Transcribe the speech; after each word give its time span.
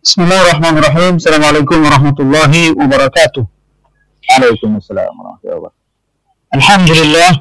Bismillahirrahmanirrahim. 0.00 1.20
Assalamualaikum 1.20 1.76
warahmatullahi 1.84 2.72
wabarakatuh. 2.72 3.44
Waalaikumsalam 4.28 5.12
warahmatullahi 5.12 5.56
wabarakatuh. 5.60 6.56
Alhamdulillah 6.56 7.32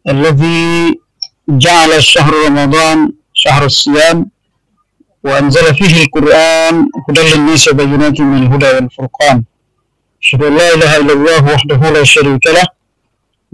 الذي 0.00 0.96
جعل 1.48 1.90
الشهر 1.92 2.32
رمضان 2.48 2.98
شهر 3.34 3.62
الصيام 3.66 4.30
وأنزل 5.24 5.66
فيه 5.74 5.94
القرآن 6.08 6.74
هدى 7.08 7.22
للناس 7.34 7.68
وبينات 7.68 8.16
من 8.20 8.36
الهدى 8.46 8.70
والفرقان 8.74 9.44
أشهد 10.22 10.42
أن 10.42 10.54
لا 10.56 10.68
إله 10.74 10.90
إلا 10.96 11.12
الله 11.12 11.40
وحده 11.54 11.80
لا 11.90 12.04
شريك 12.04 12.46
له 12.46 12.66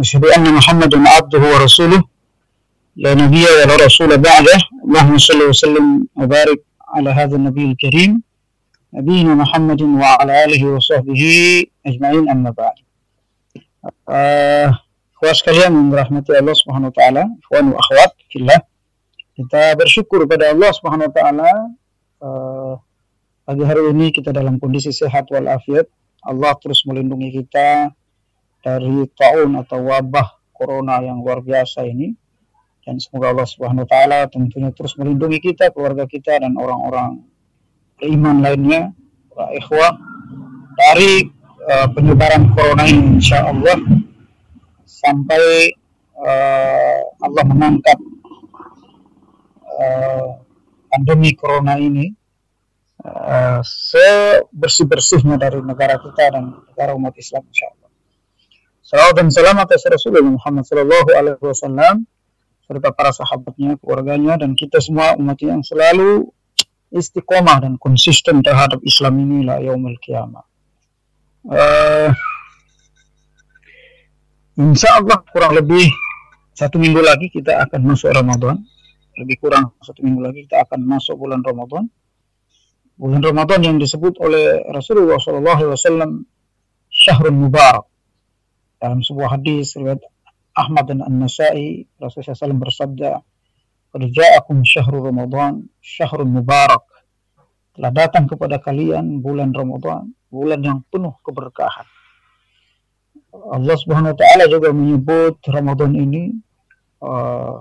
أشهد 0.00 0.24
أن 0.36 0.44
محمدا 0.54 0.98
عبده 1.08 1.42
ورسوله 1.52 2.00
لا 2.96 3.14
نبي 3.14 3.42
ولا 3.42 3.74
رسول 3.86 4.10
بعده 4.18 4.58
اللهم 4.86 5.18
صل 5.18 5.40
وسلم 5.50 6.06
وبارك 6.16 6.60
على 6.95 7.09
هذا 7.09 7.35
النبي 7.35 7.65
الكريم 7.71 8.21
نبينا 8.93 9.35
محمد 9.35 9.81
وعلى 9.81 10.45
آله 10.45 10.61
وصحبه 10.65 11.23
أجمعين 11.85 12.29
أما 12.29 12.49
بعد 12.51 12.75
uh, 14.07 14.69
sekalian 15.33 15.73
yang 15.73 15.87
dirahmati 15.93 16.33
Allah 16.33 16.55
Subhanahu 16.57 16.89
wa 16.93 16.95
taala, 16.95 17.23
ikhwan 17.41 17.65
wa 17.73 17.77
akhwat 17.77 18.11
fillah. 18.29 18.59
Kita 19.31 19.73
bersyukur 19.79 20.27
kepada 20.27 20.53
Allah 20.53 20.71
Subhanahu 20.75 21.07
wa 21.09 21.13
taala 21.13 21.51
uh, 22.21 22.73
pagi 23.47 23.63
hari 23.65 23.89
ini 23.93 24.13
kita 24.13 24.29
dalam 24.33 24.61
kondisi 24.61 24.93
sehat 24.93 25.29
walafiat. 25.31 25.89
Allah 26.21 26.53
terus 26.61 26.85
melindungi 26.85 27.41
kita 27.41 27.89
dari 28.61 29.09
taun 29.17 29.57
atau 29.57 29.81
wabah 29.81 30.37
corona 30.53 31.01
yang 31.01 31.25
luar 31.25 31.41
biasa 31.41 31.81
ini. 31.89 32.13
dan 32.86 33.02
semoga 33.02 33.34
Allah 33.34 33.50
Subhanahu 33.50 33.82
wa 33.82 33.90
taala 33.90 34.30
tentunya 34.30 34.70
terus 34.70 34.94
melindungi 34.94 35.42
kita, 35.42 35.74
keluarga 35.74 36.06
kita 36.06 36.38
dan 36.38 36.54
orang-orang 36.54 37.26
beriman 37.98 38.46
lainnya, 38.46 38.94
para 39.34 39.50
ikhwah 39.58 39.98
dari 40.78 41.26
uh, 41.66 41.90
penyebaran 41.90 42.54
corona 42.54 42.86
ini 42.86 43.18
insyaallah 43.18 43.78
sampai 44.86 45.74
uh, 46.14 47.00
Allah 47.26 47.44
mengangkat 47.50 47.98
uh, 49.66 50.38
pandemi 50.86 51.34
corona 51.34 51.82
ini 51.82 52.14
uh, 53.02 53.66
sebersih-bersihnya 53.66 55.42
dari 55.42 55.58
negara 55.58 55.98
kita 55.98 56.38
dan 56.38 56.54
negara 56.70 56.94
umat 56.94 57.18
Islam 57.18 57.42
insyaallah. 57.50 57.90
Salawat 58.86 59.18
dan 59.18 59.34
salam 59.34 59.58
atas 59.58 59.82
Rasulullah 59.90 60.22
Muhammad 60.22 60.62
sallallahu 60.62 61.10
alaihi 61.10 61.42
wasallam 61.42 62.06
serta 62.66 62.90
para 62.90 63.14
sahabatnya, 63.14 63.78
keluarganya 63.78 64.42
dan 64.42 64.58
kita 64.58 64.82
semua 64.82 65.14
umat 65.14 65.38
yang 65.38 65.62
selalu 65.62 66.26
istiqomah 66.90 67.62
dan 67.62 67.78
konsisten 67.78 68.42
terhadap 68.42 68.82
Islam 68.82 69.22
ini 69.22 69.46
la 69.46 69.62
yaumil 69.62 69.98
qiyamah. 70.02 70.44
Uh, 71.46 72.10
Insya 74.56 74.96
Allah 74.96 75.20
kurang 75.28 75.52
lebih 75.52 75.84
satu 76.56 76.80
minggu 76.80 77.04
lagi 77.04 77.28
kita 77.28 77.60
akan 77.68 77.92
masuk 77.92 78.08
Ramadan. 78.08 78.56
Lebih 79.20 79.36
kurang 79.36 79.76
satu 79.84 80.00
minggu 80.00 80.24
lagi 80.24 80.48
kita 80.48 80.64
akan 80.64 80.80
masuk 80.80 81.20
bulan 81.20 81.44
Ramadan. 81.44 81.84
Bulan 82.96 83.20
Ramadan 83.20 83.60
yang 83.60 83.76
disebut 83.76 84.16
oleh 84.16 84.64
Rasulullah 84.72 85.20
SAW 85.20 86.24
Syahrul 86.88 87.36
Mubarak. 87.36 87.84
Dalam 88.80 89.04
sebuah 89.04 89.36
hadis 89.36 89.76
riwayat 89.76 90.00
Ahmad 90.56 90.88
dan 90.88 91.04
An-Nasai 91.04 91.84
Rasulullah 92.00 92.32
SAW 92.32 92.64
bersabda 92.64 93.10
Kerjaakum 93.92 94.64
syahrul 94.64 95.12
Ramadan 95.12 95.68
Syahrul 95.84 96.28
Mubarak 96.28 96.84
Telah 97.76 97.92
datang 97.92 98.24
kepada 98.24 98.56
kalian 98.56 99.20
bulan 99.20 99.52
Ramadan 99.52 100.10
Bulan 100.32 100.64
yang 100.64 100.80
penuh 100.88 101.12
keberkahan 101.20 101.84
Allah 103.36 103.76
Subhanahu 103.76 104.16
wa 104.16 104.18
taala 104.18 104.44
juga 104.48 104.72
menyebut 104.72 105.38
Ramadan 105.44 105.92
ini 105.92 106.32
uh, 107.04 107.60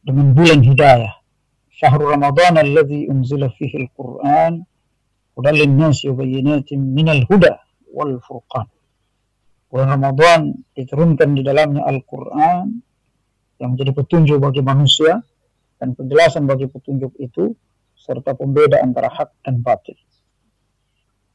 dengan 0.00 0.32
bulan 0.32 0.62
hidayah. 0.62 1.12
Syahrul 1.74 2.14
Ramadan 2.14 2.60
alladzi 2.60 3.08
unzila 3.08 3.50
fihi 3.50 3.88
al-Qur'an 3.88 4.62
hudan 5.34 5.54
lin-nasi 5.56 6.12
wa 6.12 6.20
bayyinatin 6.20 6.78
minal 6.92 7.24
huda 7.26 7.58
wal 7.90 8.20
furqan. 8.22 8.68
Bulan 9.70 9.88
Ramadan 9.94 10.50
diturunkan 10.74 11.30
di 11.30 11.46
dalamnya 11.46 11.86
Al-Qur'an 11.86 12.66
yang 13.62 13.78
menjadi 13.78 13.94
petunjuk 13.94 14.42
bagi 14.42 14.66
manusia 14.66 15.22
dan 15.78 15.94
penjelasan 15.94 16.44
bagi 16.44 16.66
petunjuk 16.66 17.14
itu 17.22 17.54
serta 17.94 18.34
pembeda 18.34 18.82
antara 18.82 19.06
hak 19.06 19.30
dan 19.46 19.62
batil. 19.62 19.94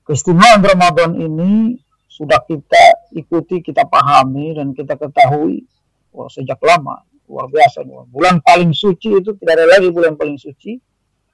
Keistimewaan 0.04 0.62
Ramadan 0.62 1.16
ini 1.16 1.80
sudah 2.12 2.44
kita 2.44 3.10
ikuti, 3.16 3.64
kita 3.64 3.88
pahami 3.88 4.52
dan 4.54 4.76
kita 4.76 5.00
ketahui 5.00 5.64
wah, 6.12 6.28
sejak 6.28 6.60
lama 6.60 7.02
luar 7.26 7.50
biasa 7.50 7.82
bulan 8.14 8.38
paling 8.46 8.70
suci 8.70 9.18
itu 9.18 9.34
tidak 9.42 9.58
ada 9.58 9.66
lagi 9.66 9.90
bulan 9.90 10.14
paling 10.14 10.38
suci 10.38 10.78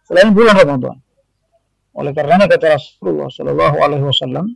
selain 0.07 0.31
bulan 0.31 0.55
Ramadan. 0.55 0.95
Oleh 1.91 2.15
karena 2.15 2.47
kata 2.47 2.79
Rasulullah 2.79 3.27
Shallallahu 3.27 3.77
Alaihi 3.83 4.05
Wasallam, 4.07 4.55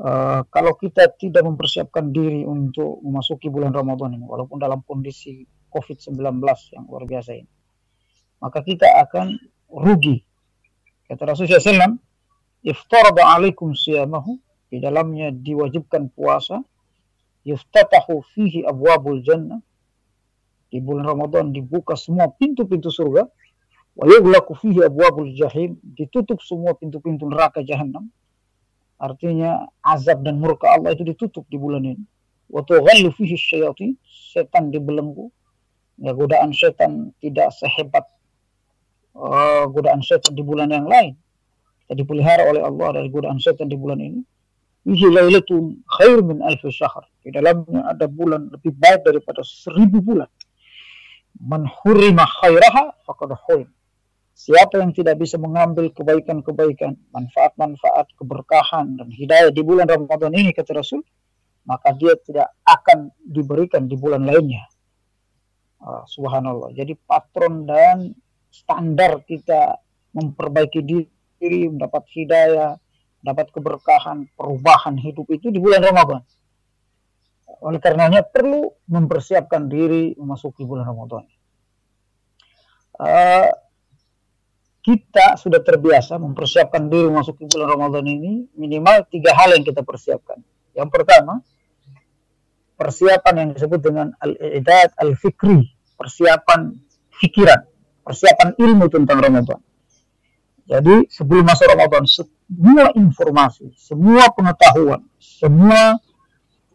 uh, 0.00 0.40
kalau 0.48 0.72
kita 0.76 1.12
tidak 1.16 1.44
mempersiapkan 1.44 2.12
diri 2.12 2.44
untuk 2.44 3.00
memasuki 3.00 3.48
bulan 3.48 3.72
Ramadan 3.72 4.16
ini, 4.16 4.24
walaupun 4.24 4.60
dalam 4.60 4.84
kondisi 4.84 5.44
COVID-19 5.72 6.16
yang 6.76 6.84
luar 6.88 7.04
biasa 7.04 7.30
ini, 7.36 7.52
maka 8.40 8.60
kita 8.60 8.86
akan 9.08 9.36
rugi. 9.72 10.20
Kata 11.06 11.22
Rasulullah 11.32 11.62
SAW, 11.62 13.22
alaikum 13.22 13.72
siyamahu 13.72 14.38
di 14.66 14.82
dalamnya 14.82 15.30
diwajibkan 15.30 16.10
puasa 16.10 16.60
yuftatahu 17.46 18.26
fihi 18.34 18.66
abwabul 18.66 19.22
jannah 19.22 19.62
di 20.66 20.82
bulan 20.82 21.06
Ramadan 21.06 21.54
dibuka 21.54 21.94
semua 21.94 22.26
pintu-pintu 22.34 22.90
surga 22.90 23.22
wa 23.94 24.04
yughlaqu 24.04 24.58
fihi 24.58 24.82
abwabul 24.82 25.30
jahim 25.30 25.78
ditutup 25.94 26.42
semua 26.42 26.74
pintu-pintu 26.74 27.30
neraka 27.30 27.62
jahanam 27.62 28.10
artinya 28.96 29.68
azab 29.84 30.24
dan 30.24 30.40
murka 30.40 30.72
Allah 30.72 30.96
itu 30.96 31.04
ditutup 31.04 31.44
di 31.52 31.60
bulan 31.60 31.84
ini 31.84 32.04
wa 32.48 32.62
tughallu 32.64 33.12
fihi 33.12 33.36
syayatin 33.36 33.96
setan 34.06 34.72
dibelenggu 34.72 35.28
ya 36.00 36.12
godaan 36.16 36.52
setan 36.52 37.12
tidak 37.20 37.52
sehebat 37.56 38.04
uh, 39.16 39.68
godaan 39.68 40.00
setan 40.00 40.32
di 40.32 40.42
bulan 40.44 40.72
yang 40.72 40.88
lain 40.88 41.12
kita 41.84 42.02
dipelihara 42.02 42.48
oleh 42.50 42.62
Allah 42.64 43.02
dari 43.02 43.08
godaan 43.12 43.36
setan 43.36 43.68
di 43.68 43.76
bulan 43.76 44.00
ini 44.00 44.20
Fihi 44.86 45.10
lailatun 45.10 45.82
khair 45.98 46.22
min 46.22 46.38
alfi 46.46 46.70
syahr. 46.70 47.02
Di 47.18 47.34
dalamnya 47.34 47.90
ada 47.90 48.06
bulan 48.06 48.46
lebih 48.54 48.70
baik 48.78 49.02
daripada 49.02 49.42
seribu 49.42 49.98
bulan. 49.98 50.30
Man 51.42 51.66
hurima 51.66 52.22
khairaha 52.22 52.94
faqad. 53.02 53.34
Siapa 54.36 54.84
yang 54.84 54.92
tidak 54.92 55.16
bisa 55.16 55.40
mengambil 55.40 55.88
kebaikan-kebaikan, 55.96 56.92
manfaat-manfaat, 57.08 58.12
keberkahan 58.20 59.00
dan 59.00 59.08
hidayah 59.08 59.48
di 59.48 59.64
bulan 59.64 59.88
Ramadan 59.88 60.28
ini 60.36 60.52
kata 60.52 60.76
Rasul, 60.76 61.00
maka 61.64 61.96
dia 61.96 62.12
tidak 62.20 62.52
akan 62.68 63.08
diberikan 63.24 63.88
di 63.88 63.96
bulan 63.96 64.28
lainnya. 64.28 64.68
Uh, 65.80 66.04
subhanallah. 66.04 66.68
Jadi 66.76 66.92
patron 67.08 67.64
dan 67.64 68.12
standar 68.52 69.24
kita 69.24 69.80
memperbaiki 70.12 70.84
diri, 70.84 71.72
mendapat 71.72 72.04
hidayah, 72.12 72.76
dapat 73.24 73.48
keberkahan, 73.56 74.28
perubahan 74.36 75.00
hidup 75.00 75.32
itu 75.32 75.48
di 75.48 75.56
bulan 75.56 75.80
Ramadan. 75.80 76.20
Oleh 77.64 77.80
karenanya 77.80 78.20
perlu 78.20 78.68
mempersiapkan 78.84 79.64
diri 79.64 80.12
memasuki 80.20 80.60
bulan 80.60 80.84
Ramadan. 80.84 81.24
Uh, 83.00 83.48
kita 84.86 85.34
sudah 85.34 85.58
terbiasa 85.66 86.14
mempersiapkan 86.14 86.86
diri 86.86 87.10
memasuki 87.10 87.50
bulan 87.50 87.74
Ramadan 87.74 88.06
ini 88.06 88.46
minimal 88.54 89.02
tiga 89.10 89.34
hal 89.34 89.58
yang 89.58 89.66
kita 89.66 89.82
persiapkan. 89.82 90.38
Yang 90.78 90.94
pertama, 90.94 91.42
persiapan 92.78 93.34
yang 93.34 93.48
disebut 93.50 93.82
dengan 93.82 94.14
al-i'dad 94.22 94.94
al-fikri, 95.02 95.74
persiapan 95.98 96.70
pikiran, 97.18 97.66
persiapan 98.06 98.54
ilmu 98.54 98.86
tentang 98.86 99.18
Ramadan. 99.18 99.58
Jadi 100.70 101.10
sebelum 101.10 101.42
masuk 101.42 101.66
Ramadan, 101.66 102.06
semua 102.06 102.94
informasi, 102.94 103.74
semua 103.74 104.30
pengetahuan, 104.30 105.02
semua 105.18 105.98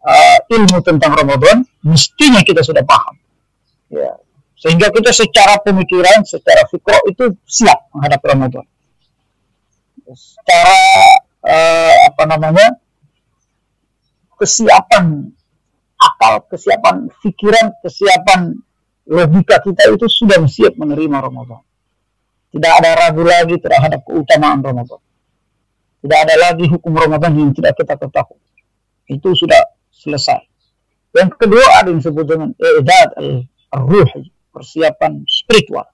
uh, 0.03 0.39
ilmu 0.51 0.83
tentang 0.83 1.15
Ramadan 1.15 1.63
mestinya 1.79 2.43
kita 2.43 2.59
sudah 2.59 2.83
paham. 2.83 3.15
Ya. 3.87 4.19
Sehingga 4.61 4.93
kita 4.93 5.09
secara 5.09 5.57
pemikiran, 5.57 6.21
secara 6.21 6.69
fikro 6.69 7.01
itu 7.09 7.33
siap 7.49 7.89
menghadapi 7.97 8.25
Ramadan. 8.29 8.65
Secara 10.13 10.77
uh, 11.41 11.95
apa 12.13 12.23
namanya? 12.29 12.77
kesiapan 14.41 15.29
akal, 16.01 16.45
kesiapan 16.49 17.13
pikiran, 17.21 17.77
kesiapan 17.85 18.57
logika 19.05 19.61
kita 19.61 19.85
itu 19.93 20.05
sudah 20.09 20.41
siap 20.49 20.73
menerima 20.77 21.17
Ramadan. 21.21 21.61
Tidak 22.49 22.73
ada 22.73 22.89
ragu 22.97 23.21
lagi 23.21 23.61
terhadap 23.61 24.01
keutamaan 24.01 24.65
Ramadan. 24.65 24.97
Tidak 26.01 26.19
ada 26.25 26.35
lagi 26.49 26.65
hukum 26.65 26.97
Ramadan 26.97 27.37
yang 27.37 27.53
tidak 27.53 27.77
kita 27.77 27.93
ketahui. 27.95 28.41
Itu 29.05 29.37
sudah 29.37 29.61
selesai. 29.93 30.41
Yang 31.13 31.37
kedua 31.37 31.65
ada 31.77 31.93
yang 31.93 32.01
disebut 32.01 32.25
dengan 32.25 32.49
i'dad 32.57 33.09
al-ruhi, 33.71 34.33
persiapan 34.51 35.23
spiritual. 35.25 35.87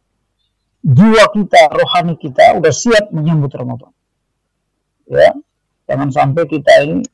Jiwa 0.82 1.26
kita, 1.34 1.72
rohani 1.74 2.18
kita 2.18 2.58
udah 2.58 2.74
siap 2.74 3.10
menyambut 3.14 3.54
Ramadan. 3.54 3.92
Ya, 5.08 5.32
jangan 5.88 6.10
sampai 6.12 6.44
kita 6.50 6.74
ini 6.84 7.06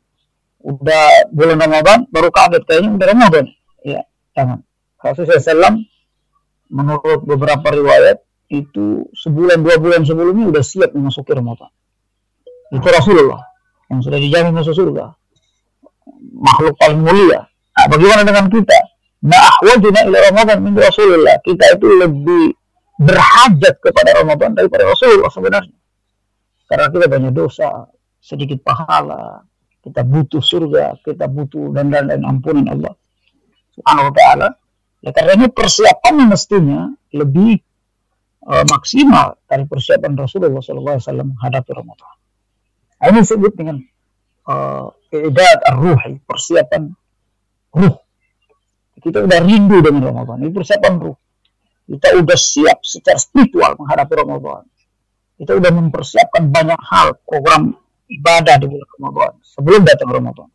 udah 0.63 1.29
bulan 1.29 1.59
Ramadan 1.59 2.07
baru 2.09 2.33
kaget 2.33 2.63
kayaknya 2.65 2.89
udah 2.97 3.07
Ramadan. 3.11 3.45
Ya, 3.83 4.01
jangan. 4.33 4.63
Rasulullah 5.03 5.43
SAW 5.43 5.83
menurut 6.71 7.21
beberapa 7.27 7.67
riwayat 7.69 8.23
itu 8.49 9.07
sebulan 9.13 9.61
dua 9.61 9.77
bulan 9.77 10.07
sebelumnya 10.07 10.49
udah 10.49 10.63
siap 10.63 10.95
memasuki 10.95 11.35
Ramadan. 11.35 11.69
Itu 12.73 12.87
Rasulullah 12.89 13.41
yang 13.91 14.01
sudah 14.01 14.17
dijamin 14.17 14.55
masuk 14.55 14.73
surga. 14.73 15.13
Makhluk 16.33 16.75
paling 16.79 16.99
mulia 17.03 17.47
Nah, 17.73 17.85
bagaimana 17.89 18.21
dengan 18.21 18.45
kita? 18.53 18.79
Na'ahwajuna 19.23 19.99
ila 20.11 20.17
Ramadan 20.31 20.57
min 20.59 20.75
Rasulullah. 20.75 21.39
Kita 21.39 21.79
itu 21.79 21.87
lebih 21.87 22.51
berhajat 22.99 23.79
kepada 23.79 24.19
Ramadan 24.19 24.51
daripada 24.53 24.83
Rasulullah 24.83 25.31
sebenarnya. 25.31 25.77
Karena 26.67 26.87
kita 26.91 27.05
banyak 27.07 27.31
dosa, 27.31 27.87
sedikit 28.19 28.59
pahala, 28.63 29.43
kita 29.83 30.03
butuh 30.03 30.39
surga, 30.43 30.99
kita 31.03 31.27
butuh 31.27 31.75
dan 31.75 31.91
dan, 31.91 32.07
dan 32.07 32.23
ampunan 32.23 32.67
Allah 32.71 32.95
Subhanahu 33.75 34.09
wa 34.11 34.13
taala. 34.15 34.47
Ya, 35.03 35.11
karena 35.11 35.31
ini 35.35 35.47
persiapannya 35.51 36.25
mestinya 36.31 36.87
lebih 37.11 37.59
uh, 38.47 38.63
maksimal 38.71 39.35
dari 39.43 39.67
persiapan 39.67 40.15
Rasulullah 40.15 40.63
SAW 40.63 41.35
menghadapi 41.35 41.71
Ramadan. 41.75 42.15
Ini 43.03 43.19
disebut 43.19 43.51
dengan 43.59 43.83
uh, 44.47 44.87
ar-ruhi, 45.67 46.23
persiapan 46.23 46.95
ruh. 47.75 47.95
Kita 49.03 49.19
udah 49.19 49.39
rindu 49.43 49.83
dengan 49.83 50.01
Ramadan. 50.07 50.47
Ini 50.47 50.51
persiapan 50.55 50.93
ruh. 51.03 51.17
Kita 51.83 52.15
udah 52.15 52.37
siap 52.39 52.79
secara 52.87 53.19
spiritual 53.19 53.75
menghadapi 53.75 54.13
Ramadan. 54.15 54.63
Kita 55.35 55.59
udah 55.59 55.71
mempersiapkan 55.75 56.47
banyak 56.47 56.79
hal, 56.79 57.19
program 57.27 57.75
ibadah 58.07 58.55
di 58.55 58.65
bulan 58.71 58.87
Ramadan 58.95 59.31
sebelum 59.43 59.81
datang 59.83 60.09
Ramadan. 60.09 60.47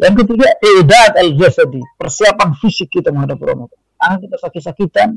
Yang 0.00 0.14
ketiga, 0.24 0.48
ibadat 0.60 1.12
al-jasadi, 1.16 1.80
persiapan 1.96 2.56
fisik 2.60 2.88
kita 2.92 3.12
menghadapi 3.12 3.44
Ramadan. 3.44 3.80
Karena 3.96 4.16
kita 4.20 4.36
sakit-sakitan 4.40 5.08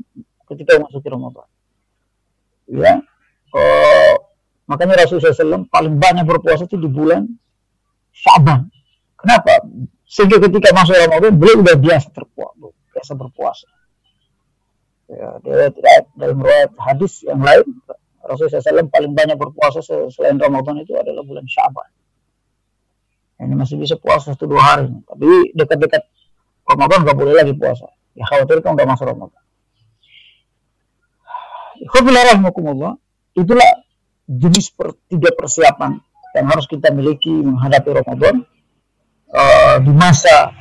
ketika 0.48 0.80
memasuki 0.80 1.08
Ramadan. 1.08 1.48
Ya, 2.68 3.04
oh, 3.52 4.16
makanya 4.72 5.04
Rasulullah 5.04 5.36
SAW 5.36 5.68
paling 5.68 6.00
banyak 6.00 6.24
berpuasa 6.24 6.64
itu 6.64 6.80
di 6.80 6.88
bulan 6.88 7.28
Syaban. 8.16 8.72
Kenapa? 9.20 9.64
Sehingga 10.13 10.38
ketika 10.45 10.69
masuk 10.77 10.94
Ramadan 10.94 11.42
beliau 11.42 11.65
sudah 11.65 11.74
biasa 11.74 12.07
berpuasa, 12.13 12.69
biasa 12.94 13.12
berpuasa. 13.18 13.68
Ya, 15.10 15.30
dia 15.42 15.74
tidak 15.74 16.06
dalam 16.13 16.38
riwayat 16.38 16.71
hadis 16.77 17.25
yang 17.25 17.42
lain 17.42 17.65
Rasulullah 18.21 18.62
SAW 18.62 18.94
paling 18.94 19.12
banyak 19.18 19.36
berpuasa 19.36 19.81
selain 19.83 20.38
Ramadan 20.38 20.86
itu 20.86 20.94
adalah 20.94 21.25
bulan 21.25 21.50
Syaban. 21.50 21.89
Ini 23.42 23.57
masih 23.57 23.75
bisa 23.81 23.98
puasa 23.98 24.38
satu 24.38 24.45
dua 24.45 24.62
hari, 24.62 24.94
tapi 25.04 25.51
dekat-dekat 25.57 26.06
Ramadan 26.63 27.04
nggak 27.04 27.18
boleh 27.18 27.33
lagi 27.33 27.57
puasa. 27.57 27.89
Ya 28.13 28.24
khawatir 28.30 28.62
kan 28.62 28.77
udah 28.77 28.86
masuk 28.86 29.10
Ramadan. 29.10 29.42
Itulah 33.33 33.69
jenis 34.30 34.71
per, 34.71 34.94
tiga 35.10 35.33
persiapan 35.33 35.98
yang 36.38 36.45
harus 36.48 36.69
kita 36.69 36.94
miliki 36.94 37.33
menghadapi 37.33 37.89
Ramadan 37.92 38.45
uh, 39.33 39.75
di 39.81 39.91
masa 39.91 40.53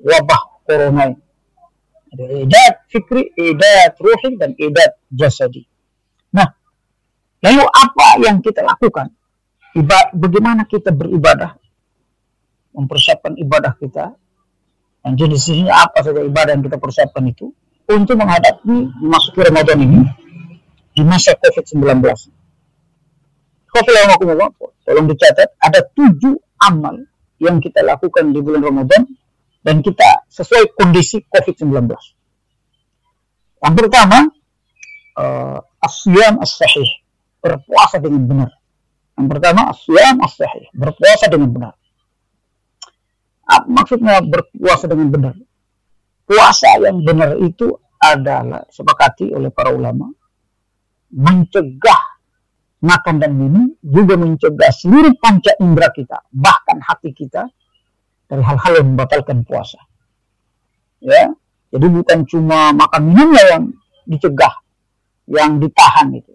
wabah 0.00 0.42
corona 0.62 1.10
ini. 1.10 1.22
Ada 2.06 2.24
idat 2.46 2.74
fikri, 2.88 3.34
idat 3.34 3.98
ruhi, 3.98 4.38
dan 4.38 4.54
idat 4.56 4.96
jasadi. 5.10 5.66
Nah, 6.32 6.48
lalu 7.42 7.64
apa 7.66 8.06
yang 8.22 8.38
kita 8.40 8.62
lakukan? 8.62 9.10
Iba, 9.76 10.14
bagaimana 10.14 10.64
kita 10.64 10.94
beribadah? 10.94 11.58
Mempersiapkan 12.72 13.36
ibadah 13.36 13.76
kita. 13.76 14.14
Dan 15.02 15.12
jenis-jenisnya 15.14 15.70
apa 15.70 16.02
saja 16.02 16.22
ibadah 16.24 16.56
yang 16.56 16.64
kita 16.64 16.78
persiapkan 16.80 17.22
itu. 17.26 17.52
Untuk 17.86 18.18
menghadapi 18.18 18.98
memasuki 18.98 19.38
Ramadan 19.46 19.78
ini 19.78 20.00
di 20.96 21.02
masa 21.06 21.36
COVID-19. 21.38 22.02
Covid-19, 23.70 24.24
tolong 24.82 25.06
dicatat, 25.06 25.54
ada 25.60 25.84
tujuh 25.92 26.45
amal 26.60 26.96
yang 27.36 27.60
kita 27.60 27.84
lakukan 27.84 28.32
di 28.32 28.40
bulan 28.40 28.64
Ramadan 28.64 29.04
dan 29.60 29.82
kita 29.82 30.24
sesuai 30.30 30.72
kondisi 30.78 31.20
COVID-19. 31.26 31.90
Yang 33.60 33.74
pertama, 33.74 34.18
uh, 35.18 35.58
asyam 35.82 36.38
as-sahih, 36.38 37.02
berpuasa 37.42 37.98
dengan 37.98 38.22
benar. 38.24 38.50
Yang 39.18 39.26
pertama, 39.32 39.60
asyam 39.74 40.16
as-sahih, 40.22 40.70
berpuasa 40.70 41.26
dengan 41.26 41.50
benar. 41.50 41.74
Apa 43.46 43.66
maksudnya 43.66 44.22
berpuasa 44.22 44.86
dengan 44.86 45.08
benar? 45.10 45.34
Puasa 46.26 46.82
yang 46.82 47.02
benar 47.06 47.38
itu 47.38 47.70
adalah 48.02 48.66
sepakati 48.66 49.30
oleh 49.30 49.50
para 49.54 49.70
ulama 49.70 50.10
mencegah 51.10 52.15
makan 52.82 53.16
dan 53.22 53.32
minum 53.36 53.72
juga 53.80 54.20
mencegah 54.20 54.72
seluruh 54.72 55.16
panca 55.16 55.56
indera 55.60 55.88
kita, 55.92 56.20
bahkan 56.32 56.80
hati 56.84 57.12
kita 57.16 57.48
dari 58.28 58.42
hal-hal 58.42 58.82
yang 58.82 58.96
membatalkan 58.96 59.46
puasa. 59.46 59.80
Ya, 61.00 61.30
jadi 61.72 61.86
bukan 61.92 62.24
cuma 62.28 62.72
makan 62.72 63.02
minumnya 63.12 63.42
yang 63.56 63.64
dicegah, 64.08 64.54
yang 65.30 65.62
ditahan 65.62 66.12
itu. 66.12 66.32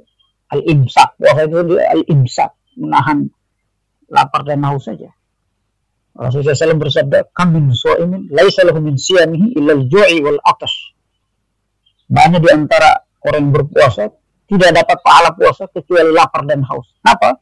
Al-imsak, 0.52 1.16
puasa 1.16 1.48
itu 1.48 1.80
al-imsak, 1.80 2.52
menahan 2.76 3.32
lapar 4.12 4.44
dan 4.44 4.64
haus 4.68 4.86
saja. 4.86 5.08
Rasulullah 6.12 6.52
SAW 6.52 6.84
bersabda, 6.84 7.32
"Kam 7.32 7.56
min 7.56 7.72
su'imin 7.72 8.28
laisa 8.36 8.68
lahu 8.68 8.84
min 8.84 9.00
siyamihi 9.00 9.56
illa 9.56 9.80
al-ju'i 9.80 10.20
wal 10.20 10.44
atash." 10.44 10.92
Banyak 12.12 12.44
di 12.44 12.50
antara 12.52 13.08
orang 13.24 13.56
berpuasa 13.56 14.12
tidak 14.52 14.84
dapat 14.84 14.98
pahala 15.00 15.32
puasa 15.32 15.64
kecuali 15.72 16.12
lapar 16.12 16.44
dan 16.44 16.60
haus. 16.68 16.92
Kenapa? 17.00 17.40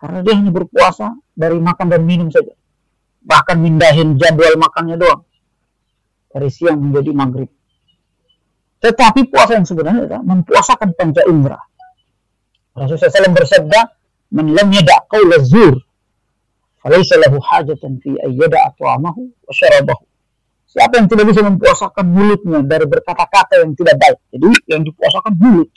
Karena 0.00 0.24
dia 0.24 0.34
hanya 0.40 0.48
berpuasa 0.48 1.12
dari 1.36 1.60
makan 1.60 1.86
dan 1.92 2.00
minum 2.08 2.32
saja. 2.32 2.56
Bahkan 3.20 3.56
mindahin 3.60 4.16
jadwal 4.16 4.56
makannya 4.56 4.96
doang. 4.96 5.20
Dari 6.32 6.48
siang 6.48 6.80
menjadi 6.80 7.12
maghrib. 7.12 7.50
Tetapi 8.80 9.28
puasa 9.28 9.60
yang 9.60 9.68
sebenarnya 9.68 10.08
adalah 10.08 10.24
mempuasakan 10.24 10.96
panca 10.96 11.22
indera. 11.28 11.60
Rasulullah 12.76 13.08
SAW 13.08 13.36
bersabda, 13.36 13.80
"Man 14.36 14.52
lam 14.52 14.68
yada' 14.68 15.00
qawla 15.08 15.40
zur, 15.44 15.80
falaysa 16.80 17.20
lahu 17.20 17.40
hajatan 17.40 18.00
fi 18.04 18.16
ayyada 18.20 18.68
at'amahu 18.72 19.20
wa 19.32 19.52
syarabahu." 19.52 20.04
Siapa 20.68 21.00
yang 21.00 21.08
tidak 21.08 21.24
bisa 21.32 21.40
mempuasakan 21.40 22.04
mulutnya 22.04 22.60
dari 22.64 22.84
berkata-kata 22.84 23.64
yang 23.64 23.72
tidak 23.72 23.96
baik. 23.96 24.18
Jadi 24.28 24.48
yang 24.68 24.84
dipuasakan 24.84 25.32
mulut 25.40 25.72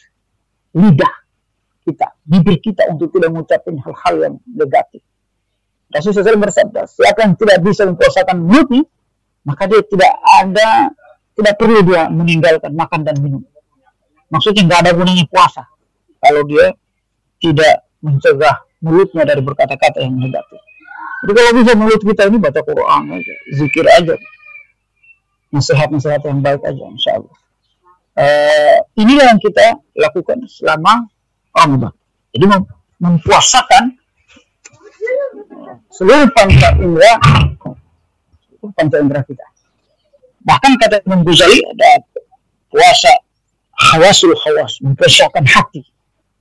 lidah 0.76 1.14
kita, 1.86 2.08
bibir 2.22 2.58
kita 2.62 2.86
untuk 2.92 3.10
tidak 3.16 3.30
mengucapkan 3.34 3.74
hal-hal 3.82 4.16
yang 4.22 4.36
negatif. 4.46 5.02
Rasulullah 5.90 6.38
SAW 6.38 6.46
bersabda, 6.46 6.82
siapa 6.86 7.20
yang 7.26 7.34
tidak 7.34 7.58
bisa 7.66 7.82
mempuasakan 7.90 8.38
mulutnya, 8.46 8.86
maka 9.42 9.66
dia 9.66 9.82
tidak 9.82 10.14
ada, 10.38 10.94
tidak 11.34 11.54
perlu 11.58 11.82
dia 11.82 12.06
meninggalkan 12.14 12.72
makan 12.78 13.02
dan 13.02 13.18
minum. 13.18 13.42
Maksudnya 14.30 14.70
nggak 14.70 14.80
ada 14.86 14.92
gunanya 14.94 15.26
puasa 15.26 15.66
kalau 16.22 16.46
dia 16.46 16.78
tidak 17.42 17.90
mencegah 18.06 18.62
mulutnya 18.86 19.26
dari 19.26 19.42
berkata-kata 19.42 20.06
yang 20.06 20.14
negatif. 20.14 20.62
Jadi 21.26 21.32
kalau 21.36 21.52
bisa 21.58 21.72
mulut 21.74 22.02
kita 22.06 22.30
ini 22.30 22.38
baca 22.38 22.62
Quran 22.62 23.04
aja, 23.12 23.36
zikir 23.58 23.86
aja, 23.90 24.16
nasihat-nasihat 25.50 26.22
yang 26.24 26.40
baik 26.40 26.62
aja, 26.64 26.84
insya 26.86 27.18
Allah 27.18 27.39
eh, 28.18 28.78
inilah 28.98 29.26
yang 29.36 29.40
kita 29.42 29.78
lakukan 29.98 30.42
selama 30.50 31.06
Ramadan. 31.54 31.94
Jadi 32.34 32.46
mem 32.46 32.64
mempuasakan 33.00 33.96
seluruh 35.88 36.28
panca 36.36 36.76
indera 36.76 37.16
panca 38.76 38.98
indera 39.00 39.22
kita. 39.24 39.46
Bahkan 40.44 40.72
kata 40.80 40.96
Imam 41.08 41.24
Ghazali 41.24 41.64
ada 41.64 42.04
puasa 42.68 43.14
hawasul 43.76 44.36
hawas, 44.36 44.84
mempersiapkan 44.84 45.48
hati. 45.48 45.84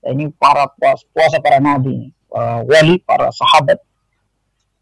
Nah, 0.02 0.10
ini 0.14 0.30
para 0.34 0.66
puasa, 0.74 1.02
puasa 1.14 1.36
para 1.38 1.62
nabi, 1.62 2.10
para 2.26 2.66
wali, 2.66 2.98
para 3.02 3.30
sahabat, 3.30 3.78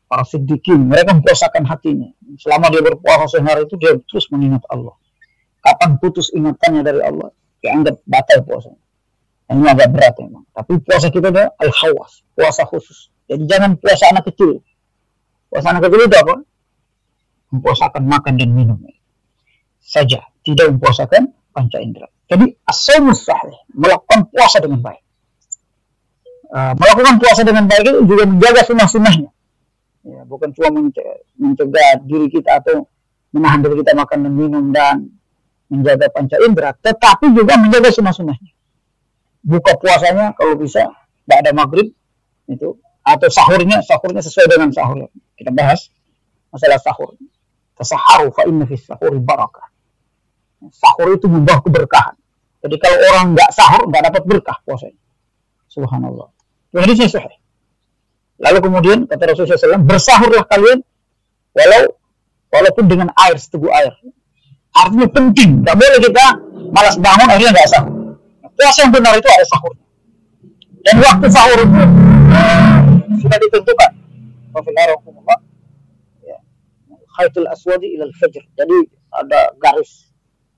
para 0.09 0.25
siddiqin, 0.25 0.81
mereka 0.81 1.13
mempuasakan 1.13 1.65
hatinya. 1.69 2.09
Selama 2.41 2.73
dia 2.73 2.85
berpuasa 2.85 3.29
sehari 3.29 3.69
itu 3.69 3.77
dia 3.77 3.97
terus 4.09 4.29
mengingat 4.33 4.65
Allah 4.73 4.97
kapan 5.67 5.99
putus 5.99 6.31
ingatannya 6.31 6.87
dari 6.87 7.03
Allah 7.03 7.35
dianggap 7.59 7.99
batal 8.07 8.39
puasa. 8.47 8.71
Ini 9.51 9.67
agak 9.67 9.91
berat 9.91 10.15
memang. 10.23 10.47
Tapi 10.55 10.79
puasa 10.83 11.11
kita 11.11 11.35
ada 11.35 11.51
al-hawas, 11.59 12.23
puasa 12.35 12.63
khusus. 12.67 13.11
Jadi 13.27 13.47
jangan 13.51 13.75
puasa 13.79 14.15
anak 14.15 14.31
kecil. 14.31 14.63
Puasa 15.51 15.75
anak 15.75 15.91
kecil 15.91 16.07
itu 16.07 16.17
apa? 16.19 16.35
Mempuasakan 17.55 18.03
makan 18.07 18.35
dan 18.39 18.51
minum 18.55 18.79
saja, 19.87 20.19
tidak 20.43 20.75
mempuasakan 20.75 21.31
panca 21.55 21.79
indera. 21.79 22.11
Jadi 22.27 22.51
asamus 22.67 23.23
sahih, 23.23 23.55
melakukan 23.71 24.27
puasa 24.35 24.59
dengan 24.59 24.83
baik. 24.83 25.03
Uh, 26.51 26.75
melakukan 26.75 27.23
puasa 27.23 27.47
dengan 27.47 27.71
baik 27.71 27.87
itu 27.87 28.03
juga 28.03 28.27
menjaga 28.27 28.67
sunnah-sunnahnya. 28.67 29.31
Ya, 30.07 30.21
bukan 30.27 30.51
cuma 30.55 30.71
mencegah 31.39 32.03
diri 32.03 32.27
kita 32.31 32.63
atau 32.63 32.87
menahan 33.31 33.63
diri 33.63 33.83
kita 33.83 33.95
makan 33.95 34.19
dan 34.27 34.33
minum 34.35 34.65
dan 34.75 35.11
menjaga 35.67 36.07
panca 36.11 36.37
indera, 36.43 36.71
tetapi 36.75 37.35
juga 37.35 37.59
menjaga 37.59 37.91
sunnah-sunnahnya. 37.91 38.53
Buka 39.47 39.79
puasanya 39.79 40.35
kalau 40.35 40.59
bisa 40.59 40.91
tidak 41.27 41.39
ada 41.43 41.51
maghrib 41.55 41.91
itu 42.47 42.79
atau 43.07 43.29
sahurnya 43.31 43.83
sahurnya 43.83 44.23
sesuai 44.23 44.47
dengan 44.51 44.71
sahur. 44.75 45.07
Kita 45.39 45.55
bahas 45.55 45.91
masalah 46.51 46.79
sahur. 46.83 47.15
Tasaharu 47.79 48.35
fa 48.35 48.43
inna 48.51 48.67
fis 48.67 48.83
sahuri 48.83 49.23
barakah. 49.23 49.71
Sahur 50.75 51.15
itu 51.15 51.31
membawa 51.31 51.63
keberkahan. 51.63 52.19
Jadi 52.67 52.77
kalau 52.83 52.99
orang 53.15 53.27
nggak 53.39 53.51
sahur 53.55 53.87
nggak 53.87 54.03
dapat 54.11 54.23
berkah 54.27 54.59
puasanya. 54.67 54.99
Subhanallah. 55.71 56.31
Jadi 56.75 56.93
saya 56.99 57.11
sahih. 57.21 57.37
Lalu 58.43 58.59
kemudian 58.65 58.99
kata 59.09 59.23
Rasulullah 59.33 59.79
SAW 59.79 59.87
bersahurlah 59.87 60.45
kalian 60.45 60.81
walau 61.57 61.85
walaupun 62.53 62.85
dengan 62.85 63.09
air 63.17 63.37
seteguk 63.41 63.73
air 63.73 63.97
artinya 64.77 65.09
penting. 65.09 65.65
Nggak 65.65 65.77
boleh 65.77 65.99
kita 66.05 66.25
malas 66.73 66.97
bangun 67.01 67.29
akhirnya 67.33 67.53
nggak 67.57 67.71
sahur. 67.71 67.93
Puasa 68.57 68.79
yang 68.85 68.93
benar 68.93 69.13
itu 69.17 69.29
ada 69.29 69.47
sahur. 69.49 69.75
Dan 70.85 70.97
waktu 71.03 71.27
sahur 71.29 71.59
itu 71.61 71.83
sudah 73.21 73.39
ditentukan. 73.41 73.91
Ya. 76.25 76.39
Khaitul 77.17 77.49
aswadi 77.49 77.97
ilal 77.97 78.13
fajr. 78.17 78.45
Jadi 78.57 78.77
ada 79.13 79.53
garis. 79.61 80.13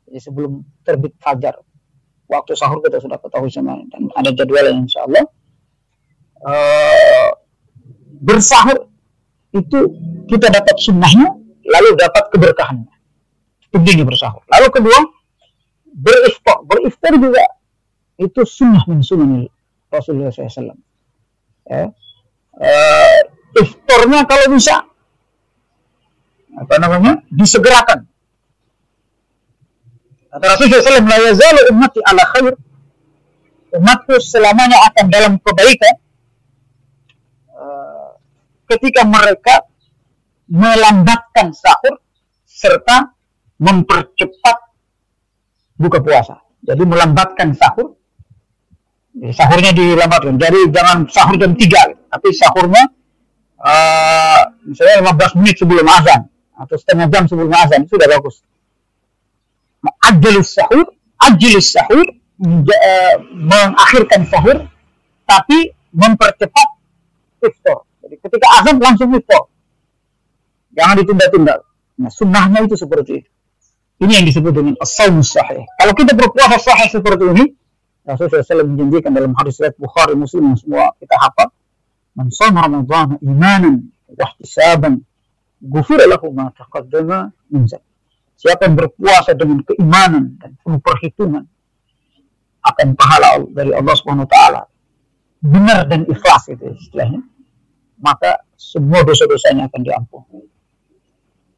Jadi 0.06 0.18
sebelum 0.22 0.62
terbit 0.82 1.14
fajar. 1.18 1.58
Waktu 2.28 2.52
sahur 2.60 2.84
kita 2.84 3.00
sudah 3.00 3.16
ketahui 3.16 3.48
sama 3.48 3.80
dan 3.88 4.04
ada 4.12 4.28
jadwal 4.36 4.60
yang 4.60 4.84
insya 4.84 5.00
Allah 5.08 5.24
uh, 6.44 7.28
bersahur 8.20 8.90
itu 9.54 9.78
kita 10.28 10.52
dapat 10.52 10.76
sunnahnya 10.76 11.32
lalu 11.64 11.96
dapat 11.96 12.24
keberkahannya 12.28 12.97
pentingnya 13.72 14.04
bersahur. 14.04 14.42
Lalu 14.48 14.68
kedua 14.72 14.98
beriftar 15.92 16.56
beriftar 16.64 17.12
juga. 17.16 17.44
Itu 18.18 18.42
sunnah 18.42 18.82
min 18.90 19.00
sunnah 19.04 19.46
Rasulullah 19.88 20.34
SAW 20.34 20.74
ya. 21.68 21.86
Uh, 22.58 23.18
iftarnya 23.62 24.26
kalau 24.26 24.50
bisa 24.50 24.82
apa 26.58 26.74
namanya 26.82 27.22
disegerakan. 27.30 28.08
Kata 30.28 30.44
Rasulullah 30.44 30.82
SAW, 30.82 31.08
la 31.08 31.18
yazalu 31.30 31.60
ummati 31.72 31.98
ala 32.04 32.22
khair. 32.34 32.54
Umatku 33.68 34.16
selamanya 34.18 34.80
akan 34.92 35.06
dalam 35.12 35.32
kebaikan. 35.44 35.94
Uh, 37.52 38.16
ketika 38.64 39.04
mereka 39.04 39.68
melambatkan 40.48 41.52
sahur 41.52 42.00
serta 42.48 43.12
mempercepat 43.58 44.56
buka 45.78 45.98
puasa. 46.02 46.42
Jadi 46.62 46.82
melambatkan 46.82 47.54
sahur 47.54 47.98
sahurnya 49.34 49.74
dilambatkan. 49.74 50.38
Jadi 50.38 50.70
jangan 50.70 51.06
sahur 51.10 51.34
jam 51.38 51.52
3, 51.54 52.10
tapi 52.10 52.28
sahurnya 52.34 52.84
uh, 53.58 54.42
misalnya 54.66 55.10
15 55.10 55.38
menit 55.42 55.54
sebelum 55.58 55.86
azan 55.86 56.20
atau 56.58 56.74
setengah 56.74 57.06
jam 57.10 57.24
sebelum 57.26 57.50
azan 57.54 57.86
sudah 57.86 58.06
bagus. 58.06 58.42
Ajilus 60.10 60.58
sahur, 60.58 60.86
ajilus 61.22 61.74
sahur 61.74 62.06
uh, 62.42 63.14
mengakhirkan 63.34 64.26
sahur 64.26 64.66
tapi 65.26 65.70
mempercepat 65.94 66.68
iftar. 67.42 67.78
Jadi 68.02 68.14
ketika 68.22 68.46
azan 68.62 68.76
langsung 68.78 69.10
iftar. 69.14 69.46
Jangan 70.78 70.94
ditunda-tunda. 71.02 71.54
Nah, 71.98 72.10
sunnahnya 72.12 72.62
itu 72.62 72.78
seperti 72.78 73.24
itu. 73.24 73.30
Ini 73.98 74.12
yang 74.22 74.26
disebut 74.30 74.52
dengan 74.54 74.74
as-sawmus 74.78 75.34
sahih. 75.34 75.66
Kalau 75.74 75.92
kita 75.94 76.14
berpuasa 76.14 76.56
sahih 76.62 76.86
seperti 76.86 77.24
ini, 77.34 77.44
Rasulullah 78.08 78.40
SAW 78.40 78.70
menjanjikan 78.72 79.10
dalam 79.12 79.36
hadis 79.36 79.60
riwayat 79.60 79.76
Bukhari 79.76 80.14
Muslim 80.16 80.54
yang 80.54 80.58
semua 80.58 80.96
kita 80.96 81.12
hafal 81.20 81.52
man 82.16 82.32
shoma 82.32 82.64
ramadhana 82.64 83.20
imanan 83.20 83.92
wa 84.08 84.24
ihtisaban 84.24 85.04
ghufira 85.60 86.08
lahu 86.08 86.32
ma 86.32 86.48
taqaddama 86.56 87.28
min 87.52 87.68
siapa 88.38 88.64
yang 88.64 88.80
berpuasa 88.80 89.36
dengan 89.36 89.60
keimanan 89.60 90.40
dan 90.40 90.56
penuh 90.56 90.80
perhitungan 90.80 91.44
akan 92.64 92.88
pahala 92.96 93.44
dari 93.52 93.76
Allah 93.76 93.94
Subhanahu 93.98 94.24
wa 94.24 94.30
taala. 94.30 94.62
Benar 95.38 95.86
dan 95.86 96.08
ikhlas 96.08 96.50
itu 96.50 96.74
istilahnya. 96.74 97.22
Maka 97.98 98.42
semua 98.54 99.02
dosa-dosanya 99.06 99.70
akan 99.70 99.80
diampuni. 99.82 100.46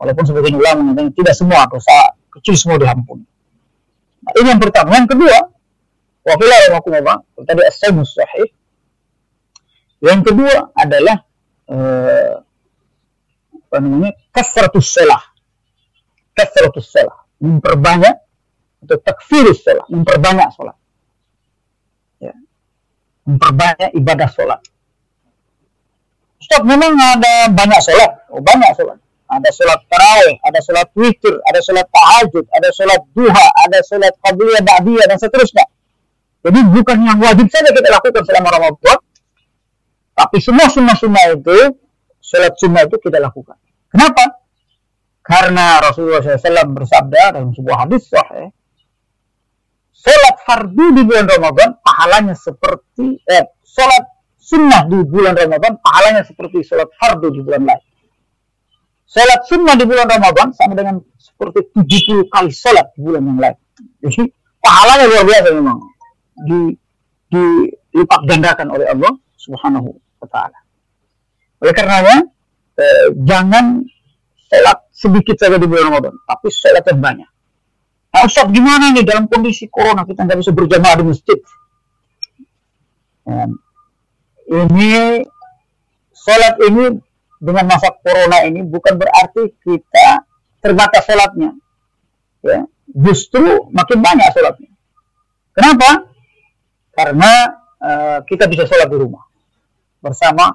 Walaupun 0.00 0.24
sebagian 0.24 0.56
ulama 0.56 0.92
mengatakan 0.92 1.12
tidak 1.12 1.34
semua 1.36 1.68
dosa 1.68 2.16
kecil 2.30 2.54
semua 2.54 2.78
diampuni 2.78 3.26
nah, 4.22 4.32
ini 4.38 4.48
yang 4.54 4.62
pertama 4.62 4.96
yang 4.96 5.10
kedua 5.10 5.50
Wafila 6.20 6.56
rahmatullah, 6.68 7.16
tadi 7.48 7.62
as. 7.64 7.80
Yang 10.00 10.20
kedua 10.32 10.72
adalah 10.76 11.16
uh, 11.68 12.34
apa 13.56 13.76
namanya? 13.80 14.12
kasratus 14.28 14.88
salah. 14.88 15.22
Kasratus 16.36 16.88
salah, 16.92 17.24
memperbanyak 17.40 18.16
atau 18.84 18.96
takfirus 19.00 19.64
salah, 19.64 19.84
memperbanyak 19.88 20.48
salat. 20.56 20.76
Ya. 22.20 22.36
Memperbanyak 23.24 23.92
ibadah 23.96 24.28
salat. 24.28 24.60
Ustaz, 26.40 26.64
memang 26.64 26.96
ada 26.96 27.48
banyak 27.52 27.80
salat. 27.80 28.24
Oh, 28.32 28.40
banyak 28.40 28.72
salat 28.76 29.00
ada 29.30 29.50
sholat 29.54 29.80
tarawih, 29.86 30.36
ada 30.42 30.58
sholat 30.58 30.88
witir, 30.98 31.38
ada 31.46 31.62
sholat 31.62 31.86
tahajud, 31.86 32.44
ada 32.50 32.68
sholat 32.74 33.00
duha, 33.14 33.46
ada 33.62 33.78
sholat 33.86 34.14
qabliyah, 34.18 34.62
ba'diyah, 34.66 35.06
dan 35.06 35.18
seterusnya. 35.22 35.66
Jadi 36.42 36.60
bukan 36.66 36.98
yang 37.06 37.18
wajib 37.22 37.46
saja 37.46 37.70
kita 37.70 37.88
lakukan 37.94 38.22
selama 38.26 38.48
Ramadan, 38.50 38.98
tapi 40.18 40.36
semua 40.42 40.66
sunnah-sunnah 40.66 41.24
itu, 41.38 41.58
sholat 42.18 42.58
sunnah 42.58 42.82
itu 42.90 42.96
kita 42.98 43.22
lakukan. 43.22 43.54
Kenapa? 43.86 44.42
Karena 45.22 45.78
Rasulullah 45.78 46.24
SAW 46.24 46.74
bersabda 46.74 47.38
dalam 47.38 47.54
sebuah 47.54 47.86
hadis 47.86 48.10
sahih, 48.10 48.50
sholat 49.94 50.36
fardu 50.42 50.86
di 50.96 51.02
bulan 51.06 51.28
Ramadan 51.28 51.78
pahalanya 51.78 52.34
seperti 52.34 53.20
eh, 53.30 53.46
sholat 53.62 54.04
sunnah 54.40 54.88
di 54.88 54.98
bulan 55.06 55.36
Ramadan 55.38 55.78
pahalanya 55.78 56.26
seperti 56.26 56.66
sholat 56.66 56.88
fardu 56.98 57.30
di 57.30 57.40
bulan 57.44 57.62
lain. 57.68 57.89
Sholat 59.10 59.42
sunnah 59.50 59.74
di 59.74 59.82
bulan 59.90 60.06
Ramadan 60.06 60.54
sama 60.54 60.78
dengan 60.78 61.02
seperti 61.18 61.66
70 61.74 62.30
kali 62.30 62.50
sholat 62.54 62.94
di 62.94 63.02
bulan 63.02 63.26
yang 63.26 63.42
lain. 63.42 63.56
Jadi 64.06 64.22
pahalanya 64.62 65.10
luar 65.10 65.24
biasa 65.26 65.48
memang 65.50 65.78
di 66.46 66.60
dilipat 67.30 68.20
gandakan 68.30 68.70
oleh 68.70 68.86
Allah 68.86 69.10
Subhanahu 69.34 69.90
wa 69.98 70.28
taala. 70.30 70.58
Oleh 71.58 71.74
karenanya 71.74 72.22
eh, 72.78 73.06
jangan 73.26 73.82
sholat 74.46 74.78
sedikit 74.94 75.42
saja 75.42 75.58
di 75.58 75.66
bulan 75.66 75.90
Ramadan, 75.90 76.14
tapi 76.30 76.46
sholat 76.54 76.86
yang 76.86 77.02
banyak. 77.02 77.30
Nah, 78.14 78.22
Ustaz 78.26 78.46
gimana 78.54 78.94
nih 78.94 79.02
dalam 79.02 79.26
kondisi 79.26 79.66
corona 79.66 80.06
kita 80.06 80.22
nggak 80.22 80.38
bisa 80.38 80.54
berjamaah 80.54 80.94
di 80.98 81.04
masjid? 81.10 81.38
Ini 84.50 85.22
sholat 86.14 86.54
ini 86.62 87.09
dengan 87.40 87.64
masa 87.66 87.88
corona 88.04 88.44
ini 88.44 88.60
bukan 88.62 89.00
berarti 89.00 89.56
kita 89.64 90.28
terbatas 90.60 91.02
sholatnya. 91.08 91.56
Ya, 92.44 92.68
justru 92.92 93.68
makin 93.72 94.04
banyak 94.04 94.28
sholatnya. 94.32 94.70
Kenapa? 95.56 96.10
karena 97.00 97.32
uh, 97.80 98.18
kita 98.28 98.44
bisa 98.50 98.68
sholat 98.68 98.88
di 98.92 98.98
rumah 99.00 99.24
bersama. 100.04 100.52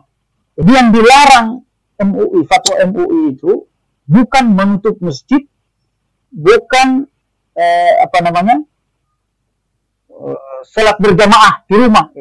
Jadi 0.56 0.72
yang 0.72 0.90
dilarang 0.94 1.48
MUI, 2.00 2.46
fatwa 2.48 2.76
MUI 2.86 3.36
itu 3.36 3.66
bukan 4.06 4.46
menutup 4.54 4.96
masjid, 5.02 5.42
bukan 6.32 7.10
uh, 7.58 7.94
apa 8.06 8.18
namanya 8.24 8.62
uh, 10.14 10.62
sholat 10.70 10.96
berjamaah 11.02 11.66
di 11.66 11.76
rumah. 11.76 12.14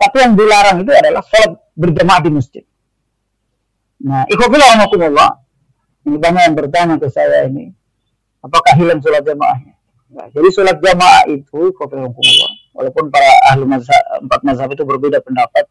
Tapi 0.00 0.16
yang 0.18 0.34
dilarang 0.34 0.82
itu 0.82 0.92
adalah 0.92 1.22
sholat 1.24 1.54
berjamaah 1.76 2.20
di 2.20 2.30
masjid. 2.34 2.64
Nah, 4.00 4.24
ikhwafillah 4.32 4.80
ini 6.08 6.16
banyak 6.16 6.42
yang 6.48 6.56
bertanya 6.56 6.96
ke 6.96 7.12
saya 7.12 7.44
ini, 7.44 7.68
apakah 8.40 8.72
hilang 8.72 9.04
sholat 9.04 9.20
jamaahnya? 9.20 9.76
Nah, 10.16 10.26
jadi 10.32 10.48
sholat 10.48 10.80
jamaah 10.80 11.28
itu 11.28 11.68
Allah, 11.76 12.50
walaupun 12.72 13.12
para 13.12 13.28
ahli 13.52 13.68
mazhab, 13.68 14.00
empat 14.24 14.40
mazhab 14.40 14.72
itu 14.72 14.82
berbeda 14.88 15.20
pendapat. 15.20 15.68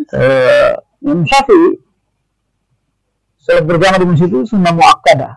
Eh, 0.00 0.72
Imam 1.04 1.28
Syafi'i 1.28 1.76
sholat 3.44 3.64
berjamaah 3.68 4.00
di 4.00 4.08
masjid 4.08 4.28
itu 4.32 4.48
sunnah 4.48 4.72
muakkadah, 4.72 5.36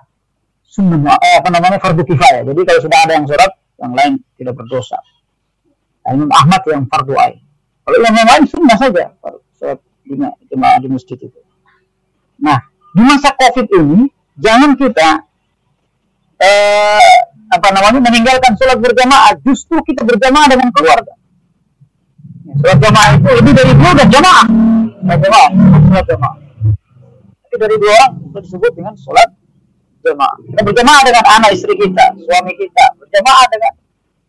sunnah 0.64 1.20
eh, 1.20 1.36
apa 1.44 1.52
namanya 1.52 1.84
fardu 1.84 2.08
kifayah. 2.08 2.48
Jadi 2.48 2.62
kalau 2.64 2.80
sudah 2.80 3.00
ada 3.04 3.14
yang 3.20 3.28
sholat, 3.28 3.52
yang 3.84 3.92
lain 3.92 4.12
tidak 4.40 4.56
berdosa. 4.56 4.98
Nah, 6.08 6.16
Imam 6.16 6.32
Ahmad 6.32 6.64
yang 6.72 6.88
fardu 6.88 7.14
ain. 7.20 7.44
Kalau 7.84 7.98
yang 8.00 8.16
lain 8.16 8.44
sunnah 8.48 8.78
saja 8.80 9.12
sholat 9.60 9.84
jemaah 10.48 10.80
di 10.80 10.88
masjid 10.88 11.20
itu. 11.20 11.40
Nah, 12.38 12.60
di 12.94 13.02
masa 13.02 13.34
COVID 13.34 13.68
ini 13.74 14.10
jangan 14.38 14.78
kita 14.78 15.10
eh, 16.38 17.18
apa 17.48 17.68
namanya 17.74 18.00
meninggalkan 18.04 18.54
sholat 18.60 18.78
berjamaah, 18.78 19.34
justru 19.42 19.80
kita 19.82 20.04
berjamaah 20.06 20.48
dengan 20.52 20.70
keluarga. 20.70 21.14
Sholat 22.62 22.80
jamaah 22.82 23.10
itu 23.18 23.30
lebih 23.42 23.54
dari 23.56 23.74
dua 23.74 23.92
dan 23.98 24.08
jamaah. 24.12 24.46
Sholat 25.02 25.20
jamaah, 25.24 25.50
sholat 25.88 26.06
jamaah. 26.06 26.36
Lebih 27.48 27.58
dari 27.58 27.76
dua 27.80 28.00
itu 28.12 28.38
disebut 28.44 28.72
dengan 28.76 28.94
sholat 29.00 29.30
jamaah. 30.06 30.36
Kita 30.46 30.62
berjamaah 30.62 31.02
dengan 31.08 31.24
anak 31.26 31.50
istri 31.56 31.74
kita, 31.74 32.06
suami 32.22 32.54
kita, 32.54 32.86
berjamaah 33.02 33.46
dengan 33.50 33.72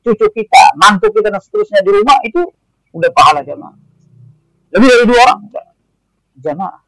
cucu 0.07 0.27
kita, 0.33 0.63
mantu 0.81 1.13
kita 1.13 1.29
dan 1.29 1.43
seterusnya 1.43 1.81
di 1.85 1.91
rumah 1.93 2.19
itu 2.25 2.41
udah 2.95 3.11
pahala 3.13 3.45
jamaah. 3.45 3.77
Lebih 4.73 4.89
dari 4.89 5.05
dua 5.05 5.19
orang 5.27 5.41
jamaah. 6.39 6.88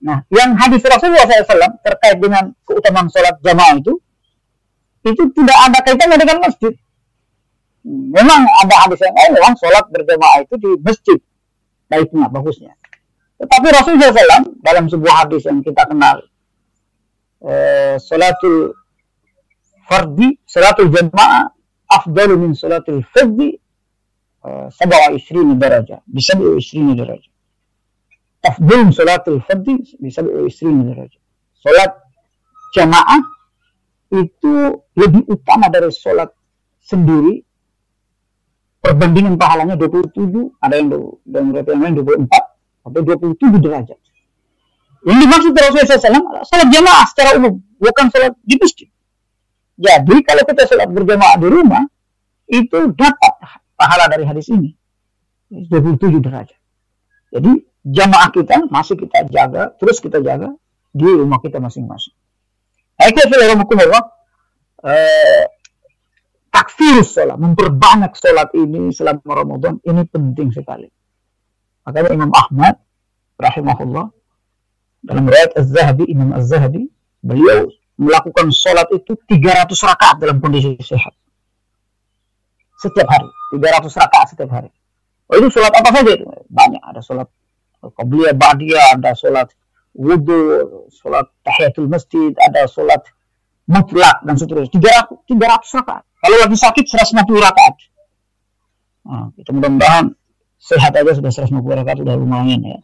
Nah, 0.00 0.24
yang 0.32 0.56
hadis 0.56 0.80
Rasulullah 0.80 1.28
SAW 1.28 1.76
terkait 1.84 2.16
dengan 2.16 2.56
keutamaan 2.64 3.12
sholat 3.12 3.36
jamaah 3.44 3.76
itu, 3.76 4.00
itu 5.04 5.22
tidak 5.36 5.58
ada 5.68 5.78
kaitannya 5.84 6.16
dengan 6.16 6.38
masjid. 6.40 6.72
Memang 7.84 8.48
ada 8.64 8.74
hadis 8.88 9.00
yang 9.04 9.12
lain, 9.12 9.32
memang 9.36 9.54
sholat 9.60 9.84
berjamaah 9.92 10.40
itu 10.44 10.54
di 10.56 10.70
masjid. 10.80 11.18
Baiknya, 11.88 12.32
bagusnya. 12.32 12.72
Tetapi 13.40 13.66
Rasulullah 13.72 14.12
SAW 14.12 14.44
dalam 14.64 14.84
sebuah 14.88 15.14
hadis 15.24 15.44
yang 15.48 15.60
kita 15.60 15.84
kenal, 15.88 16.24
eh, 17.44 17.96
sholatul 18.00 18.72
fardi, 19.84 20.36
sholatul 20.48 20.92
jamaah, 20.92 21.48
afdalu 21.92 22.40
min 22.40 22.52
sholatul 22.56 23.04
fardi, 23.04 23.52
eh, 24.44 24.66
sabawa 24.72 25.12
isrini 25.12 25.56
daraja, 25.60 26.00
bisa 26.08 26.36
isrini 26.36 26.96
daraja 26.96 27.30
afdal 28.40 28.88
salatul 28.92 29.40
fardhi 29.44 29.96
bisa 30.00 30.24
istri. 30.48 30.72
Salat 31.60 31.92
jamaah 32.72 33.20
itu 34.10 34.54
lebih 34.96 35.28
utama 35.28 35.68
dari 35.68 35.92
salat 35.92 36.32
sendiri. 36.80 37.44
Perbandingan 38.80 39.36
pahalanya 39.36 39.76
27 39.76 40.56
ada 40.56 40.74
yang 40.80 40.88
dan 41.28 41.52
yang 41.52 41.80
lain 41.84 41.94
24 42.00 42.32
atau 42.88 43.00
27 43.04 43.60
derajat. 43.60 43.98
Yang 45.04 45.18
dimaksud 45.20 45.52
Rasulullah 45.52 46.00
SAW 46.00 46.24
adalah 46.24 46.44
salat 46.48 46.68
jamaah 46.72 47.04
secara 47.12 47.30
umum 47.36 47.60
bukan 47.76 48.06
salat 48.08 48.32
di 48.40 48.56
masjid. 48.56 48.88
Jadi 49.76 50.16
kalau 50.24 50.42
kita 50.48 50.64
salat 50.64 50.88
berjamaah 50.88 51.36
di 51.36 51.48
rumah 51.48 51.84
itu 52.48 52.78
dapat 52.96 53.32
pahala 53.76 54.08
dari 54.08 54.24
hadis 54.24 54.48
ini. 54.48 54.72
27 55.50 56.24
derajat 56.24 56.59
jadi 57.30 57.52
jamaah 57.86 58.30
kita 58.34 58.66
masih 58.68 58.98
kita 58.98 59.26
jaga, 59.30 59.72
terus 59.78 60.02
kita 60.02 60.18
jaga 60.20 60.50
di 60.90 61.06
rumah 61.06 61.38
kita 61.38 61.62
masing-masing. 61.62 62.12
Alhamdulillah, 63.00 64.04
eh, 64.84 65.44
takfir 66.52 67.00
sholat, 67.06 67.38
memperbanyak 67.38 68.12
sholat 68.18 68.50
ini 68.58 68.92
selama 68.92 69.32
Ramadan, 69.32 69.78
ini 69.86 70.02
penting 70.04 70.52
sekali. 70.52 70.90
Makanya 71.86 72.10
Imam 72.12 72.32
Ahmad, 72.34 72.76
rahimahullah, 73.40 74.12
dalam 75.00 75.24
riwayat 75.24 75.56
Az-Zahabi, 75.56 76.04
Imam 76.12 76.36
Az-Zahabi, 76.36 76.84
beliau 77.24 77.72
melakukan 77.96 78.52
sholat 78.52 78.88
itu 78.92 79.16
300 79.28 79.72
rakaat 79.80 80.16
dalam 80.20 80.36
kondisi 80.42 80.76
sehat. 80.84 81.16
Setiap 82.80 83.08
hari, 83.08 83.28
300 83.56 83.92
rakaat 83.96 84.26
setiap 84.32 84.50
hari. 84.52 84.68
Oh 85.30 85.36
itu 85.38 85.48
sholat 85.52 85.72
apa 85.72 85.88
saja 85.94 86.10
itu? 86.10 86.26
Banyak, 86.60 86.82
ada 86.84 87.00
sholat 87.00 87.28
Qabliyah 87.80 88.36
Ba'diyah, 88.36 89.00
ada 89.00 89.16
sholat 89.16 89.48
wudhu, 89.96 90.88
sholat 90.92 91.32
tahiyatul 91.40 91.88
masjid, 91.88 92.36
ada 92.36 92.68
sholat 92.68 93.00
mutlak 93.64 94.20
dan 94.26 94.36
seterusnya. 94.36 94.76
300, 94.76 95.24
300 95.24 95.78
rakaat. 95.80 96.04
Kalau 96.20 96.36
lagi 96.36 96.56
sakit 96.60 96.84
150 96.84 97.40
rakaat. 97.40 97.74
Nah, 99.08 99.26
kita 99.32 99.50
mudah-mudahan 99.56 100.12
sehat 100.60 100.92
aja 100.92 101.16
sudah 101.16 101.32
150 101.32 101.80
rakaat 101.80 101.98
sudah 102.04 102.14
lumayan 102.20 102.60
ya. 102.60 102.78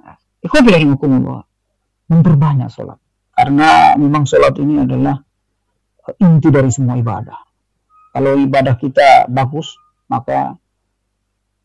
Nah, 0.00 0.16
Ikhwafillahimakumullah. 0.40 1.44
Memperbanyak 2.08 2.70
sholat. 2.72 2.96
Karena 3.36 3.92
memang 4.00 4.24
sholat 4.24 4.56
ini 4.56 4.80
adalah 4.80 5.20
inti 6.16 6.48
dari 6.48 6.70
semua 6.72 6.96
ibadah. 6.96 7.36
Kalau 8.16 8.32
ibadah 8.40 8.80
kita 8.80 9.28
bagus, 9.28 9.76
maka 10.08 10.56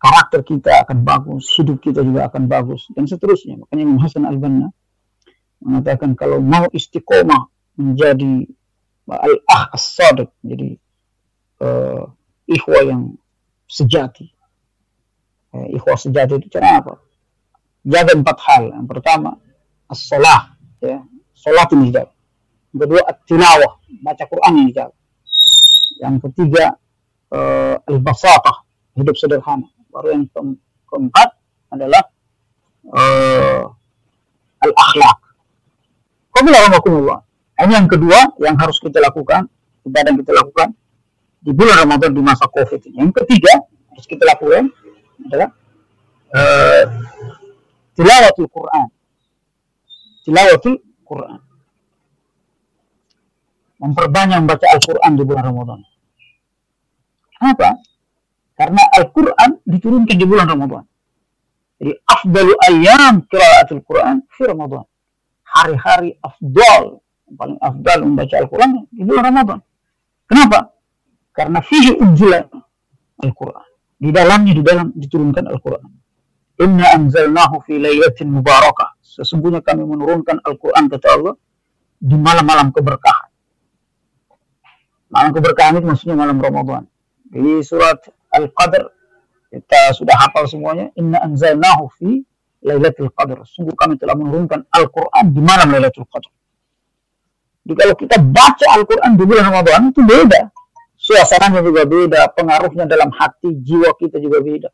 karakter 0.01 0.41
kita 0.41 0.81
akan 0.81 1.05
bagus, 1.05 1.45
hidup 1.53 1.77
kita 1.77 2.01
juga 2.01 2.25
akan 2.25 2.49
bagus, 2.49 2.89
dan 2.97 3.05
seterusnya. 3.05 3.61
Makanya 3.61 3.83
Imam 3.85 3.99
Hasan 4.01 4.25
al-Banna 4.25 4.73
mengatakan 5.61 6.17
kalau 6.17 6.41
mau 6.41 6.65
istiqomah 6.73 7.45
menjadi 7.77 8.49
al-ah 9.05 9.69
as-sadiq, 9.77 10.33
jadi 10.41 10.73
uh, 11.61 12.09
ikhwa 12.49 12.79
yang 12.81 13.01
sejati. 13.69 14.25
Uh, 15.53 15.69
ikhwa 15.77 15.93
sejati 15.93 16.41
itu 16.41 16.49
cara 16.49 16.81
apa? 16.81 16.97
Jaga 17.85 18.17
empat 18.17 18.37
hal. 18.41 18.63
Yang 18.73 18.87
pertama, 18.89 19.37
as-salah. 19.85 20.57
Ya. 20.81 21.05
Salat 21.37 21.69
ini 21.77 21.93
dijaga. 21.93 22.13
Yang 22.73 22.79
kedua, 22.89 23.01
at-tilawah. 23.05 23.73
Baca 24.01 24.23
Quran 24.25 24.51
ini 24.57 24.65
dijaga. 24.73 24.97
Yang 26.01 26.15
ketiga, 26.29 26.65
uh, 27.33 27.75
al-basatah. 27.85 28.65
Hidup 28.97 29.15
sederhana 29.15 29.69
baru 29.91 30.07
yang 30.15 30.25
ke 30.31 30.39
keempat 30.87 31.29
adalah 31.71 32.03
uh, 32.89 33.63
al-akhlak. 34.63 35.19
Ini 37.61 37.77
yang 37.77 37.85
kedua 37.85 38.19
yang 38.41 38.57
harus 38.57 38.81
kita 38.81 38.97
lakukan, 38.97 39.45
ibadah 39.85 40.09
yang 40.09 40.19
kita 40.25 40.33
lakukan 40.33 40.73
di 41.41 41.51
bulan 41.53 41.85
Ramadan 41.85 42.09
di 42.15 42.21
masa 42.23 42.49
Covid 42.49 42.89
ini. 42.89 43.05
Yang 43.05 43.21
ketiga 43.21 43.53
harus 43.93 44.05
kita 44.09 44.23
lakukan 44.25 44.73
adalah 45.29 45.49
uh, 46.33 46.83
tilawatul 47.93 48.49
Quran. 48.49 48.87
Tilawatul 50.25 50.75
Quran. 51.05 51.39
Memperbanyak 53.81 54.37
membaca 54.45 54.67
Al-Quran 54.69 55.11
di 55.17 55.23
bulan 55.25 55.43
Ramadan. 55.49 55.79
Kenapa? 57.37 57.81
Karena 58.57 58.81
Al-Quran 58.93 59.63
diturunkan 59.65 60.15
di 60.15 60.25
bulan 60.27 60.47
Ramadan. 60.49 60.83
Jadi 61.81 61.93
afdalu 62.05 62.53
ayam 62.69 63.25
kiraatul 63.25 63.81
Quran 63.81 64.21
di 64.21 64.43
Ramadan. 64.45 64.85
Hari-hari 65.41 66.13
afdal, 66.21 67.01
yang 67.25 67.35
paling 67.35 67.57
afdal 67.57 67.97
membaca 68.05 68.35
Al-Quran 68.37 68.69
di 68.93 69.01
bulan 69.01 69.23
Ramadan. 69.33 69.59
Kenapa? 70.29 70.59
Karena 71.33 71.59
fihi 71.65 71.97
unjilan 71.97 72.45
Al-Quran. 73.25 73.67
Di 73.97 74.09
dalamnya, 74.13 74.53
di 74.53 74.63
dalam 74.63 74.93
diturunkan 74.93 75.45
Al-Quran. 75.49 75.89
Inna 76.61 76.93
anzalnahu 76.93 77.65
fi 77.65 77.81
laylatin 77.81 78.29
mubarakah. 78.29 79.01
Sesungguhnya 79.01 79.65
kami 79.65 79.81
menurunkan 79.81 80.37
Al-Quran 80.45 80.85
kata 80.85 81.07
Allah 81.17 81.33
di 81.97 82.13
malam-malam 82.13 82.69
keberkahan. 82.69 83.29
Malam 85.11 85.31
keberkahan 85.33 85.81
itu 85.81 85.87
maksudnya 85.89 86.15
malam 86.15 86.37
Ramadan. 86.37 86.85
Di 87.25 87.59
surat 87.65 87.99
Al-Qadr. 88.31 88.83
Kita 89.51 89.91
sudah 89.91 90.15
hafal 90.15 90.47
semuanya. 90.47 90.87
Inna 90.95 91.19
anzalnahu 91.19 91.91
fi 91.99 92.23
Lailatul 92.63 93.11
Qadr. 93.11 93.43
Sungguh 93.43 93.75
kami 93.75 93.99
telah 93.99 94.15
menurunkan 94.15 94.63
Al-Quran 94.71 95.25
di 95.35 95.41
malam 95.43 95.67
Lailatul 95.75 96.07
Qadr. 96.07 96.31
Jadi 97.61 97.75
kalau 97.77 97.95
kita 97.99 98.17
baca 98.17 98.65
Al-Quran 98.79 99.11
di 99.19 99.23
bulan 99.27 99.43
Ramadan 99.51 99.91
itu 99.91 100.01
beda. 100.01 100.41
Suasananya 100.95 101.65
juga 101.65 101.83
beda 101.83 102.29
pengaruhnya 102.37 102.85
dalam 102.85 103.09
hati 103.11 103.57
jiwa 103.59 103.91
kita 103.97 104.21
juga 104.21 104.39
beda. 104.39 104.69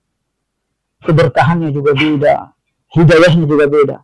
Keberkahannya 1.03 1.71
juga 1.71 1.95
beda. 1.95 2.51
Hidayahnya 2.93 3.45
juga 3.47 3.65
beda. 3.67 3.97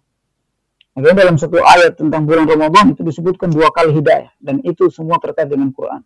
Makanya 0.93 1.15
dalam 1.25 1.35
satu 1.41 1.57
ayat 1.57 1.97
tentang 1.97 2.23
bulan 2.27 2.45
Ramadan 2.45 2.93
itu 2.93 3.01
disebutkan 3.01 3.51
dua 3.51 3.71
kali 3.71 3.93
hidayah. 3.93 4.31
Dan 4.39 4.63
itu 4.63 4.87
semua 4.89 5.19
terkait 5.19 5.51
dengan 5.51 5.69
Quran 5.69 6.03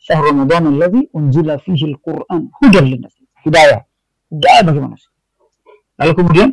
syahr 0.00 0.24
Ramadan 0.32 0.72
alladhi 0.72 1.06
unzila 1.12 1.60
fihi 1.60 1.92
al-Qur'an 1.92 2.48
hudan 2.58 2.84
linnas. 2.88 3.14
Hidayah. 3.44 3.84
Hidayah 4.32 4.62
bagi 4.64 4.80
manusia. 4.80 5.10
Lalu 6.00 6.12
kemudian 6.16 6.48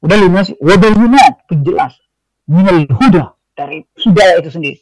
udah 0.00 0.16
linnas 0.18 0.48
wa 0.58 0.74
bayyinat 0.80 1.34
penjelas 1.46 1.94
minal 2.48 2.82
huda 2.88 3.36
dari 3.54 3.84
hidayah 4.00 4.40
itu 4.40 4.50
sendiri. 4.50 4.78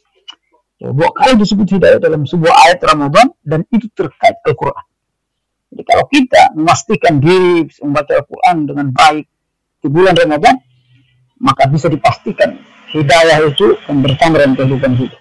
Ya, 0.81 0.89
dua 0.89 1.13
kali 1.13 1.37
disebut 1.37 1.77
hidayah 1.77 2.01
dalam 2.01 2.25
sebuah 2.25 2.53
ayat 2.65 2.81
Ramadan 2.81 3.29
dan 3.45 3.61
itu 3.69 3.85
terkait 3.93 4.41
Al-Quran. 4.41 4.85
Jadi 5.71 5.83
kalau 5.85 6.05
kita 6.09 6.41
memastikan 6.57 7.21
diri 7.21 7.69
membaca 7.85 8.11
Al-Quran 8.17 8.55
dengan 8.65 8.87
baik 8.89 9.25
di 9.85 9.87
bulan 9.87 10.17
Ramadan, 10.17 10.57
maka 11.37 11.69
bisa 11.69 11.85
dipastikan 11.85 12.57
hidayah 12.91 13.45
itu 13.45 13.77
akan 13.85 14.03
bertambah 14.03 14.37
dalam 14.41 14.55
kehidupan 14.57 14.91
kita. 14.97 15.20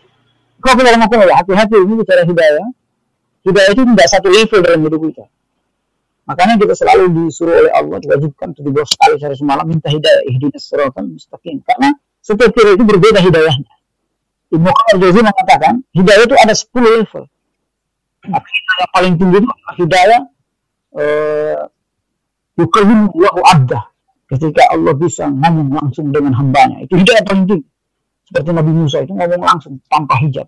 Mau 0.61 0.77
hati-hati 0.77 1.77
ini 1.81 1.95
bicara 1.97 2.23
hidayah, 2.29 2.67
hidayah 3.49 3.71
itu 3.73 3.83
tidak 3.83 4.09
satu 4.13 4.29
level 4.29 4.61
dalam 4.61 4.81
hidup 4.85 5.01
kita. 5.09 5.25
Makanya 6.29 6.55
kita 6.63 6.75
selalu 6.79 7.05
disuruh 7.11 7.59
oleh 7.59 7.73
Allah 7.75 7.99
diwajibkan 7.99 8.55
17 8.55 8.71
kali 8.71 9.15
sehari 9.19 9.35
semalam 9.35 9.67
minta 9.67 9.91
hidayah 9.91 10.23
ihdinas 10.31 10.63
siratal 10.63 11.09
mustaqim. 11.11 11.59
Karena 11.67 11.97
setiap 12.23 12.55
kira 12.55 12.79
itu 12.79 12.85
berbeda 12.87 13.19
hidayahnya. 13.19 13.75
Ibnu 14.55 14.69
Qayyim 14.71 14.97
Jauzi 15.03 15.21
mengatakan 15.27 15.75
hidayah 15.91 16.23
itu 16.27 16.37
ada 16.39 16.55
10 16.55 16.71
level. 17.03 17.25
Maka 18.31 18.49
hidayah 18.53 18.89
paling 18.95 19.15
tinggi 19.17 19.37
itu 19.41 19.49
hidayah 19.81 20.21
eh 21.01 21.61
yukallimu 22.61 23.05
Allahu 23.17 23.41
abdah 23.47 23.83
ketika 24.29 24.63
Allah 24.71 24.93
bisa 24.95 25.25
ngomong 25.27 25.73
langsung 25.73 26.15
dengan 26.15 26.37
hambanya. 26.37 26.85
Itu 26.85 26.95
hidayah 26.95 27.25
paling 27.27 27.49
tinggi. 27.49 27.70
Seperti 28.31 28.51
Nabi 28.55 28.71
Musa 28.71 29.03
itu 29.03 29.11
ngomong 29.11 29.43
langsung 29.43 29.83
tanpa 29.91 30.15
hijab. 30.23 30.47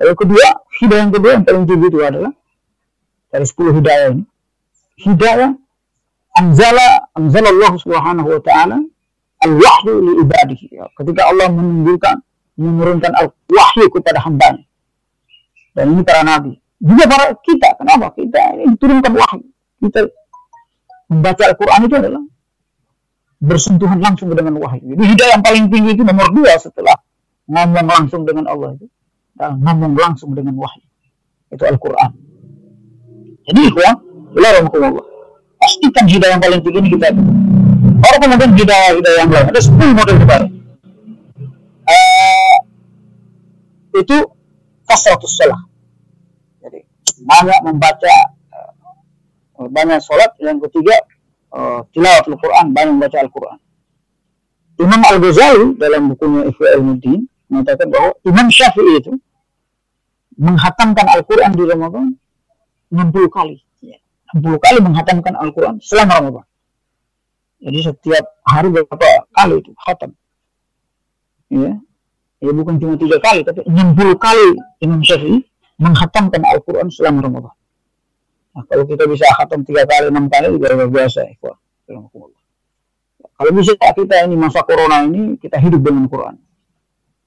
Lalu 0.00 0.16
kedua, 0.16 0.46
hidayah 0.80 1.04
yang 1.04 1.12
kedua 1.12 1.30
yang 1.36 1.44
paling 1.44 1.64
tinggi 1.68 1.86
itu 1.92 2.00
adalah 2.00 2.32
dari 3.28 3.44
10 3.44 3.76
hidayah 3.76 4.06
ini. 4.16 4.24
Hidayah 5.04 5.50
anzala 6.40 6.88
anzalallahu 7.12 7.76
subhanahu 7.84 8.28
wa 8.32 8.40
ta'ala 8.40 8.80
al-wahyu 9.44 9.92
li 10.00 10.12
ibadihi. 10.24 10.66
Ya, 10.72 10.88
ketika 10.96 11.28
Allah 11.28 11.52
menunjukkan 11.52 12.16
menurunkan 12.56 13.12
al-wahyu 13.12 13.92
kepada 13.92 14.24
hambanya. 14.24 14.64
Dan 15.76 15.92
ini 15.92 16.00
para 16.00 16.24
nabi. 16.24 16.56
Juga 16.80 17.04
para 17.04 17.36
kita. 17.44 17.76
Kenapa? 17.76 18.08
Kita 18.16 18.40
ini 18.56 18.72
diturunkan 18.72 19.12
wahyu. 19.12 19.44
Kita 19.84 20.00
membaca 21.12 21.42
Al-Quran 21.44 21.80
itu 21.84 21.94
adalah 22.00 22.22
bersentuhan 23.40 23.98
langsung 23.98 24.28
dengan 24.30 24.60
wahyu. 24.60 24.94
Jadi 24.94 25.04
hidayah 25.16 25.32
yang 25.40 25.44
paling 25.44 25.64
tinggi 25.72 25.96
itu 25.96 26.04
nomor 26.04 26.28
dua 26.30 26.60
setelah 26.60 26.96
ngomong 27.48 27.86
langsung 27.88 28.22
dengan 28.28 28.46
Allah 28.52 28.76
itu. 28.76 28.86
Ngomong 29.40 29.96
langsung 29.96 30.36
dengan 30.36 30.54
wahyu. 30.60 30.84
Itu 31.48 31.64
Al-Quran. 31.64 32.10
Jadi 33.48 33.60
ikhwan, 33.72 33.96
Allah. 34.36 35.04
Pastikan 35.56 36.04
hidayah 36.08 36.36
yang 36.36 36.42
paling 36.44 36.60
tinggi 36.60 36.78
ini 36.80 36.90
kita 36.92 37.12
Baru 38.00 38.16
kemudian 38.16 38.50
hidayah-hidayah 38.56 39.18
yang 39.20 39.30
lain. 39.32 39.46
Ada 39.52 39.60
10 39.60 39.98
model 39.98 40.16
hidayah. 40.24 40.48
Uh, 41.84 42.56
itu 44.00 44.16
kasratus 44.88 45.36
salah. 45.36 45.60
Jadi 46.64 46.80
banyak 47.20 47.60
membaca 47.66 48.14
uh, 48.56 49.68
banyak 49.68 50.00
sholat. 50.00 50.32
Yang 50.40 50.70
ketiga 50.70 50.96
uh, 51.54 51.80
tilawat 51.94 52.24
Al-Quran, 52.26 52.66
banyak 52.74 52.92
membaca 52.96 53.18
Al-Quran. 53.20 53.58
Imam 54.80 55.00
Al-Ghazali 55.04 55.76
dalam 55.76 56.08
bukunya 56.14 56.48
Ihya 56.48 56.68
al-Muddin 56.80 57.20
mengatakan 57.52 57.86
bahwa 57.92 58.10
Imam 58.24 58.46
Syafi'i 58.48 58.92
itu 58.96 59.12
menghatamkan 60.40 61.04
Al-Quran 61.04 61.52
di 61.52 61.64
Ramadan 61.68 62.06
60 62.88 63.28
kali. 63.28 63.60
60 64.34 64.62
kali 64.62 64.78
menghatamkan 64.78 65.34
Al-Quran 65.36 65.76
selama 65.82 66.12
Ramadan. 66.22 66.44
Jadi 67.60 67.78
setiap 67.84 68.24
hari 68.46 68.72
berapa 68.72 69.08
kali 69.36 69.54
itu 69.60 69.70
khatam. 69.84 70.10
Ya. 71.52 71.76
Ya 72.40 72.50
bukan 72.56 72.80
cuma 72.80 72.96
tiga 72.96 73.20
kali, 73.20 73.44
tapi 73.44 73.60
60 73.68 74.16
kali 74.16 74.48
Imam 74.80 75.04
Syafi'i 75.04 75.44
menghatamkan 75.76 76.40
Al-Quran 76.40 76.88
selama 76.88 77.28
Ramadan. 77.28 77.54
Nah, 78.60 78.68
kalau 78.68 78.84
kita 78.84 79.08
bisa 79.08 79.24
khatam 79.40 79.64
tiga 79.64 79.88
kali, 79.88 80.12
enam 80.12 80.28
kali 80.28 80.52
juga 80.52 80.76
luar 80.76 80.92
biasa. 80.92 81.24
Kalau 83.40 83.50
bisa 83.56 83.72
kita 83.72 84.28
ini 84.28 84.36
masa 84.36 84.60
corona 84.68 85.00
ini 85.08 85.40
kita 85.40 85.56
hidup 85.56 85.80
dengan 85.80 86.04
Quran. 86.12 86.36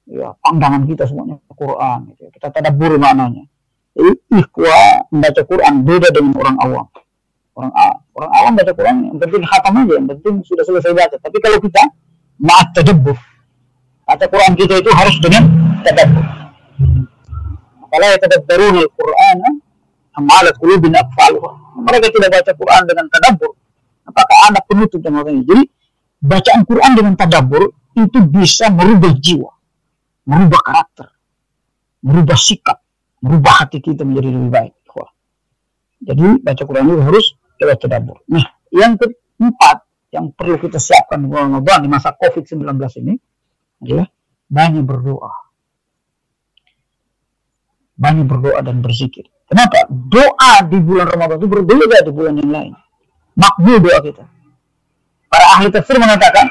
Ya, 0.06 0.38
pandangan 0.46 0.86
kita 0.86 1.10
semuanya 1.10 1.42
Quran. 1.50 2.14
Gitu. 2.14 2.30
Kita 2.38 2.54
tadabur 2.54 3.02
maknanya. 3.02 3.50
Jadi 3.98 4.14
ikhwa 4.30 5.10
membaca 5.10 5.42
Quran 5.42 5.74
beda 5.82 6.14
dengan 6.14 6.38
orang 6.38 6.58
awam. 6.62 6.86
Orang 7.58 7.72
orang 8.14 8.32
awam 8.38 8.52
baca 8.54 8.72
Quran 8.78 8.96
yang 9.10 9.18
penting 9.18 9.42
khatam 9.42 9.74
aja, 9.82 9.94
yang 9.98 10.10
penting 10.14 10.34
sudah 10.46 10.62
selesai 10.62 10.94
baca. 10.94 11.18
Tapi 11.18 11.38
kalau 11.42 11.58
kita 11.58 11.82
maat 12.38 12.78
tadabbur, 12.78 13.18
baca 14.06 14.26
Quran 14.30 14.54
kita 14.54 14.86
itu 14.86 14.90
harus 14.94 15.18
dengan 15.18 15.50
tadabbur. 15.82 16.26
Kalau 17.94 18.06
ya 18.10 18.18
tadabburun 18.22 18.76
al-Quran, 18.86 19.38
amala 20.18 20.54
qulubin 20.58 20.94
aqfaluha. 20.94 21.82
Mereka 21.84 22.14
tidak 22.14 22.30
baca 22.30 22.52
Quran 22.54 22.82
dengan 22.86 23.06
tadabbur, 23.10 23.52
apakah 24.06 24.38
ada 24.50 24.60
penutup 24.64 25.00
dan 25.02 25.18
ini. 25.28 25.42
Jadi 25.44 25.64
bacaan 26.22 26.62
Quran 26.64 26.92
dengan 26.94 27.14
tadabbur 27.18 27.64
itu 27.94 28.20
bisa 28.26 28.70
merubah 28.74 29.14
jiwa, 29.18 29.52
merubah 30.30 30.62
karakter, 30.62 31.08
merubah 32.06 32.38
sikap, 32.38 32.82
merubah 33.22 33.66
hati 33.66 33.82
kita 33.82 34.06
menjadi 34.06 34.30
lebih 34.34 34.52
baik. 34.54 34.74
Jadi 36.04 36.44
baca 36.44 36.62
Quran 36.68 36.84
itu 36.92 37.00
harus 37.00 37.26
lewat 37.64 37.78
tadabur. 37.80 38.18
Nah, 38.28 38.44
yang 38.76 39.00
keempat 39.00 39.88
yang 40.12 40.30
perlu 40.36 40.60
kita 40.60 40.78
siapkan 40.78 41.24
di 41.24 41.32
Ramadan 41.32 41.80
di 41.80 41.90
masa 41.90 42.12
COVID-19 42.14 42.76
ini 43.02 43.16
adalah 43.82 44.08
banyak 44.52 44.84
berdoa. 44.84 45.32
Banyak 47.96 48.26
berdoa 48.28 48.60
dan 48.60 48.84
berzikir. 48.84 49.32
Kenapa? 49.54 49.86
Doa 49.86 50.66
di 50.66 50.82
bulan 50.82 51.06
Ramadan 51.14 51.38
itu 51.38 51.46
berbeda 51.46 52.02
di 52.02 52.10
bulan 52.10 52.34
yang 52.42 52.50
lain. 52.50 52.74
Makbul 53.38 53.86
doa 53.86 54.02
kita. 54.02 54.26
Para 55.30 55.46
ahli 55.54 55.70
tafsir 55.70 56.02
mengatakan 56.02 56.50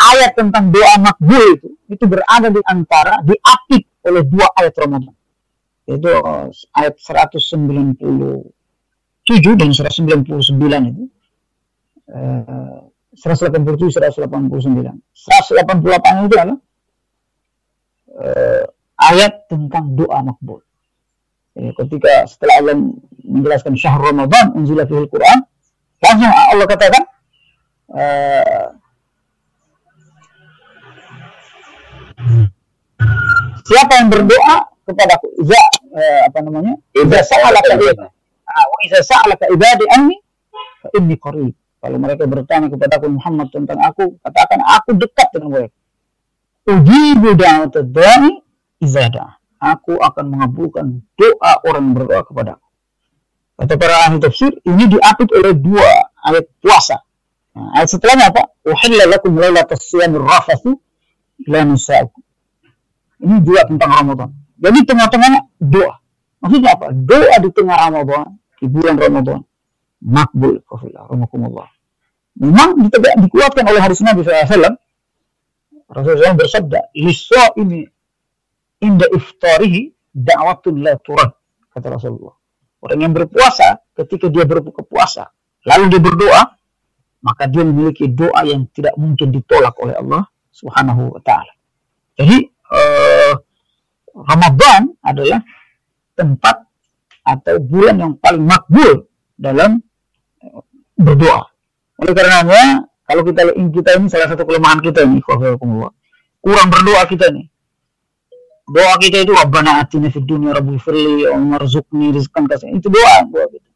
ayat 0.00 0.32
tentang 0.32 0.72
doa 0.72 0.96
makbul 0.96 1.44
itu 1.52 1.68
itu 1.92 2.04
berada 2.08 2.48
di 2.48 2.64
antara 2.64 3.20
diapit 3.20 3.84
oleh 4.08 4.24
dua 4.24 4.48
ayat 4.56 4.72
Ramadan. 4.72 5.12
Yaitu 5.84 6.08
uh, 6.16 6.48
ayat 6.80 6.96
190 6.96 8.00
7 8.00 9.60
dan 9.60 9.70
199 9.76 10.56
itu. 10.96 11.04
Eh, 12.08 12.80
187 13.20 14.00
189. 14.00 14.32
188 14.32 16.24
itu 16.24 16.34
adalah 16.40 16.58
eh, 18.16 18.64
ayat 18.96 19.44
tentang 19.50 19.92
doa 19.92 20.24
makbul. 20.24 20.65
Jadi 21.56 21.72
ketika 21.72 22.28
setelah 22.28 22.54
Allah 22.60 22.76
menjelaskan 23.24 23.72
syahr 23.80 23.96
Ramadan 23.96 24.52
unzila 24.52 24.84
fihil 24.84 25.08
Quran, 25.08 25.40
langsung 26.04 26.28
Allah 26.28 26.66
katakan 26.68 27.02
eh, 27.96 28.66
siapa 33.64 33.92
yang 34.04 34.12
berdoa 34.12 34.56
kepadaku? 34.84 35.32
Iza 35.40 35.56
eh, 35.96 36.20
apa 36.28 36.38
namanya? 36.44 36.76
Iza 36.92 37.24
sa'alaka 37.24 37.72
wa 38.46 38.78
idza 38.84 39.00
sa'alaka 39.00 39.44
ibadi 39.48 39.84
anni 39.96 40.16
fa 40.84 40.88
inni 40.92 41.16
qarib. 41.16 41.56
Kalau 41.80 41.96
mereka 41.96 42.28
bertanya 42.28 42.68
kepada 42.68 43.00
aku 43.00 43.08
Muhammad 43.16 43.48
tentang 43.48 43.80
aku, 43.80 44.20
katakan 44.20 44.60
aku 44.60 44.92
dekat 44.92 45.28
dengan 45.32 45.48
mereka. 45.56 45.76
Ujibu 46.68 47.32
da'wat 47.32 47.80
da'i 47.80 48.44
idza 48.84 49.08
Aku 49.56 49.96
akan 49.96 50.24
mengabulkan 50.36 51.00
doa 51.16 51.52
orang 51.64 51.96
berdoa 51.96 52.22
kepada 52.24 52.60
aku. 52.60 52.68
Kata 53.56 53.74
para 53.80 53.94
ahli 54.04 54.20
tafsir, 54.20 54.52
ini 54.68 54.84
diapit 54.84 55.32
oleh 55.32 55.56
dua 55.56 56.12
ayat 56.20 56.44
puasa. 56.60 57.00
Nah, 57.56 57.72
ayat 57.80 57.88
setelahnya 57.88 58.28
apa? 58.28 58.52
Uhilla 58.68 59.08
lakum 59.08 59.32
lailatas 59.40 59.88
siyamir 59.88 60.20
rafathu 60.20 60.76
ila. 61.48 61.64
Ini 63.16 63.36
juga 63.40 63.64
tentang 63.64 63.90
Ramadan. 63.96 64.28
Jadi 64.60 64.78
tengah-tengahnya 64.84 65.40
doa. 65.56 65.96
Maksudnya 66.44 66.76
apa? 66.76 66.92
Doa 66.92 67.34
di 67.40 67.48
tengah 67.48 67.76
Ramadan 67.80 68.36
di 68.60 68.66
bulan 68.68 68.96
Ramadan 69.00 69.40
makbul 70.00 70.60
rahimakumullah 70.68 71.68
memang 72.36 72.76
ditegak, 72.84 73.16
dikuatkan 73.20 73.64
oleh 73.64 73.80
hadis 73.80 74.00
Nabi 74.04 74.24
SAW 74.24 74.76
Rasulullah 75.86 76.34
SAW 76.34 76.40
bersabda 76.40 76.80
liso 76.98 77.44
ini 77.60 77.84
inda 78.82 79.06
iftarihi 79.12 79.92
da'watun 80.12 80.74
la 80.80 80.96
turad 81.00 81.30
kata 81.72 81.86
Rasulullah 81.96 82.36
orang 82.82 82.98
yang 83.00 83.12
berpuasa 83.12 83.80
ketika 83.96 84.28
dia 84.28 84.44
berbuka 84.44 84.84
puasa 84.84 85.28
lalu 85.64 85.96
dia 85.96 86.00
berdoa 86.00 86.56
maka 87.26 87.50
dia 87.50 87.66
memiliki 87.66 88.06
doa 88.06 88.46
yang 88.46 88.70
tidak 88.70 88.94
mungkin 88.94 89.34
ditolak 89.34 89.74
oleh 89.82 89.98
Allah 89.98 90.22
Subhanahu 90.54 91.18
wa 91.18 91.20
taala. 91.26 91.52
Jadi 92.14 92.46
uh, 92.70 93.34
Ramadan 94.14 94.94
adalah 95.02 95.42
tempat 96.14 96.64
atau 97.26 97.58
bulan 97.58 97.98
yang 97.98 98.12
paling 98.22 98.46
makbul 98.46 99.10
dalam 99.34 99.82
eh, 100.40 100.62
berdoa. 100.96 101.44
Oleh 102.00 102.14
karenanya, 102.14 102.86
kalau 103.04 103.26
kita 103.26 103.52
kita 103.52 103.90
ini 103.98 104.06
salah 104.08 104.30
satu 104.30 104.46
kelemahan 104.46 104.80
kita 104.80 105.04
ini, 105.04 105.20
kurang 105.20 106.68
berdoa 106.70 107.02
kita 107.10 107.28
ini. 107.34 107.50
Doa 108.66 108.98
kita 108.98 109.22
itu 109.22 109.30
Rabbana 109.30 109.78
atina 109.78 110.10
fid 110.10 110.26
dunya 110.26 110.50
rabbi 110.50 110.74
firli 110.82 111.22
warzuqni 111.30 112.10
rizqan 112.10 112.50
kasih. 112.50 112.74
Itu 112.74 112.90
doa 112.90 113.22
doa 113.30 113.46
kita. 113.46 113.68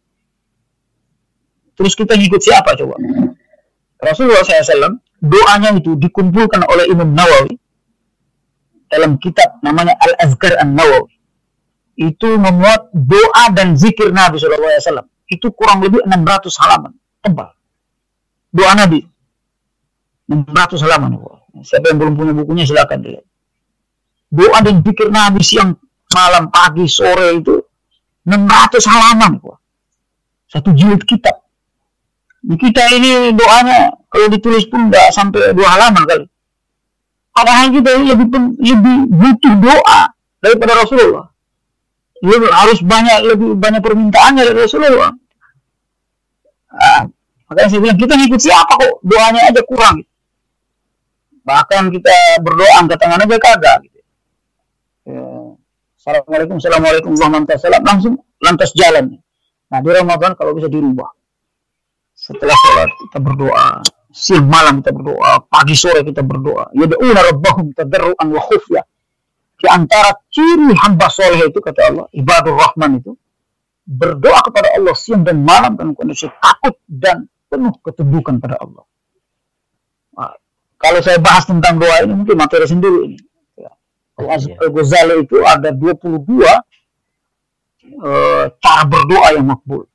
Terus 1.79 1.95
kita 1.95 2.19
ngikut 2.19 2.43
siapa 2.43 2.75
coba? 2.75 2.99
Rasulullah 4.03 4.43
SAW 4.43 4.99
doanya 5.23 5.79
itu 5.79 5.95
dikumpulkan 5.95 6.67
oleh 6.67 6.91
Imam 6.91 7.15
Nawawi 7.15 7.55
dalam 8.91 9.15
kitab 9.23 9.63
namanya 9.63 9.95
Al-Azkar 10.03 10.59
An-Nawawi. 10.59 11.15
Itu 11.95 12.35
memuat 12.35 12.91
doa 12.91 13.55
dan 13.55 13.79
zikir 13.79 14.11
Nabi 14.11 14.43
SAW. 14.43 15.07
Itu 15.31 15.55
kurang 15.55 15.87
lebih 15.87 16.03
600 16.03 16.51
halaman. 16.59 16.93
Tebal. 17.23 17.55
Doa 18.51 18.73
Nabi. 18.75 19.07
600 20.27 20.83
halaman. 20.83 21.15
Siapa 21.63 21.95
yang 21.95 22.03
belum 22.03 22.15
punya 22.19 22.33
bukunya 22.35 22.67
silakan 22.67 22.99
dilihat. 23.07 23.30
Doa 24.31 24.63
dan 24.63 24.81
zikir 24.87 25.11
Nabi 25.11 25.43
siang, 25.43 25.75
malam, 26.15 26.49
pagi, 26.55 26.87
sore 26.87 27.43
itu 27.43 27.59
600 28.25 28.87
halaman. 28.87 29.43
Satu 30.47 30.71
jilid 30.75 31.03
kitab 31.03 31.41
kita 32.41 32.83
ini 32.97 33.37
doanya 33.37 33.93
kalau 34.09 34.27
ditulis 34.33 34.65
pun 34.65 34.89
nggak 34.89 35.13
sampai 35.13 35.53
dua 35.53 35.69
halaman 35.77 36.03
kali. 36.09 36.25
Padahal 37.31 37.69
kita 37.71 37.91
ini 38.01 38.05
lebih 38.17 38.27
lebih 38.59 38.97
butuh 39.13 39.55
doa 39.61 40.01
daripada 40.41 40.73
Rasulullah. 40.81 41.29
Lebih, 42.21 42.53
harus 42.53 42.85
banyak 42.85 43.19
lebih 43.33 43.49
banyak 43.57 43.81
permintaannya 43.81 44.43
dari 44.45 44.59
Rasulullah. 44.61 45.13
Nah, 46.71 47.03
makanya 47.49 47.69
saya 47.69 47.81
bilang 47.81 47.99
kita 48.01 48.13
ngikut 48.17 48.41
siapa 48.41 48.73
kok 48.77 48.95
doanya 49.05 49.53
aja 49.53 49.63
kurang. 49.65 50.05
Bahkan 51.45 51.83
kita 51.93 52.15
berdoa 52.45 52.73
angkat 52.77 52.99
tangan 53.01 53.25
aja 53.25 53.37
kagak. 53.41 53.77
Gitu. 53.89 54.00
Ya. 56.01 56.17
Assalamualaikum, 56.17 56.57
assalamualaikum, 56.57 57.13
warahmatullahi 57.13 57.85
langsung 57.85 58.15
lantas 58.41 58.73
jalan. 58.73 59.21
Nah 59.69 59.79
di 59.85 59.91
Ramadan 59.93 60.33
kalau 60.33 60.57
bisa 60.57 60.73
dirubah 60.73 61.13
setelah 62.21 62.53
sholat 62.53 62.91
kita 63.01 63.19
berdoa 63.21 63.67
siang 64.13 64.45
malam 64.45 64.85
kita 64.85 64.93
berdoa 64.93 65.41
pagi 65.49 65.73
sore 65.73 66.05
kita 66.05 66.21
berdoa 66.21 66.69
yad'una 66.77 67.33
rabbahum 67.33 67.73
tadarruan 67.73 68.29
wa 68.29 68.43
khufya 68.45 68.85
di 69.57 69.65
antara 69.65 70.13
ciri 70.29 70.77
hamba 70.85 71.09
soleh 71.09 71.49
itu 71.49 71.65
kata 71.65 71.81
Allah 71.81 72.07
ibadur 72.13 72.61
rahman 72.61 73.01
itu 73.01 73.17
berdoa 73.89 74.45
kepada 74.45 74.77
Allah 74.77 74.93
siang 74.93 75.25
dan 75.25 75.41
malam 75.41 75.81
dalam 75.81 75.97
kondisi 75.97 76.29
takut 76.29 76.77
dan 76.85 77.25
penuh 77.49 77.73
ketundukan 77.81 78.37
pada 78.37 78.61
Allah 78.61 78.85
nah, 80.13 80.37
kalau 80.77 81.01
saya 81.01 81.17
bahas 81.25 81.49
tentang 81.49 81.81
doa 81.81 82.05
ini 82.05 82.21
mungkin 82.21 82.37
materi 82.37 82.69
sendiri 82.69 83.01
ini 83.09 83.17
ya. 83.17 83.30
Al-Ghazali 84.29 85.25
itu 85.25 85.37
ada 85.47 85.73
22 85.73 86.21
uh, 86.21 86.57
eh, 88.01 88.45
cara 88.61 88.83
berdoa 88.85 89.29
yang 89.37 89.47
makbul 89.49 89.91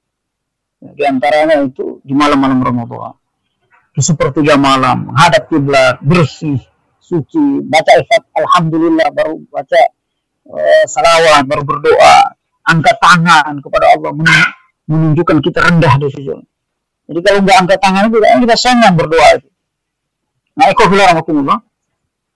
di 0.93 1.01
antaranya 1.01 1.65
itu 1.65 2.03
di 2.05 2.13
malam-malam 2.13 2.61
Ramadan. 2.61 3.17
Di 3.95 4.03
sepertiga 4.03 4.59
malam, 4.59 5.07
hadap 5.15 5.47
kiblat, 5.47 6.03
bersih, 6.03 6.59
suci, 6.99 7.63
baca 7.63 7.95
ifat 7.95 8.27
alhamdulillah 8.35 9.07
baru 9.15 9.39
baca 9.47 9.81
uh, 10.51 10.83
salawat, 10.83 11.47
baru 11.47 11.63
berdoa, 11.63 12.35
angkat 12.67 12.99
tangan 12.99 13.55
kepada 13.63 13.95
Allah 13.95 14.11
menunjukkan 14.85 15.39
kita 15.39 15.63
rendah 15.63 15.95
di 15.95 16.11
situ. 16.11 16.35
Jadi 17.07 17.19
kalau 17.23 17.39
nggak 17.39 17.57
angkat 17.63 17.79
tangan 17.79 18.03
itu 18.11 18.17
kita 18.19 18.55
senang 18.59 18.93
berdoa 18.99 19.27
itu. 19.39 19.49
Nah, 20.59 20.65
ikhwafillah 20.71 21.15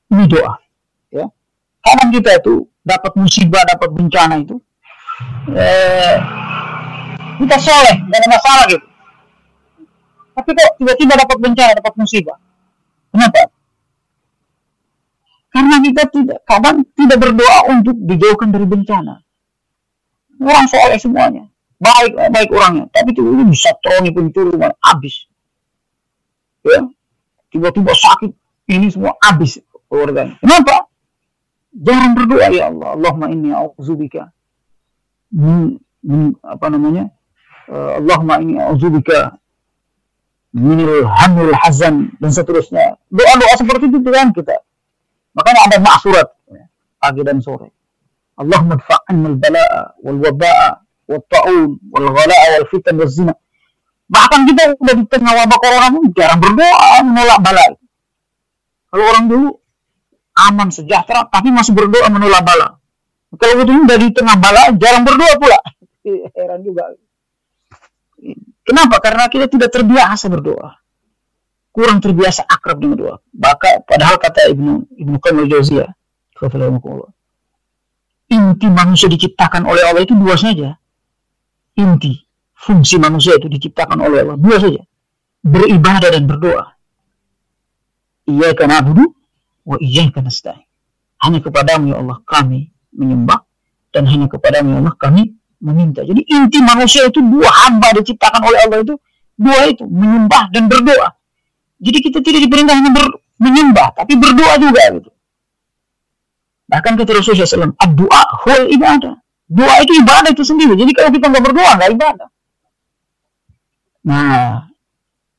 ini 0.09 0.25
doa. 0.31 0.53
Kadang 1.89 2.09
kita 2.13 2.37
itu 2.37 2.69
dapat 2.85 3.11
musibah, 3.17 3.65
dapat 3.65 3.89
bencana 3.89 4.37
itu, 4.37 4.61
eh, 5.57 6.17
kita 7.41 7.57
soleh, 7.57 7.97
gak 8.05 8.19
ada 8.21 8.29
masalah 8.29 8.63
gitu. 8.69 8.85
Tapi 10.37 10.49
kok 10.53 10.71
tiba-tiba 10.77 11.13
dapat 11.17 11.37
bencana, 11.41 11.71
dapat 11.81 11.93
musibah. 11.97 12.37
Kenapa? 13.09 13.49
Karena 15.49 15.75
kita 15.81 16.03
tidak 16.13 16.39
kadang 16.45 16.85
tidak 16.93 17.17
berdoa 17.17 17.73
untuk 17.73 17.97
dijauhkan 18.05 18.53
dari 18.53 18.69
bencana. 18.69 19.25
Orang 20.39 20.69
soleh 20.69 21.01
semuanya, 21.01 21.49
baik 21.81 22.15
baik 22.29 22.49
orangnya, 22.53 22.85
tapi 22.93 23.17
itu 23.17 23.25
bisa 23.49 23.73
troni 23.81 24.13
pencuri 24.13 24.53
habis. 24.85 25.25
Ya, 26.61 26.85
tiba-tiba 27.49 27.91
sakit, 27.97 28.31
ini 28.69 28.93
semua 28.93 29.17
habis 29.25 29.57
keluarganya. 29.89 30.37
Kenapa? 30.37 30.88
Jarang 31.69 32.17
berdoa 32.17 32.47
ya 32.49 32.73
Allah. 32.73 32.97
Allahumma 32.97 33.27
inni 33.29 33.53
a'udzubika 33.53 34.33
min, 35.33 35.77
min 36.01 36.33
apa 36.41 36.65
namanya? 36.73 37.13
uh, 37.69 38.01
Allahumma 38.01 38.41
ini 38.41 38.57
a'udzubika 38.57 39.37
minil 40.53 41.05
hamil 41.05 41.53
hazan 41.61 42.09
dan 42.17 42.31
seterusnya. 42.33 42.97
Doa-doa 43.13 43.53
seperti 43.53 43.93
itu 43.93 44.01
dengan 44.01 44.33
kita. 44.33 44.57
Makanya 45.37 45.61
ada 45.69 45.77
maksurat 45.77 46.27
pagi 46.97 47.21
dan 47.21 47.37
sore. 47.39 47.69
Allahumma 48.39 48.79
dfa'an 48.81 49.15
al-bala'a 49.19 49.81
wal 50.01 50.19
waba'a 50.25 50.69
wal 51.05 51.23
ta'un 51.29 51.77
wal 51.93 52.07
ghala'a 52.09 52.45
wal 52.57 52.67
fitan 52.73 52.97
wal 52.97 53.11
zina. 53.11 53.35
Bahkan 54.09 54.39
kita 54.49 54.73
udah 54.73 54.95
di 54.97 55.05
tengah 55.05 55.33
wabah 55.37 55.57
corona 55.61 56.01
jarang 56.17 56.41
berdoa 56.41 57.05
menolak 57.05 57.39
bala. 57.45 57.65
Kalau 58.89 59.05
orang 59.05 59.25
dulu 59.29 59.58
aman 60.47 60.71
sejahtera 60.71 61.27
tapi 61.27 61.51
masih 61.51 61.75
berdoa 61.75 62.07
menolak 62.07 62.45
bala. 62.45 62.79
Kalau 63.35 63.53
betul 63.61 63.85
dari 63.85 64.09
tengah 64.15 64.37
bala 64.39 64.73
jarang 64.79 65.03
berdoa 65.03 65.33
pula. 65.37 65.59
Heran 66.33 66.59
juga. 66.65 66.95
Kenapa? 68.65 69.01
Karena 69.01 69.25
kita 69.29 69.49
tidak 69.49 69.69
terbiasa 69.73 70.29
berdoa. 70.29 70.77
Kurang 71.69 72.01
terbiasa 72.01 72.45
akrab 72.49 72.81
dengan 72.81 72.97
doa. 72.97 73.15
Maka 73.37 73.85
padahal 73.85 74.17
kata 74.17 74.49
Ibnu 74.53 74.97
Ibnu 74.97 75.17
Qayyim 75.21 75.37
al-Jauziyah, 75.45 75.89
inti 78.29 78.67
manusia 78.69 79.07
diciptakan 79.09 79.65
oleh 79.65 79.83
Allah 79.85 80.01
itu 80.05 80.13
dua 80.17 80.37
saja. 80.37 80.77
Inti 81.77 82.13
fungsi 82.57 82.97
manusia 82.97 83.37
itu 83.37 83.49
diciptakan 83.49 84.01
oleh 84.01 84.25
Allah 84.25 84.37
dua 84.37 84.57
saja. 84.57 84.81
Beribadah 85.45 86.09
dan 86.09 86.25
berdoa. 86.25 86.65
Iya 88.29 88.53
karena 88.53 88.85
abudu 88.85 89.18
wa 89.69 89.77
karena 89.77 90.25
nasta'in. 90.25 90.65
Hanya 91.21 91.39
kepadamu 91.45 91.93
ya 91.93 92.01
Allah 92.01 92.17
kami 92.25 92.73
menyembah 92.89 93.45
dan 93.93 94.09
hanya 94.09 94.25
kepadamu 94.25 94.73
ya 94.73 94.77
Allah 94.81 94.95
kami 94.97 95.37
meminta. 95.61 96.01
Jadi 96.01 96.25
inti 96.25 96.57
manusia 96.63 97.05
itu 97.05 97.21
dua 97.21 97.45
hamba 97.65 97.93
diciptakan 97.93 98.41
oleh 98.41 98.59
Allah 98.65 98.79
itu 98.81 98.95
dua 99.37 99.69
itu 99.69 99.85
menyembah 99.85 100.49
dan 100.49 100.65
berdoa. 100.65 101.13
Jadi 101.79 101.97
kita 102.01 102.19
tidak 102.25 102.49
diperintah 102.49 102.75
hanya 102.75 102.91
ber, 102.91 103.05
menyembah, 103.39 103.95
tapi 103.95 104.19
berdoa 104.19 104.57
juga 104.59 104.83
gitu. 104.99 105.09
Bahkan 106.69 106.91
kata 106.99 107.11
Rasulullah 107.17 107.47
SAW, 107.47 107.75
doa 107.95 108.23
whole 108.45 108.67
ibadah. 108.67 109.15
Doa 109.49 109.73
itu 109.81 109.97
ibadah 109.97 110.29
itu 110.29 110.43
sendiri. 110.45 110.75
Jadi 110.75 110.91
kalau 110.93 111.09
kita 111.09 111.25
nggak 111.31 111.43
berdoa 111.49 111.71
nggak 111.79 111.91
ibadah. 111.97 112.29
Nah, 114.05 114.69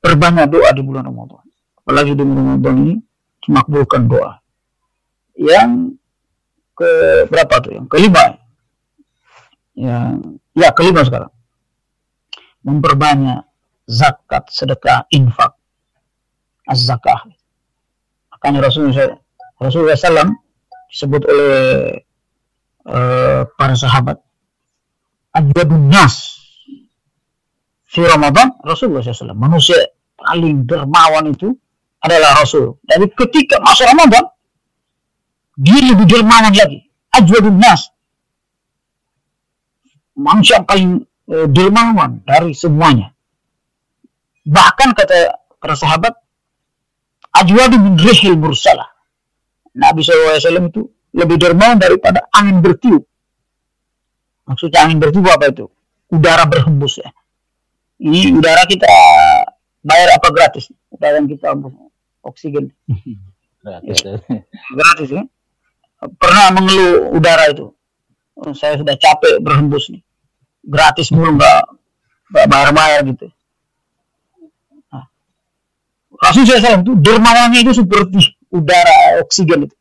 perbanyak 0.01 0.47
doa 0.51 0.71
di 0.75 0.83
bulan 0.83 1.07
Ramadan. 1.07 1.45
Apalagi 1.79 2.19
di 2.19 2.23
bulan 2.25 2.45
Ramadan 2.57 2.75
ini 2.83 2.95
dimakbulkan 3.45 4.09
doa. 4.09 4.41
Yang 5.37 5.97
ke 6.77 6.91
berapa 7.29 7.55
tuh? 7.61 7.73
Yang 7.77 7.87
kelima. 7.89 8.25
Ya 9.77 10.17
ya 10.57 10.69
kelima 10.77 11.05
sekarang. 11.05 11.33
Memperbanyak 12.65 13.45
zakat 13.89 14.49
sedekah 14.53 15.09
infak. 15.11 15.57
Az 16.69 16.87
zakah 16.87 17.27
makanya 18.41 18.73
Rasulullah 18.73 19.21
Rasulullah 19.61 20.01
SAW 20.01 20.33
disebut 20.89 21.23
oleh 21.29 21.53
uh, 22.89 23.45
para 23.45 23.77
sahabat 23.77 24.17
ajwadun 25.37 25.93
nas. 25.93 26.41
Fi 27.85 28.01
Ramadan 28.01 28.57
Rasulullah 28.65 29.05
SAW 29.05 29.37
manusia 29.37 29.77
paling 30.17 30.65
dermawan 30.65 31.29
itu 31.29 31.53
adalah 32.01 32.41
Rasul 32.41 32.81
dari 32.85 33.07
ketika 33.13 33.61
masa 33.61 33.89
Ramadan 33.89 34.25
dia 35.61 35.81
lebih 35.93 36.09
dermawan 36.09 36.49
lagi 36.49 36.89
ajwadun 37.13 37.61
nas 37.61 37.93
manusia 40.21 40.61
yang 40.61 40.67
paling 40.69 40.91
e, 41.25 41.37
dermawan 41.49 42.21
dari 42.23 42.53
semuanya. 42.53 43.17
Bahkan 44.45 44.89
kata 44.93 45.37
para 45.57 45.75
sahabat, 45.77 46.15
min 47.81 47.97
rihil 47.97 48.37
mursalah. 48.37 48.89
Nabi 49.71 50.03
SAW 50.03 50.69
itu 50.69 50.83
lebih 51.17 51.37
dermawan 51.41 51.81
daripada 51.81 52.29
angin 52.35 52.61
bertiup. 52.61 53.07
Maksudnya 54.45 54.85
angin 54.85 54.99
bertiup 54.99 55.27
apa 55.31 55.49
itu? 55.49 55.71
Udara 56.11 56.45
berhembus 56.45 56.99
ya. 56.99 57.11
Ini 58.01 58.35
udara 58.35 58.67
kita 58.67 58.89
bayar 59.85 60.19
apa 60.19 60.29
gratis? 60.35 60.75
Udara 60.91 61.23
yang 61.23 61.31
kita 61.31 61.55
hembus 61.55 61.90
oksigen. 62.25 62.73
Gratis. 63.61 63.99
Ya. 64.01 64.17
gratis 64.73 65.09
ya. 65.13 65.23
pernah 66.17 66.49
mengeluh 66.57 67.13
udara 67.13 67.53
itu. 67.53 67.77
Oh, 68.41 68.57
saya 68.57 68.81
sudah 68.81 68.97
capek 68.97 69.45
berhembus 69.45 69.93
nih. 69.93 70.01
Gratis 70.65 71.13
mulu 71.13 71.37
nggak 71.37 71.61
nggak 72.33 72.47
bayar-bayar 72.49 73.01
gitu. 73.05 73.29
Nah, 74.89 75.05
Rasul 76.25 76.49
SAW 76.49 76.81
itu 76.81 76.93
dermawannya 76.97 77.61
itu 77.61 77.85
seperti 77.85 78.33
udara 78.49 79.21
oksigen 79.21 79.69
itu. 79.69 79.77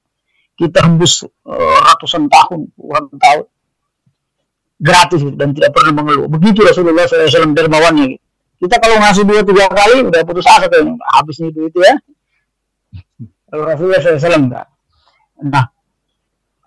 Kita 0.59 0.83
hembus 0.83 1.23
uh, 1.23 1.77
ratusan 1.87 2.27
tahun, 2.27 2.67
puluhan 2.75 3.07
tahun 3.15 3.47
gratis 4.79 5.19
gitu, 5.23 5.35
dan 5.35 5.51
tidak 5.55 5.71
pernah 5.75 6.03
mengeluh. 6.03 6.27
Begitu 6.31 6.63
Rasulullah 6.63 7.07
SAW 7.07 7.55
dermawannya 7.55 8.15
gitu. 8.15 8.25
Kita 8.59 8.75
kalau 8.75 8.99
ngasih 8.99 9.23
dua 9.23 9.39
tiga 9.47 9.71
kali 9.71 10.03
udah 10.03 10.19
putus 10.27 10.43
asa 10.43 10.67
kayaknya 10.67 10.99
habis 11.15 11.39
nih 11.39 11.51
duit 11.55 11.71
ya. 11.79 11.95
Rasulullah 13.49 13.99
SAW 14.01 14.45
enggak. 14.45 14.65
Nah, 15.41 15.65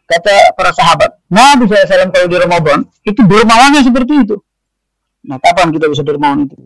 kata 0.09 0.57
para 0.57 0.71
sahabat, 0.75 1.23
Nabi 1.31 1.71
SAW 1.71 2.11
kalau 2.11 2.27
di 2.27 2.37
Ramadan 2.39 2.79
itu 3.07 3.21
dermawannya 3.23 3.81
seperti 3.87 4.15
itu. 4.27 4.37
Nah, 5.23 5.39
kapan 5.39 5.71
kita 5.71 5.87
bisa 5.87 6.03
dermawan 6.03 6.47
itu? 6.47 6.59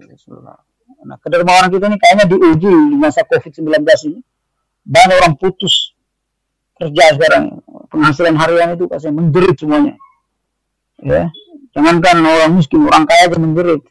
Nah, 1.07 1.17
kedermawanan 1.21 1.69
kita 1.69 1.87
ini 1.93 2.01
kayaknya 2.01 2.25
diuji 2.27 2.67
di 2.67 2.97
masa 2.97 3.23
COVID-19 3.29 3.69
ini. 4.09 4.21
Banyak 4.87 5.17
orang 5.21 5.35
putus 5.37 5.93
kerja 6.79 7.19
sekarang, 7.19 7.61
penghasilan 7.91 8.35
harian 8.39 8.79
itu 8.79 8.87
kasih 8.87 9.13
menjerit 9.13 9.59
semuanya. 9.59 9.95
Ya, 11.03 11.29
jangankan 11.77 12.25
orang 12.25 12.57
miskin, 12.57 12.87
orang 12.89 13.05
kaya 13.05 13.29
aja 13.29 13.37
menjerit 13.37 13.85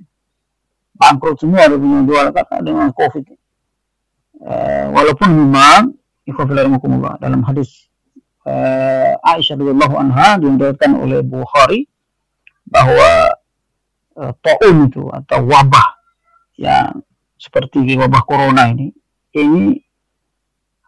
bangkrut 0.96 1.38
semua 1.40 1.68
ada 1.68 1.76
punya 1.76 2.00
jual 2.08 2.26
kata 2.32 2.56
dengan 2.64 2.88
covid 2.96 3.24
uh, 4.44 4.92
walaupun 4.92 5.30
memang 5.32 5.96
ikhwafillah 6.26 7.22
dalam 7.22 7.42
hadis 7.46 7.88
uh, 8.44 9.14
Aisyah 9.22 9.56
radhiyallahu 9.56 9.96
anha 9.96 10.42
diriwayatkan 10.42 10.92
oleh 10.98 11.22
Bukhari 11.22 11.86
bahwa 12.66 13.36
uh, 14.18 14.34
taun 14.42 14.90
itu 14.90 15.06
atau 15.14 15.40
wabah 15.46 15.88
yang 16.58 17.04
seperti 17.38 17.84
wabah 18.00 18.24
corona 18.26 18.72
ini 18.72 18.90
ini 19.36 19.78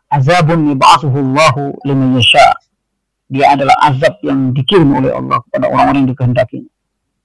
azabun 0.10 0.72
yab'athuhu 0.74 1.18
Allahu 1.20 1.76
liman 1.84 2.16
yasha. 2.18 2.56
Dia 3.28 3.60
adalah 3.60 3.76
azab 3.92 4.24
yang 4.24 4.56
dikirim 4.56 4.88
oleh 4.96 5.12
Allah 5.12 5.44
kepada 5.44 5.68
orang-orang 5.68 6.08
yang 6.08 6.12
dikehendaki. 6.16 6.64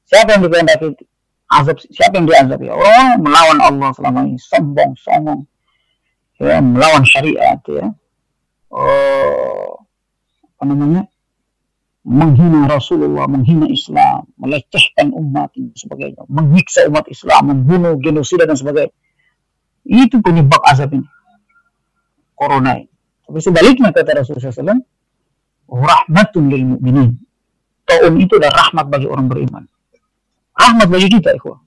Siapa 0.02 0.34
yang 0.34 0.42
dikehendaki 0.42 0.98
azab 1.46 1.78
siapa 1.78 2.18
yang 2.18 2.26
diazab? 2.26 2.58
Ya 2.58 2.74
orang 2.74 3.22
melawan 3.22 3.58
Allah 3.62 3.88
selama 3.94 4.26
ini. 4.26 4.34
Sombong 4.42 4.98
sombong 4.98 5.46
ya 6.42 6.58
melawan 6.58 7.06
syariat 7.06 7.62
ya 7.70 7.86
oh, 8.74 9.86
apa 10.58 10.64
namanya 10.66 11.06
menghina 12.02 12.66
Rasulullah, 12.66 13.30
menghina 13.30 13.70
Islam, 13.70 14.26
melecehkan 14.34 15.14
umat 15.14 15.54
dan 15.54 15.70
sebagainya, 15.70 16.26
menyiksa 16.26 16.90
umat 16.90 17.06
Islam, 17.06 17.54
membunuh, 17.54 17.94
genosida 17.94 18.42
dan 18.42 18.58
sebagainya. 18.58 18.90
Itu 19.86 20.18
penyebab 20.18 20.66
azab 20.66 20.98
ini. 20.98 21.06
Corona 22.34 22.74
ini. 22.74 22.90
Tapi 23.22 23.38
sebaliknya 23.38 23.94
kata 23.94 24.18
Rasulullah 24.18 24.50
SAW, 24.50 24.82
rahmatun 25.70 26.42
lil 26.50 26.74
mu'minin. 26.74 27.22
Taun 27.86 28.18
itu 28.18 28.34
adalah 28.34 28.66
rahmat 28.66 28.90
bagi 28.90 29.06
orang 29.06 29.30
beriman 29.30 29.62
rahmat 30.56 30.88
bagi 30.88 31.08
kita 31.08 31.34
ikhwah 31.36 31.58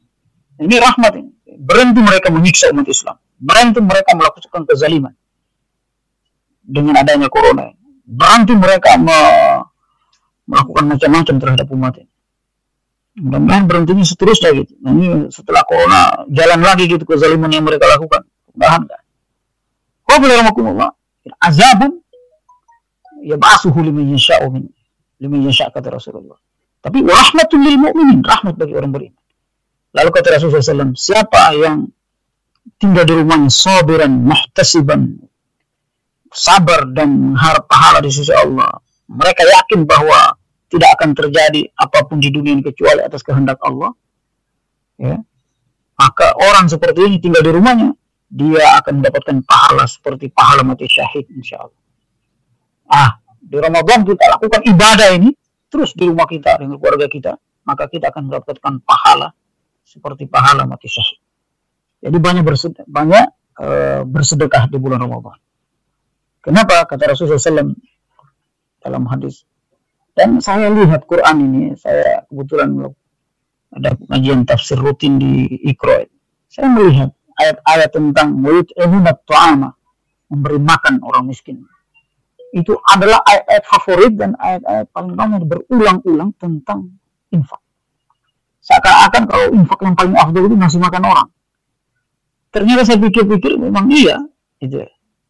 ini 0.62 0.76
rahmat 0.78 1.12
ini 1.20 1.32
berhenti 1.60 2.02
mereka 2.02 2.30
menyiksa 2.30 2.72
umat 2.72 2.88
Islam 2.88 3.18
berhenti 3.40 3.80
mereka 3.84 4.16
melakukan 4.16 4.64
kezaliman 4.68 5.14
dengan 6.66 7.00
adanya 7.00 7.30
corona. 7.30 7.72
Berhenti 8.06 8.54
mereka 8.54 8.98
me 9.02 9.20
melakukan 10.46 10.84
macam-macam 10.94 11.36
terhadap 11.42 11.68
umat 11.74 11.94
ini. 11.98 12.12
Mudah-mudahan 13.16 13.66
berhentinya 13.66 14.06
seterusnya 14.06 14.52
gitu. 14.54 14.76
Nah, 14.84 14.92
ini 14.92 15.08
setelah 15.32 15.64
corona 15.66 16.28
jalan 16.30 16.60
lagi 16.62 16.86
gitu 16.86 17.08
kezaliman 17.08 17.50
yang 17.50 17.66
mereka 17.66 17.88
lakukan. 17.90 18.28
Mudah-mudahan 18.54 18.84
kan 18.86 19.02
Qabilalakumullah 20.06 20.90
azabun 21.42 21.98
ya 23.26 23.42
ba'asuhu 23.42 23.82
liman 23.82 24.14
yasha'u 24.14 24.54
min 24.54 24.70
liman 25.18 25.50
yasha' 25.50 25.74
kata 25.74 25.98
Rasulullah. 25.98 26.38
Tapi 26.86 27.02
rahmatul 27.02 27.66
lil 27.66 27.82
mu'minin, 27.82 28.22
rahmat 28.22 28.54
bagi 28.62 28.78
orang 28.78 28.94
beriman. 28.94 29.24
Lalu 29.98 30.10
kata 30.14 30.38
Rasulullah 30.38 30.62
SAW, 30.62 30.94
siapa 30.94 31.58
yang 31.58 31.90
tinggal 32.82 33.06
di 33.06 33.14
rumahnya 33.16 33.52
sabiran, 33.52 34.12
muhtasiban, 34.26 35.22
sabar 36.34 36.90
dan 36.92 37.34
mengharap 37.34 37.66
pahala 37.70 38.04
di 38.04 38.12
sisi 38.12 38.34
Allah. 38.34 38.82
Mereka 39.06 39.46
yakin 39.46 39.86
bahwa 39.86 40.36
tidak 40.68 40.90
akan 41.00 41.14
terjadi 41.14 41.72
apa 41.78 42.04
pun 42.10 42.20
di 42.20 42.34
dunia 42.34 42.58
ini 42.58 42.64
kecuali 42.66 43.06
atas 43.06 43.22
kehendak 43.22 43.62
Allah. 43.64 43.94
Ya. 45.00 45.22
Maka 45.96 46.36
orang 46.36 46.68
seperti 46.68 47.08
ini 47.08 47.18
tinggal 47.24 47.40
di 47.40 47.52
rumahnya, 47.56 47.96
dia 48.28 48.76
akan 48.84 49.00
mendapatkan 49.00 49.38
pahala 49.48 49.88
seperti 49.88 50.28
pahala 50.28 50.68
mati 50.68 50.90
syahid 50.92 51.24
insya 51.32 51.64
Allah. 51.64 51.82
Ah, 52.92 53.12
di 53.40 53.56
Ramadan 53.56 54.04
kita 54.04 54.28
lakukan 54.36 54.62
ibadah 54.68 55.16
ini, 55.16 55.32
terus 55.72 55.96
di 55.96 56.06
rumah 56.10 56.28
kita 56.28 56.60
dengan 56.60 56.76
keluarga 56.82 57.08
kita, 57.08 57.34
maka 57.64 57.88
kita 57.88 58.12
akan 58.12 58.28
mendapatkan 58.28 58.74
pahala 58.84 59.32
seperti 59.88 60.28
pahala 60.28 60.68
mati 60.68 60.92
syahid. 60.92 61.25
Jadi 62.06 62.18
banyak 62.22 62.44
bersedekah, 62.46 62.86
banyak 62.86 63.26
e, 63.58 63.68
bersedekah 64.06 64.70
di 64.70 64.78
bulan 64.78 65.02
Ramadan. 65.02 65.42
Kenapa? 66.46 66.86
Kata 66.86 67.10
Rasulullah 67.10 67.42
SAW 67.42 67.74
dalam 68.86 69.10
hadis. 69.10 69.42
Dan 70.14 70.38
saya 70.38 70.70
lihat 70.70 71.10
Quran 71.10 71.38
ini, 71.42 71.62
saya 71.74 72.22
kebetulan 72.30 72.78
ada 73.74 73.90
pengajian 73.98 74.46
tafsir 74.46 74.78
rutin 74.78 75.18
di 75.18 75.50
Ikro. 75.66 76.06
Saya 76.46 76.70
melihat 76.70 77.10
ayat-ayat 77.42 77.90
tentang 77.90 78.38
mulut 78.38 78.70
emunat 78.78 79.26
tu'ama, 79.26 79.74
memberi 80.30 80.62
makan 80.62 81.02
orang 81.02 81.26
miskin 81.26 81.66
itu 82.56 82.72
adalah 82.88 83.20
ayat-ayat 83.28 83.64
favorit 83.68 84.14
dan 84.16 84.32
ayat-ayat 84.40 84.88
paling 84.96 85.12
banyak 85.12 85.44
berulang-ulang 85.44 86.32
tentang 86.40 86.88
infak. 87.36 87.60
Seakan-akan 88.64 89.24
kalau 89.28 89.46
infak 89.52 89.80
yang 89.84 89.96
paling 90.00 90.16
afdal 90.16 90.48
itu 90.48 90.56
ngasih 90.56 90.80
makan 90.80 91.04
orang. 91.04 91.28
Ternyata 92.56 92.88
saya 92.88 93.04
pikir-pikir 93.04 93.60
memang 93.60 93.92
iya. 93.92 94.16
Gitu. 94.64 94.80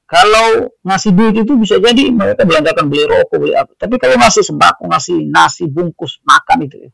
Kalau 0.06 0.70
ngasih 0.86 1.18
duit 1.18 1.34
itu 1.34 1.58
bisa 1.58 1.82
jadi 1.82 2.14
mereka 2.14 2.46
belanjakan 2.46 2.86
beli 2.86 3.10
rokok, 3.10 3.42
beli 3.42 3.58
apa. 3.58 3.74
Tapi 3.74 3.98
kalau 3.98 4.22
ngasih 4.22 4.46
sembako, 4.46 4.86
ngasih 4.94 5.18
nasi 5.34 5.66
bungkus 5.66 6.22
makan 6.22 6.70
itu, 6.70 6.86
ya, 6.86 6.94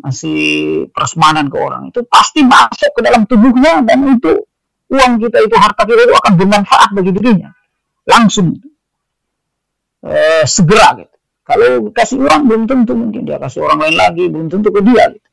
ngasih 0.00 0.40
prasmanan 0.90 1.52
ke 1.52 1.56
orang 1.60 1.92
itu 1.92 2.00
pasti 2.08 2.40
masuk 2.40 2.90
ke 2.96 3.00
dalam 3.04 3.28
tubuhnya 3.28 3.84
dan 3.84 4.00
itu 4.08 4.32
uang 4.90 5.12
kita 5.20 5.38
itu 5.44 5.56
harta 5.60 5.82
kita 5.84 6.08
itu 6.08 6.14
akan 6.16 6.32
bermanfaat 6.40 6.88
bagi 6.96 7.12
dirinya 7.14 7.52
langsung 8.08 8.56
eh, 10.02 10.44
segera 10.48 10.96
gitu. 10.98 11.16
Kalau 11.44 11.90
kasih 11.92 12.16
uang 12.22 12.42
belum 12.46 12.62
tentu 12.64 12.92
mungkin 12.96 13.26
dia 13.26 13.36
kasih 13.36 13.60
orang 13.66 13.86
lain 13.86 13.96
lagi 13.98 14.24
belum 14.30 14.46
tentu 14.48 14.72
ke 14.72 14.80
dia 14.82 15.04
gitu. 15.12 15.28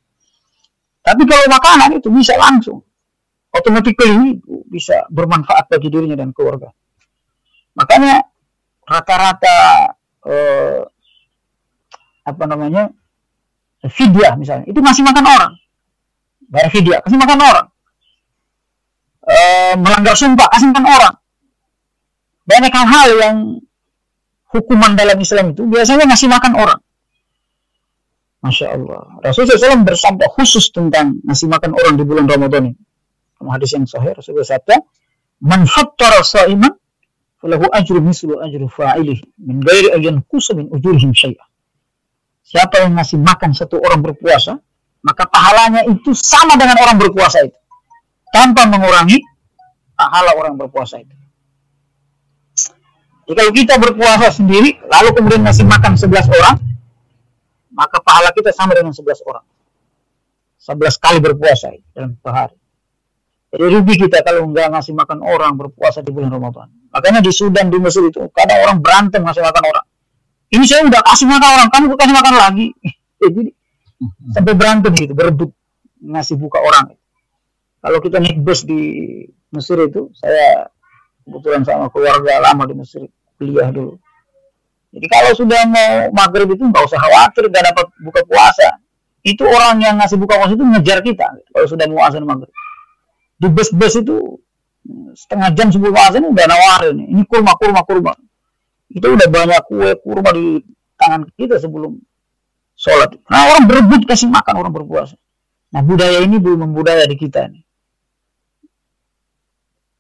Tapi 1.02 1.24
kalau 1.24 1.46
makanan 1.48 2.04
itu 2.04 2.12
bisa 2.12 2.36
langsung, 2.36 2.84
otomatis 3.58 3.94
bisa 4.68 5.06
bermanfaat 5.10 5.68
bagi 5.72 5.88
dirinya 5.90 6.18
dan 6.18 6.32
keluarga. 6.32 6.70
Makanya 7.78 8.24
rata-rata 8.88 9.58
eh, 10.26 10.82
apa 12.28 12.44
namanya 12.44 12.92
fidyah 13.86 14.36
misalnya 14.36 14.66
itu 14.68 14.82
masih 14.84 15.06
makan 15.06 15.26
orang, 15.26 15.52
bayar 16.50 16.70
fidyah 16.74 17.00
kasih 17.06 17.20
makan 17.20 17.40
orang, 17.40 17.68
e, 19.24 19.38
melanggar 19.80 20.16
sumpah 20.18 20.48
kasih 20.52 20.68
makan 20.74 20.86
orang. 20.88 21.16
Banyak 22.48 22.72
hal-hal 22.72 23.10
yang 23.20 23.38
hukuman 24.52 24.96
dalam 24.96 25.20
Islam 25.20 25.52
itu 25.52 25.68
biasanya 25.68 26.08
ngasih 26.08 26.32
makan 26.32 26.54
orang. 26.56 26.80
Masya 28.40 28.68
Allah. 28.72 29.04
Rasulullah 29.20 29.60
SAW 29.60 29.84
bersabda 29.84 30.26
khusus 30.32 30.72
tentang 30.72 31.20
ngasih 31.28 31.52
makan 31.52 31.76
orang 31.76 31.94
di 32.00 32.04
bulan 32.08 32.26
Ramadan 32.30 32.72
ini. 32.72 32.80
Hadis 33.46 33.78
yang 33.78 33.86
sahih 33.86 34.18
Rasulullah 34.18 34.44
bersabda, 34.44 34.76
"Man 35.46 35.70
fattara 35.70 36.26
sha'iman 36.26 36.74
falahu 37.38 37.70
ajru 37.70 38.02
mislu 38.02 38.42
ajru 38.42 38.66
fa'ilih 38.66 39.18
min 39.46 39.62
ghairi 39.62 40.10
kusa 40.26 40.58
min 40.58 40.68
ujurihim 40.74 41.14
syai'ah." 41.14 41.46
Siapa 42.48 42.82
yang 42.82 42.96
ngasih 42.96 43.20
makan 43.20 43.52
satu 43.54 43.78
orang 43.84 44.00
berpuasa, 44.00 44.56
maka 45.04 45.28
pahalanya 45.28 45.84
itu 45.86 46.16
sama 46.16 46.56
dengan 46.56 46.80
orang 46.80 46.98
berpuasa 46.98 47.44
itu. 47.44 47.60
Tanpa 48.32 48.66
mengurangi 48.66 49.20
pahala 49.94 50.32
orang 50.36 50.56
berpuasa 50.56 51.04
itu. 51.04 51.14
Jadi 53.28 53.36
kalau 53.36 53.52
kita 53.52 53.76
berpuasa 53.76 54.32
sendiri, 54.32 54.80
lalu 54.88 55.10
kemudian 55.12 55.44
ngasih 55.44 55.68
makan 55.68 56.00
11 56.00 56.32
orang, 56.32 56.56
maka 57.76 58.00
pahala 58.00 58.32
kita 58.32 58.56
sama 58.56 58.72
dengan 58.72 58.96
11 58.96 59.20
orang. 59.28 59.44
11 60.64 60.96
kali 60.96 61.20
berpuasa 61.20 61.76
dalam 61.92 62.16
sehari. 62.24 62.56
Jadi 63.48 63.64
rugi 63.64 63.96
kita 63.96 64.20
kalau 64.28 64.44
nggak 64.52 64.76
ngasih 64.76 64.92
makan 64.92 65.24
orang 65.24 65.56
berpuasa 65.56 66.04
di 66.04 66.12
bulan 66.12 66.36
Ramadan. 66.36 66.68
Makanya 66.92 67.24
di 67.24 67.32
Sudan, 67.32 67.72
di 67.72 67.80
Mesir 67.80 68.04
itu, 68.04 68.28
kadang 68.36 68.60
orang 68.60 68.78
berantem 68.84 69.24
ngasih 69.24 69.40
makan 69.40 69.64
orang. 69.72 69.86
Ini 70.52 70.64
saya 70.68 70.84
udah 70.84 71.02
kasih 71.04 71.28
makan 71.32 71.50
orang, 71.56 71.68
kamu 71.72 71.86
kasih 71.96 72.16
makan 72.16 72.34
lagi. 72.36 72.68
Jadi 73.24 73.44
sampai 74.36 74.54
berantem 74.54 74.92
gitu, 75.00 75.16
berebut 75.16 75.50
ngasih 76.04 76.36
buka 76.36 76.60
orang. 76.60 76.92
Kalau 77.80 78.00
kita 78.04 78.20
naik 78.20 78.44
bus 78.44 78.68
di 78.68 78.82
Mesir 79.56 79.80
itu, 79.80 80.12
saya 80.20 80.68
kebetulan 81.24 81.64
sama 81.64 81.88
keluarga 81.88 82.44
lama 82.44 82.68
di 82.68 82.76
Mesir 82.76 83.08
kuliah 83.40 83.72
dulu. 83.72 83.96
Jadi 84.92 85.08
kalau 85.08 85.32
sudah 85.36 85.62
mau 85.68 86.12
maghrib 86.16 86.52
itu 86.52 86.64
nggak 86.64 86.84
usah 86.84 87.00
khawatir 87.00 87.48
nggak 87.48 87.64
dapat 87.72 87.86
buka 88.04 88.22
puasa. 88.28 88.82
Itu 89.24 89.44
orang 89.44 89.80
yang 89.84 90.00
ngasih 90.00 90.20
buka 90.20 90.40
puasa 90.40 90.56
itu 90.56 90.64
ngejar 90.64 91.00
kita 91.00 91.28
kalau 91.52 91.68
sudah 91.68 91.86
mau 91.88 92.04
azan 92.08 92.24
maghrib. 92.28 92.52
Di 93.38 93.48
bus-bus 93.54 93.94
itu 94.02 94.42
setengah 95.14 95.50
jam 95.54 95.68
sebelum 95.70 95.94
azan 95.94 96.26
udah 96.26 96.46
nawarin 96.48 96.98
ini 97.06 97.24
kurma 97.30 97.54
kurma 97.58 97.82
kurma. 97.86 98.14
Itu 98.90 99.14
udah 99.14 99.28
banyak 99.30 99.62
kue 99.68 99.90
kurma 100.02 100.30
di 100.34 100.64
tangan 100.98 101.30
kita 101.38 101.62
sebelum 101.62 101.98
sholat. 102.74 103.18
Nah 103.30 103.42
orang 103.54 103.70
berebut 103.70 104.10
kasih 104.10 104.30
makan 104.32 104.54
orang 104.66 104.74
berpuasa. 104.74 105.16
Nah 105.74 105.82
budaya 105.84 106.24
ini 106.24 106.42
belum 106.42 106.70
membudaya 106.70 107.06
di 107.06 107.16
kita 107.20 107.52
ini. 107.52 107.62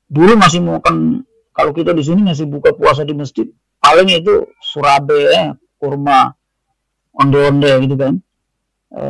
Dulu 0.07 0.39
masih 0.39 0.63
mau 0.63 0.79
kan 0.79 1.21
kalau 1.51 1.75
kita 1.75 1.91
di 1.91 2.05
sini 2.05 2.23
ngasih 2.25 2.47
buka 2.47 2.71
puasa 2.71 3.03
di 3.03 3.11
masjid, 3.17 3.49
paling 3.81 4.07
itu 4.13 4.45
surabe, 4.61 5.19
eh, 5.35 5.51
kurma, 5.81 6.31
onde-onde 7.17 7.71
gitu 7.81 7.95
kan, 7.97 8.13
e, 8.93 9.03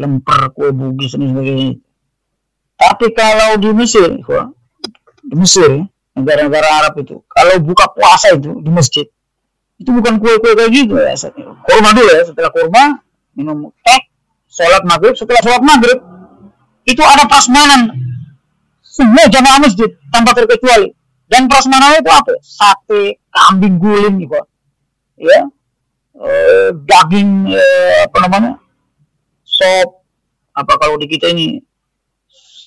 lemper, 0.00 0.56
kue 0.56 0.72
bugis 0.72 1.14
dan 1.14 1.30
sebagainya. 1.30 1.76
Tapi 2.76 3.06
kalau 3.16 3.56
di 3.56 3.72
Mesir, 3.72 4.20
di 5.24 5.34
Mesir, 5.36 5.84
negara-negara 6.12 6.84
Arab 6.84 6.94
itu, 7.00 7.24
kalau 7.28 7.56
buka 7.60 7.88
puasa 7.92 8.36
itu 8.36 8.60
di 8.60 8.70
masjid, 8.70 9.06
itu 9.80 9.90
bukan 9.92 10.20
kue-kue 10.20 10.52
kayak 10.52 10.70
gitu 10.72 10.96
ya. 10.96 11.16
Kurma 11.64 11.96
dulu 11.96 12.10
ya, 12.12 12.22
setelah 12.28 12.52
kurma, 12.52 13.00
minum 13.32 13.72
teh, 13.80 14.00
sholat 14.48 14.84
maghrib, 14.84 15.16
setelah 15.16 15.40
sholat 15.40 15.62
maghrib, 15.64 15.98
itu 16.84 17.00
ada 17.00 17.24
prasmanan 17.24 17.90
semua 18.96 19.28
jamaah 19.28 19.60
masjid 19.60 19.92
tanpa 20.08 20.32
terkecuali 20.32 20.88
dan 21.28 21.50
prasmanan 21.50 22.00
itu 22.00 22.08
apa? 22.08 22.32
Sate, 22.40 23.20
kambing 23.28 23.76
guling 23.76 24.24
gitu. 24.24 24.40
Ya. 25.20 25.44
E, 26.16 26.30
daging 26.72 27.52
e, 27.52 27.64
apa 28.08 28.16
namanya? 28.24 28.52
Sop 29.44 30.00
apa 30.56 30.72
kalau 30.80 30.96
di 30.96 31.04
kita 31.04 31.28
ini 31.28 31.60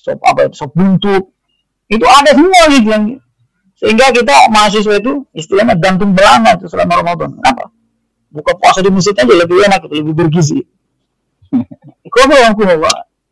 sop 0.00 0.20
apa 0.24 0.48
sop 0.56 0.72
buntut. 0.72 1.28
Itu 1.90 2.06
ada 2.06 2.32
semua 2.32 2.62
gitu 2.72 2.88
yang 2.88 3.04
sehingga 3.80 4.12
kita 4.12 4.52
mahasiswa 4.52 5.00
itu 5.00 5.24
istilahnya 5.32 5.76
gantung 5.80 6.12
belanga 6.12 6.56
itu 6.56 6.68
selama 6.68 7.00
Ramadan. 7.00 7.36
Kenapa? 7.36 7.72
Buka 8.30 8.52
puasa 8.56 8.84
di 8.84 8.92
masjid 8.92 9.16
aja 9.16 9.26
lebih 9.26 9.58
enak, 9.66 9.80
lebih 9.90 10.14
bergizi. 10.14 10.62
Kalau 12.14 12.36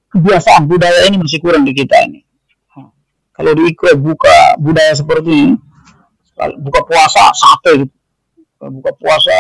kebiasaan 0.09 0.65
budaya 0.65 1.05
ini 1.09 1.21
masih 1.21 1.39
kurang 1.41 1.69
di 1.69 1.77
kita 1.77 2.09
ini 2.09 2.25
kalau 3.39 3.55
di 3.55 3.71
Ikwe 3.71 3.95
buka 3.95 4.59
budaya 4.59 4.93
seperti 4.97 5.31
ini 5.31 5.55
buka 6.59 6.81
puasa 6.83 7.31
sate 7.37 7.87
gitu 7.87 7.95
buka 8.59 8.91
puasa 8.99 9.37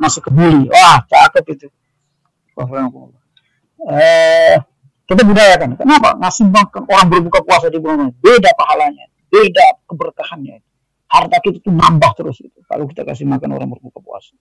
nasi 0.00 0.22
kebuli 0.22 0.70
wah 0.70 1.02
cakep 1.04 1.44
itu 1.52 1.68
eh, 3.92 4.56
kita 5.08 5.24
budayakan 5.24 5.80
kenapa 5.80 6.20
ngasih 6.20 6.46
makan 6.52 6.82
orang 6.84 7.08
berbuka 7.08 7.40
puasa 7.42 7.72
di 7.72 7.80
bulan 7.80 8.12
beda 8.20 8.52
pahalanya 8.54 9.08
beda 9.32 9.88
keberkahannya 9.88 10.60
harta 11.08 11.36
kita 11.40 11.64
itu 11.64 11.70
nambah 11.72 12.12
terus 12.12 12.44
itu 12.44 12.60
kalau 12.68 12.84
kita 12.84 13.08
kasih 13.08 13.24
makan 13.24 13.56
orang 13.56 13.72
berbuka 13.72 13.98
puasa 14.04 14.36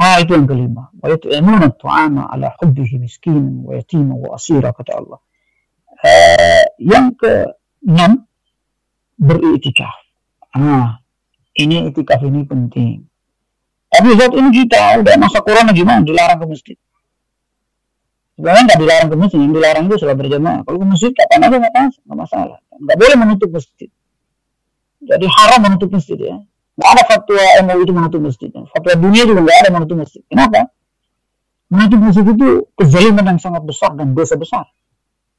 Ah 0.00 0.22
itu 0.22 0.32
yang 0.32 0.46
kelima. 0.46 0.88
Wa 0.96 1.10
yut'imuna 1.10 1.74
tu'ama 1.74 2.30
ala 2.30 2.54
hubbihi 2.62 3.02
miskinan 3.02 3.66
wa 3.66 3.74
yatima 3.74 4.14
wa 4.14 4.32
asira 4.38 4.70
kata 4.70 4.92
Allah. 4.94 5.20
Eh, 6.00 6.64
yang 6.80 7.12
ke 7.18 7.50
enam 7.84 8.24
beriktikaf. 9.20 9.92
Ah, 10.54 11.02
ini 11.58 11.90
itikaf 11.90 12.24
ini 12.24 12.46
penting. 12.46 13.04
Tapi 13.90 14.08
saat 14.16 14.32
ini 14.38 14.48
kita 14.54 15.02
udah 15.02 15.14
masa 15.18 15.42
corona 15.42 15.74
gimana 15.74 16.00
dilarang 16.00 16.38
ke 16.40 16.46
masjid. 16.46 16.76
Sebenarnya 18.40 18.72
nggak 18.72 18.80
dilarang 18.80 19.08
ke 19.12 19.16
masjid, 19.20 19.38
yang 19.44 19.52
dilarang 19.52 19.84
itu 19.84 19.96
sholat 20.00 20.16
berjamaah. 20.16 20.60
Kalau 20.64 20.78
ke 20.80 20.86
masjid 20.88 21.10
kapan 21.12 21.44
aja 21.44 21.56
nggak 21.60 22.16
masalah, 22.16 22.58
nggak 22.72 22.96
boleh 22.96 23.16
menutup 23.20 23.52
masjid. 23.52 23.92
Jadi 25.04 25.26
haram 25.28 25.60
menutup 25.60 25.92
masjid 25.92 26.16
ya. 26.16 26.40
Nggak 26.72 26.90
ada 26.96 27.02
fatwa 27.04 27.44
MUI 27.68 27.84
itu 27.84 27.92
menutup 27.92 28.20
masjid. 28.24 28.48
Fatwa 28.48 28.92
dunia 28.96 29.28
juga 29.28 29.44
nggak 29.44 29.58
ada 29.60 29.70
menutup 29.76 29.96
masjid. 30.00 30.24
Kenapa? 30.24 30.72
Menutup 31.68 32.00
masjid 32.00 32.24
itu 32.24 32.48
kezaliman 32.80 33.24
yang 33.28 33.40
sangat 33.44 33.62
besar 33.68 33.92
dan 33.92 34.16
dosa 34.16 34.40
besar. 34.40 34.64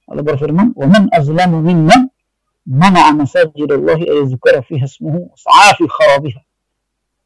Allah 0.05 0.21
berfirman, 0.21 0.77
"Wa 0.77 0.85
azlamu 1.17 1.57
mimman 1.65 2.13
mana 2.69 3.17
masajid 3.17 3.65
Allah 3.65 3.97
yuzkara 3.97 4.61
fiha 4.61 4.85
ismuhu 4.85 5.33
sa'a 5.33 5.73
fi 5.73 5.89
kharabiha." 5.89 6.41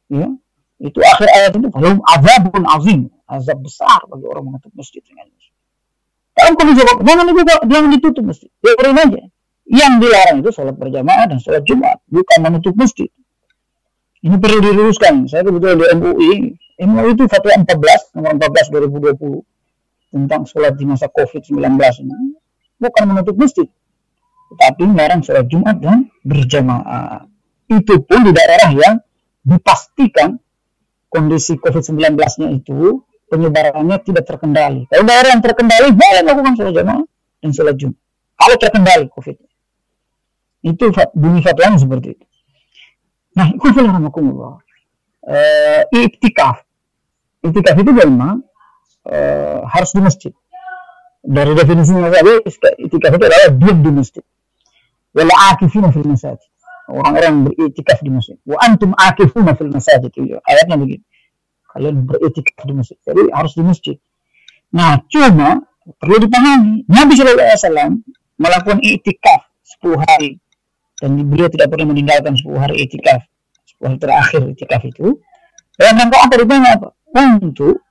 Ya, 0.08 0.32
itu 0.80 0.98
akhir 1.04 1.28
ayat 1.36 1.52
itu 1.52 1.68
belum 1.68 2.00
azabun 2.00 2.64
azim, 2.64 3.12
azab 3.28 3.60
besar 3.60 4.00
bagi 4.08 4.24
orang 4.24 4.56
menutup 4.56 4.72
masjid 4.72 5.04
dengan 5.04 5.28
masjid. 5.28 5.55
Kalau 6.36 6.52
kamu 6.52 6.72
jawab, 6.76 6.96
jangan 7.00 7.24
juga 7.32 7.42
jangan 7.64 7.88
ditutup 7.96 8.24
masjid. 8.28 8.50
Biarin 8.60 9.00
aja. 9.00 9.22
Yang 9.66 9.92
dilarang 10.04 10.36
itu 10.44 10.50
sholat 10.52 10.76
berjamaah 10.78 11.26
dan 11.26 11.38
sholat 11.42 11.64
Jumat, 11.66 11.98
bukan 12.06 12.38
menutup 12.44 12.76
masjid. 12.76 13.10
Ini 14.22 14.36
perlu 14.36 14.62
diluruskan. 14.62 15.26
Saya 15.26 15.42
kebetulan 15.42 15.80
di 15.80 15.86
MUI. 15.96 16.32
MUI 16.86 17.10
itu 17.16 17.24
fatwa 17.26 17.56
14, 17.56 18.14
nomor 18.20 18.32
14 18.36 19.16
2020 19.16 19.42
tentang 20.12 20.44
sholat 20.46 20.76
di 20.76 20.84
masa 20.86 21.10
COVID-19 21.10 21.56
ini 22.04 22.36
bukan 22.76 23.04
menutup 23.08 23.34
masjid, 23.36 23.66
tetapi 24.54 24.84
melarang 24.86 25.24
sholat 25.24 25.48
Jumat 25.48 25.80
dan 25.80 26.08
berjamaah. 26.22 27.24
Itu 27.66 28.04
pun 28.04 28.22
di 28.22 28.30
daerah 28.30 28.70
yang 28.70 28.94
dipastikan 29.42 30.38
kondisi 31.10 31.58
COVID-19-nya 31.58 32.48
itu 32.54 33.02
penyebarannya 33.26 33.96
tidak 34.02 34.24
terkendali. 34.26 34.86
Kalau 34.90 35.04
daerah 35.06 35.30
yang 35.34 35.42
terkendali 35.42 35.88
boleh 35.92 36.20
melakukan 36.22 36.52
sholat 36.58 36.74
jamaah 36.74 37.04
dan 37.42 37.50
sholat 37.54 37.74
Jumat. 37.78 37.98
Kalau 38.36 38.56
terkendali 38.60 39.06
COVID. 39.10 39.36
Itu 40.66 40.84
bunyi 41.14 41.40
fatwanya 41.46 41.78
seperti 41.78 42.08
itu. 42.18 42.26
Nah, 43.38 43.46
itu 43.52 43.66
rahmatullah. 43.70 44.58
Uh, 45.26 45.82
iktikaf. 45.94 46.62
Iktikaf 47.42 47.76
itu 47.78 47.92
memang 47.92 48.42
uh, 49.06 49.60
harus 49.70 49.90
di 49.94 50.00
masjid 50.02 50.32
dari 51.26 51.52
definisinya 51.58 52.06
tadi 52.14 52.32
itikaf 52.86 53.12
itu 53.18 53.24
adalah 53.26 53.50
diam 53.50 53.78
di 53.82 53.90
masjid 53.90 54.24
wala 55.10 55.34
akifina 55.50 55.90
fil 55.90 56.06
masjid 56.06 56.38
orang-orang 56.86 57.26
yang 57.26 57.40
beritikaf 57.50 57.98
di 57.98 58.10
masjid 58.14 58.38
wa 58.46 58.56
antum 58.62 58.94
akifuna 58.94 59.58
fil 59.58 59.70
masjid 59.74 59.98
ayatnya 60.46 60.78
begitu 60.78 61.02
kalian 61.76 62.08
beritikaf 62.08 62.64
di 62.64 62.72
masjid. 62.72 62.96
Jadi 63.04 63.22
harus 63.36 63.52
di 63.52 63.62
masjid. 63.62 63.96
Nah 64.72 65.04
cuma 65.12 65.60
perlu 66.00 66.16
dipahami 66.24 66.88
Nabi 66.88 67.12
Shallallahu 67.12 67.44
Alaihi 67.44 67.60
Wasallam 67.60 67.90
melakukan 68.40 68.78
itikaf 68.80 69.40
10 69.84 70.00
hari. 70.00 70.40
Dan 70.96 71.20
beliau 71.28 71.52
tidak 71.52 71.68
pernah 71.68 71.92
meninggalkan 71.92 72.32
10 72.32 72.48
hari 72.56 72.88
itikaf. 72.88 73.20
10 73.76 73.84
hari 73.84 73.98
terakhir 74.00 74.40
itikaf 74.56 74.82
itu. 74.88 75.20
Dan 75.76 76.00
rangka 76.00 76.16
apa 76.24 76.34
rupanya 76.40 76.68
apa? 76.80 76.88
Untuk 77.12 77.84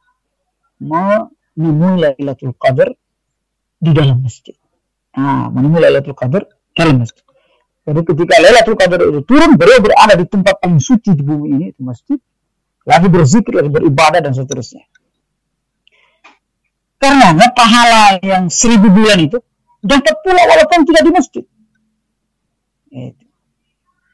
menemui 0.81 2.01
Lailatul 2.01 2.57
Qadar 2.57 2.89
di 3.77 3.91
dalam 3.93 4.25
masjid. 4.25 4.57
Nah, 5.13 5.53
menemui 5.53 5.85
Lailatul 5.85 6.17
Qadar 6.17 6.49
dalam 6.73 7.05
masjid. 7.05 7.21
Jadi 7.85 8.01
ketika 8.01 8.33
Lailatul 8.41 8.73
Qadar 8.73 8.99
itu 9.05 9.21
turun, 9.21 9.53
beliau 9.53 9.77
berada 9.77 10.17
di 10.17 10.25
tempat 10.25 10.57
paling 10.57 10.81
suci 10.81 11.13
di 11.13 11.21
bumi 11.21 11.47
ini, 11.53 11.65
itu 11.69 11.81
masjid, 11.85 12.17
lagi 12.85 13.07
berzikir, 13.09 13.51
lagi 13.51 13.69
beribadah 13.73 14.21
dan 14.21 14.31
seterusnya. 14.31 14.85
Karena 17.01 17.33
pahala 17.53 18.17
yang 18.21 18.47
seribu 18.47 18.89
bulan 18.89 19.19
itu 19.25 19.37
dapat 19.83 20.15
pula 20.25 20.41
walaupun 20.47 20.79
tidak 20.87 21.01
di 21.05 21.11
masjid. 21.11 21.43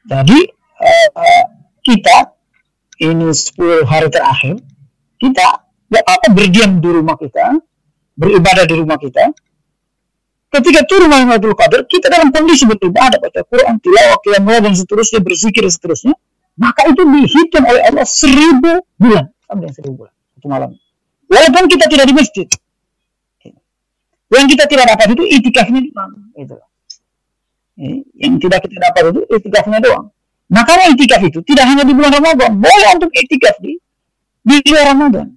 Jadi 0.02 0.38
uh, 0.82 1.46
kita 1.86 2.34
ini 2.98 3.30
10 3.30 3.86
hari 3.86 4.08
terakhir 4.10 4.58
kita 5.22 5.46
gak 5.86 6.02
apa 6.02 6.26
berdiam 6.34 6.82
di 6.82 6.90
rumah 6.90 7.14
kita, 7.14 7.62
beribadah 8.18 8.66
di 8.66 8.74
rumah 8.74 8.98
kita, 8.98 9.30
Ketika 10.52 10.84
turun 10.84 11.08
Lailatul 11.08 11.56
Qadar, 11.56 11.88
kita 11.88 12.12
dalam 12.12 12.28
kondisi 12.28 12.68
beribadah, 12.68 13.16
baca 13.16 13.40
Quran, 13.40 13.80
tilawah, 13.80 14.20
qiyam 14.20 14.44
dan 14.44 14.76
seterusnya, 14.76 15.24
berzikir 15.24 15.64
dan 15.64 15.72
seterusnya, 15.72 16.14
maka 16.56 16.88
itu 16.88 17.02
dihitung 17.04 17.64
oleh 17.64 17.82
Allah 17.88 18.06
seribu 18.06 18.84
bulan. 19.00 19.28
Sampai 19.48 19.72
seribu 19.72 20.04
bulan. 20.04 20.14
Satu 20.36 20.46
malam. 20.48 20.70
Walaupun 21.28 21.64
kita 21.70 21.88
tidak 21.88 22.06
di 22.08 22.14
masjid. 22.14 22.48
Yang 24.32 24.46
kita 24.56 24.64
tidak 24.64 24.86
dapat 24.96 25.06
itu 25.12 25.24
itikafnya 25.28 25.80
doang. 25.84 26.12
Itu. 26.36 26.56
Yang 28.16 28.34
tidak 28.48 28.58
kita 28.64 28.76
dapat 28.80 29.02
itu 29.12 29.20
itikafnya 29.28 29.78
doang. 29.80 30.06
Makanya 30.52 30.92
itikaf 30.92 31.20
itu 31.24 31.40
tidak 31.44 31.64
hanya 31.68 31.84
di 31.84 31.92
bulan 31.96 32.12
Ramadan. 32.12 32.60
Boleh 32.60 32.88
untuk 32.96 33.12
itikaf 33.12 33.56
di 33.60 33.80
di 34.44 34.56
luar 34.68 34.92
Ramadan. 34.92 35.32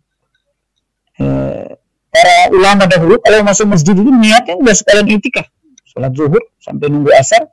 Eh, 1.16 1.72
para 2.12 2.36
ulama 2.52 2.84
dahulu 2.88 3.20
kalau 3.24 3.40
masuk 3.48 3.72
masjid 3.72 3.96
itu 3.96 4.12
niatnya 4.12 4.60
udah 4.60 4.76
sekalian 4.76 5.08
itikaf. 5.16 5.48
Sholat 5.88 6.12
zuhur 6.12 6.44
sampai 6.60 6.92
nunggu 6.92 7.12
asar. 7.16 7.48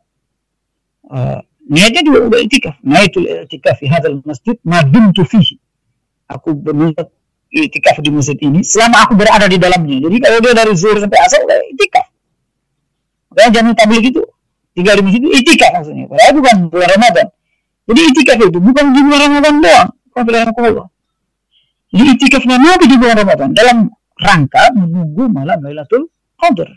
Uh, 1.02 1.44
udah 1.68 2.40
itikaf. 2.42 2.74
Nah 2.82 3.06
itu 3.06 3.22
itikaf 3.22 3.78
di 3.78 3.86
hadal 3.86 4.18
masjid 4.26 4.56
madum 4.66 5.14
fihi. 5.14 5.56
Aku 6.30 6.56
berniat 6.56 7.06
itikaf 7.52 8.00
di 8.00 8.10
masjid 8.10 8.38
ini 8.40 8.64
selama 8.64 9.04
aku 9.06 9.14
berada 9.14 9.46
di 9.46 9.60
dalamnya. 9.60 10.08
Jadi 10.08 10.16
kalau 10.18 10.38
dia 10.40 10.52
dari 10.56 10.72
zuhur 10.72 10.98
sampai 10.98 11.18
asar 11.20 11.44
udah 11.44 11.58
itikaf. 11.70 12.06
Makanya 13.32 13.50
jangan 13.60 13.72
tablik 13.76 14.04
itu 14.12 14.22
tinggal 14.72 14.94
di 14.98 15.02
masjid 15.04 15.20
itu 15.20 15.30
itikaf 15.32 15.70
maksudnya. 15.76 16.04
Padahal 16.08 16.32
bukan 16.36 16.56
bulan 16.72 16.88
Ramadan. 16.98 17.26
Jadi 17.88 18.00
itikaf 18.14 18.36
itu 18.40 18.58
bukan 18.58 18.84
di 18.90 19.00
bulan 19.04 19.20
Ramadan 19.28 19.54
doang. 19.60 19.90
Allah. 20.12 20.86
Jadi 21.92 22.08
itikafnya 22.16 22.56
Nabi 22.56 22.84
di 22.88 22.96
bulan 22.96 23.16
Ramadan 23.20 23.48
dalam 23.52 23.76
rangka 24.16 24.72
menunggu 24.76 25.28
malam 25.28 25.60
Lailatul 25.60 26.08
Qadar. 26.40 26.68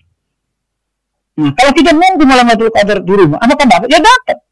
Nah, 1.35 1.51
kalau 1.51 1.71
kita 1.75 1.91
nunggu 1.91 2.23
malam 2.23 2.47
Lailatul 2.47 2.71
Qadar 2.71 2.97
di 3.03 3.13
rumah, 3.15 3.39
apa 3.39 3.53
kan? 3.55 3.67
Ya 3.87 3.99
dapat. 3.99 4.44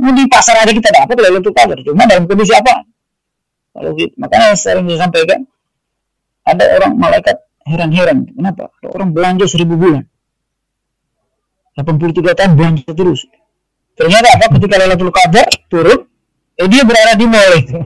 Di 0.00 0.24
pasar 0.26 0.64
aja 0.64 0.72
kita 0.72 0.88
dapat 0.88 1.16
Lailatul 1.20 1.52
Qadar. 1.52 1.78
Cuma 1.84 2.08
dalam 2.08 2.24
kondisi 2.24 2.56
apa? 2.56 2.88
Kalau 3.70 3.90
gitu, 3.94 4.12
makanya 4.18 4.56
sering 4.58 4.88
disampaikan 4.88 5.46
ada 6.42 6.64
orang 6.80 6.96
malaikat 6.96 7.36
heran-heran. 7.68 8.26
Kenapa? 8.32 8.72
Ada 8.80 8.88
orang 8.96 9.10
belanja 9.14 9.44
seribu 9.46 9.76
bulan. 9.78 10.04
83 11.78 12.34
tahun 12.34 12.52
belanja 12.58 12.90
terus. 12.90 13.28
Ternyata 13.94 14.28
apa? 14.40 14.46
Ketika 14.56 14.74
Lailatul 14.80 15.12
Qadar 15.12 15.48
turun, 15.68 16.08
eh 16.56 16.66
dia 16.66 16.82
berada 16.82 17.12
di 17.14 17.26
mall 17.28 17.52
itu. 17.60 17.76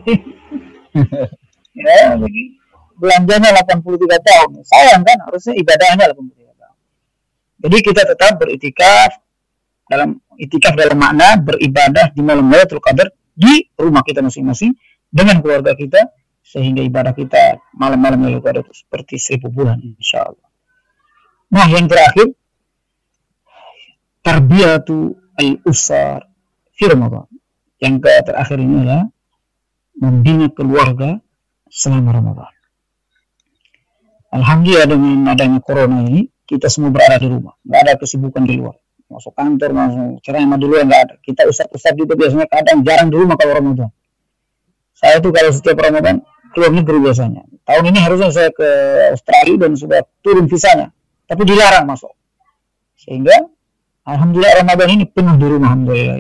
ya, 1.85 2.15
belanjanya 2.97 3.51
83 3.61 3.83
tahun. 4.23 4.51
Sayang 4.63 5.03
kan, 5.03 5.19
harusnya 5.27 5.55
ibadahnya 5.59 6.15
83 6.15 6.61
tahun. 6.63 6.77
Jadi 7.67 7.77
kita 7.83 8.03
tetap 8.07 8.33
beritikaf 8.39 9.11
dalam 9.85 10.17
itikaf 10.41 10.75
dalam 10.75 10.97
makna 10.97 11.37
beribadah 11.39 12.11
di 12.13 12.21
malam 12.25 12.49
Lailatul 12.49 12.81
Qadar 12.81 13.13
di 13.35 13.69
rumah 13.77 14.01
kita 14.01 14.25
masing-masing 14.25 14.73
dengan 15.13 15.45
keluarga 15.45 15.77
kita 15.77 16.11
sehingga 16.45 16.81
ibadah 16.85 17.13
kita 17.13 17.61
malam-malam 17.77 18.25
Lailatul 18.25 18.45
Qadar 18.45 18.61
itu 18.65 18.75
seperti 18.75 19.15
seribu 19.21 19.53
bulan 19.53 19.81
insya 19.81 20.29
Allah. 20.29 20.49
Nah 21.53 21.67
yang 21.69 21.87
terakhir 21.87 22.33
tarbiyatu 24.25 25.13
al-usar 25.37 26.25
fi 26.73 26.85
Ramadan. 26.89 27.29
Yang 27.79 27.95
terakhir 28.25 28.57
ini 28.57 28.75
adalah 28.81 29.05
membina 30.01 30.49
keluarga 30.49 31.21
selama 31.69 32.11
Ramadan. 32.17 32.53
Alhamdulillah 34.35 34.89
dengan 34.91 35.31
adanya 35.31 35.61
corona 35.63 36.03
ini 36.09 36.27
kita 36.49 36.67
semua 36.67 36.91
berada 36.91 37.21
di 37.23 37.29
rumah, 37.31 37.55
nggak 37.63 37.81
ada 37.87 37.93
kesibukan 38.01 38.43
di 38.43 38.59
luar. 38.59 38.75
Masuk 39.09 39.33
kantor, 39.37 39.71
masuk 39.77 40.25
ceramah 40.25 40.57
di 40.57 40.67
luar 40.67 40.89
nggak 40.89 41.01
ada. 41.07 41.15
Kita 41.21 41.45
ustad-ustad 41.47 41.95
juga 41.95 42.17
biasanya 42.17 42.49
kadang 42.49 42.81
jarang 42.83 43.09
di 43.13 43.17
rumah 43.21 43.37
kalau 43.37 43.53
Ramadan. 43.53 43.91
Saya 44.97 45.21
tuh 45.21 45.31
kalau 45.35 45.51
setiap 45.53 45.77
Ramadan 45.77 46.25
keluar 46.55 46.71
negeri 46.73 46.99
biasanya. 47.03 47.43
Tahun 47.65 47.85
ini 47.85 47.99
harusnya 48.01 48.31
saya 48.31 48.51
ke 48.55 48.69
Australia 49.13 49.67
dan 49.67 49.73
sudah 49.77 50.01
turun 50.21 50.47
visanya, 50.49 50.93
tapi 51.29 51.43
dilarang 51.45 51.89
masuk. 51.89 52.13
Sehingga 52.97 53.35
Alhamdulillah 54.05 54.65
Ramadan 54.65 54.89
ini 55.01 55.05
penuh 55.09 55.37
di 55.41 55.47
rumah 55.49 55.73
Alhamdulillah. 55.73 56.17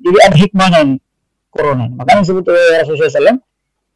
Jadi 0.00 0.18
ada 0.24 0.36
hikmahnya 0.36 0.78
ini 0.88 0.96
corona. 1.52 1.84
Makanya 1.88 2.20
disebut 2.24 2.44
oleh 2.48 2.84
Rasulullah 2.84 3.12
SAW, 3.12 3.38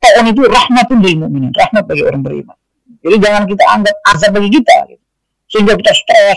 tahun 0.00 0.24
itu 0.32 0.40
rahmatun 0.44 0.98
lil 1.04 1.14
mu'minin, 1.24 1.52
rahmat 1.52 1.84
bagi 1.84 2.02
orang 2.04 2.22
beriman. 2.24 2.56
Jadi 3.00 3.16
jangan 3.16 3.42
kita 3.48 3.64
anggap 3.64 3.96
azab 4.12 4.30
bagi 4.36 4.50
kita, 4.52 4.76
gitu. 4.92 5.04
sehingga 5.48 5.72
kita 5.76 5.92
stres. 5.96 6.36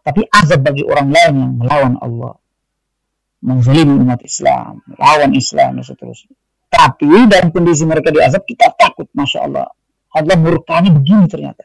Tapi 0.00 0.24
azab 0.32 0.64
bagi 0.64 0.82
orang 0.84 1.08
lain 1.12 1.34
yang 1.36 1.52
melawan 1.60 1.94
Allah, 2.00 2.34
menzalimi 3.44 3.94
umat 4.00 4.20
Islam, 4.24 4.80
melawan 4.88 5.30
Islam 5.36 5.80
dan 5.80 5.84
seterusnya. 5.84 6.34
Tapi 6.70 7.28
dalam 7.28 7.50
kondisi 7.50 7.84
mereka 7.84 8.14
diazab 8.14 8.46
kita 8.46 8.72
takut, 8.78 9.10
masya 9.12 9.44
Allah. 9.44 9.68
Allah 10.10 10.36
murkanya 10.38 10.90
begini 10.90 11.26
ternyata. 11.28 11.62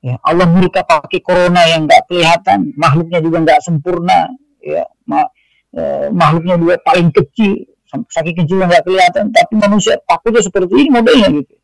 Ya, 0.00 0.16
Allah 0.24 0.48
murka 0.48 0.80
pakai 0.80 1.20
corona 1.20 1.68
yang 1.68 1.84
nggak 1.84 2.08
kelihatan, 2.08 2.72
makhluknya 2.72 3.20
juga 3.20 3.44
nggak 3.44 3.60
sempurna, 3.60 4.32
ya, 4.64 4.88
ma 5.04 5.28
eh, 5.76 6.08
makhluknya 6.08 6.56
juga 6.56 6.74
paling 6.80 7.12
kecil, 7.12 7.68
saking 8.08 8.32
kecilnya 8.40 8.64
nggak 8.64 8.84
kelihatan, 8.88 9.28
tapi 9.28 9.52
manusia 9.60 10.00
takutnya 10.08 10.40
seperti 10.40 10.72
ini 10.72 10.88
modelnya 10.88 11.28
gitu 11.36 11.60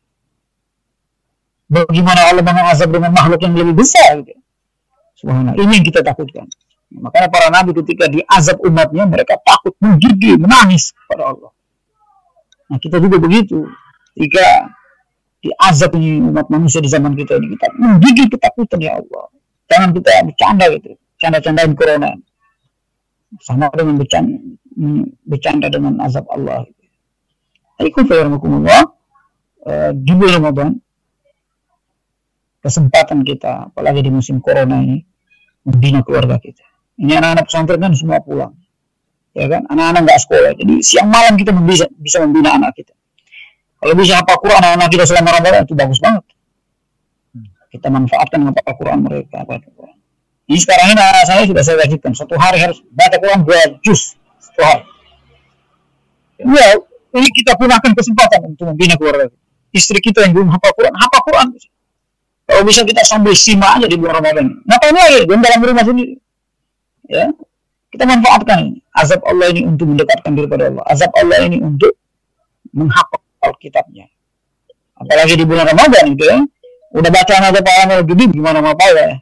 bagaimana 1.67 2.31
Allah 2.31 2.43
mengazab 2.43 2.89
dengan 2.89 3.11
makhluk 3.11 3.39
yang 3.43 3.55
lebih 3.55 3.75
besar 3.75 4.23
gitu. 4.23 4.39
Subhanallah. 5.17 5.57
Ini 5.57 5.73
yang 5.81 5.85
kita 5.85 6.05
takutkan. 6.05 6.45
Makanya 6.87 7.27
para 7.27 7.47
nabi 7.51 7.75
ketika 7.83 8.07
diazab 8.07 8.63
umatnya 8.63 9.03
mereka 9.03 9.35
takut, 9.43 9.75
menggigil, 9.83 10.39
menangis 10.39 10.95
kepada 10.95 11.35
Allah. 11.35 11.51
Nah 12.71 12.77
kita 12.79 13.01
juga 13.03 13.17
begitu. 13.19 13.67
Jika 14.15 14.71
diazab 15.43 15.91
ini 15.99 16.23
umat 16.31 16.47
manusia 16.47 16.79
di 16.79 16.89
zaman 16.89 17.13
kita 17.13 17.37
ini 17.37 17.53
kita 17.57 17.67
menggigil 17.75 18.25
ketakutan 18.31 18.79
ya 18.79 18.97
Allah. 18.97 19.25
Jangan 19.67 19.89
kita 19.91 20.09
bercanda 20.23 20.65
gitu, 20.71 20.89
canda-candain 21.19 21.75
corona. 21.75 22.11
Sama 23.43 23.67
dengan 23.75 23.99
bercanda, 23.99 24.39
bercanda 25.27 25.67
dengan 25.67 25.99
azab 25.99 26.23
Allah. 26.31 26.63
Ikut 27.83 28.07
Allah 28.09 28.39
uh, 29.67 29.91
di 29.91 30.11
bulan 30.15 30.39
Ramadan 30.41 30.69
kesempatan 32.61 33.21
kita, 33.23 33.71
apalagi 33.71 34.05
di 34.05 34.11
musim 34.11 34.41
corona 34.41 34.81
ini, 34.81 35.01
membina 35.65 36.01
keluarga 36.01 36.37
kita. 36.41 36.63
Ini 36.97 37.17
anak-anak 37.21 37.45
pesantren 37.45 37.79
kan 37.79 37.93
semua 37.93 38.19
pulang, 38.23 38.57
ya 39.37 39.45
kan? 39.45 39.65
Anak-anak 39.69 40.01
nggak 40.07 40.19
sekolah, 40.25 40.51
jadi 40.57 40.73
siang 40.81 41.09
malam 41.09 41.37
kita 41.37 41.53
bisa 41.53 41.85
bisa 41.97 42.17
membina 42.23 42.57
anak 42.57 42.73
kita. 42.73 42.97
Kalau 43.77 43.93
bisa 43.93 44.17
apa 44.17 44.33
Quran 44.41 44.57
anak-anak 44.57 44.89
kita 44.89 45.03
selama 45.05 45.29
Ramadan 45.37 45.61
itu 45.69 45.77
bagus 45.77 45.99
banget. 46.01 46.25
Kita 47.69 47.87
manfaatkan 47.93 48.39
apa 48.49 48.71
Quran 48.73 49.05
mereka. 49.05 49.45
Apa 49.45 49.61
Quran. 49.61 49.97
Ini 50.49 50.57
sekarang 50.57 50.95
ini 50.95 51.01
anak 51.03 51.25
saya 51.27 51.43
sudah 51.45 51.61
saya 51.61 51.77
wajibkan 51.85 52.11
satu 52.15 52.39
hari 52.39 52.57
harus 52.63 52.81
baca 52.89 53.19
Quran 53.21 53.45
dua 53.45 53.61
juz 53.85 54.17
satu 54.41 54.61
hari. 54.65 54.83
Ya, 56.41 56.67
ini 57.17 57.29
kita 57.33 57.57
gunakan 57.57 57.91
kesempatan 57.93 58.55
untuk 58.55 58.65
membina 58.69 58.97
keluarga. 58.97 59.29
Istri 59.73 59.99
kita 60.01 60.25
yang 60.25 60.33
belum 60.33 60.49
hafal 60.53 60.71
Quran, 60.73 60.93
hafal 60.97 61.21
Quran. 61.27 61.47
Kalau 62.47 62.63
bisa 62.63 62.81
kita 62.87 63.03
sambil 63.03 63.35
simak 63.35 63.75
aja 63.75 63.87
di 63.91 63.99
bulan 63.99 64.23
Ramadan. 64.23 64.47
Ngapain 64.63 64.95
lagi? 64.95 65.19
Di 65.27 65.35
dalam 65.35 65.59
rumah 65.59 65.83
sendiri. 65.83 66.15
Ya, 67.07 67.27
kita 67.91 68.03
manfaatkan 68.03 68.79
azab 68.95 69.23
Allah 69.27 69.51
ini 69.51 69.67
untuk 69.67 69.87
mendekatkan 69.91 70.31
diri 70.35 70.47
pada 70.47 70.71
Allah. 70.71 70.83
Azab 70.87 71.11
Allah 71.15 71.43
ini 71.43 71.59
untuk 71.59 71.95
menghafal 72.71 73.51
kitabnya. 73.59 74.07
Apalagi 74.95 75.35
di 75.39 75.45
bulan 75.47 75.67
Ramadan 75.67 76.15
itu 76.15 76.23
ya. 76.23 76.39
Udah 76.95 77.11
baca 77.11 77.33
ada 77.35 77.59
Pak 77.59 78.07
gede 78.07 78.31
gimana 78.31 78.63
mau 78.63 78.75
ya. 78.79 79.19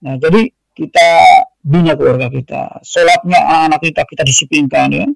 Nah, 0.00 0.14
jadi 0.16 0.48
kita 0.76 1.08
bina 1.64 1.96
keluarga 1.96 2.32
kita. 2.32 2.80
Sholatnya 2.80 3.40
anak 3.68 3.84
kita 3.84 4.04
kita 4.08 4.24
disiplinkan 4.24 4.88
ya. 4.92 5.06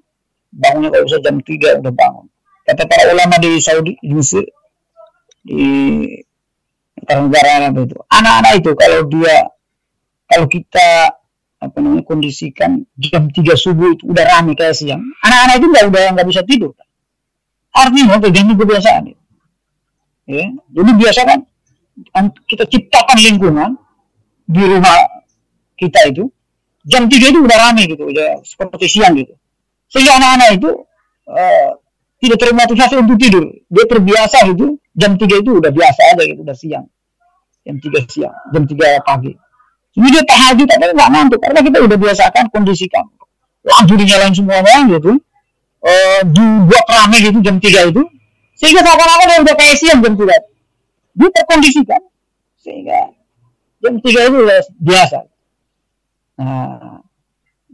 Bangunnya 0.51 0.93
kalau 0.93 1.05
bisa 1.07 1.17
jam 1.23 1.37
3 1.41 1.81
udah 1.81 1.93
bangun. 1.93 2.25
Kata 2.61 2.83
para 2.85 3.09
ulama 3.09 3.41
di 3.41 3.57
Saudi, 3.57 3.97
di 3.97 4.13
Mesir, 4.13 4.45
di 5.41 5.61
negara 6.99 7.69
itu. 7.71 7.97
Anak-anak 8.07 8.51
itu 8.59 8.71
kalau 8.75 8.99
dia 9.07 9.35
kalau 10.27 10.45
kita 10.47 10.89
apa 11.61 11.77
namanya 11.77 12.03
kondisikan 12.07 12.81
jam 12.97 13.29
3 13.29 13.37
subuh 13.53 13.93
itu 13.93 14.09
udah 14.09 14.25
rame 14.25 14.57
kayak 14.57 14.73
siang 14.73 14.97
anak-anak 15.21 15.61
itu 15.61 15.67
nggak 15.69 15.85
udah 15.93 16.03
nggak 16.17 16.27
bisa 16.27 16.41
tidur. 16.41 16.73
Artinya 17.71 18.17
tergantung 18.17 18.57
kebiasaan 18.57 19.13
ya 20.31 20.47
jadi 20.71 20.91
biasa 20.95 21.21
kan 21.27 21.39
kita 22.47 22.65
ciptakan 22.65 23.17
lingkungan 23.19 23.69
di 24.47 24.63
rumah 24.63 24.95
kita 25.75 26.07
itu 26.09 26.31
jam 26.87 27.05
3 27.05 27.13
itu 27.29 27.39
udah 27.45 27.57
rame 27.69 27.85
gitu 27.85 28.09
udah 28.09 28.41
seperti 28.41 28.87
siang 28.89 29.13
gitu. 29.17 29.37
Sehingga 29.91 30.17
anak-anak 30.17 30.49
itu 30.57 30.69
uh, 31.29 31.69
tidak 32.21 32.37
termotivasi 32.37 32.95
untuk 33.01 33.17
tidur. 33.17 33.49
Dia 33.65 33.85
terbiasa 33.89 34.45
itu 34.53 34.77
jam 34.93 35.17
3 35.17 35.41
itu 35.41 35.51
udah 35.57 35.71
biasa 35.73 36.01
aja 36.13 36.23
gitu 36.29 36.41
udah 36.45 36.57
siang. 36.57 36.85
Jam 37.65 37.75
3 37.81 38.05
siang 38.05 38.35
jam 38.53 38.63
3 38.69 39.01
pagi. 39.01 39.33
Ini 39.91 40.07
dia 40.07 40.23
tahajud 40.23 40.67
tapi 40.69 40.93
nggak 40.93 41.09
ngantuk 41.11 41.39
karena 41.41 41.59
kita 41.65 41.77
udah 41.81 41.97
biasakan 41.97 42.45
kondisikan. 42.53 43.05
Lampu 43.65 43.93
dinyalain 43.97 44.33
semuanya 44.33 44.85
gitu. 44.85 45.17
Uh, 45.81 46.21
dibuat 46.29 46.85
rame 46.85 47.17
gitu 47.25 47.41
jam 47.41 47.57
3 47.57 47.89
itu. 47.89 48.01
Sehingga 48.53 48.85
seakan-akan 48.85 49.25
dia 49.25 49.39
udah 49.41 49.55
kayak 49.57 49.75
siang 49.81 49.99
jam 50.05 50.13
3 50.13 50.29
dia 51.11 51.29
terkondisikan. 51.33 52.01
Sehingga 52.61 52.99
jam 53.81 53.93
3 53.97 54.29
itu 54.29 54.37
udah 54.45 54.59
biasa. 54.77 55.19
Nah 56.37 57.01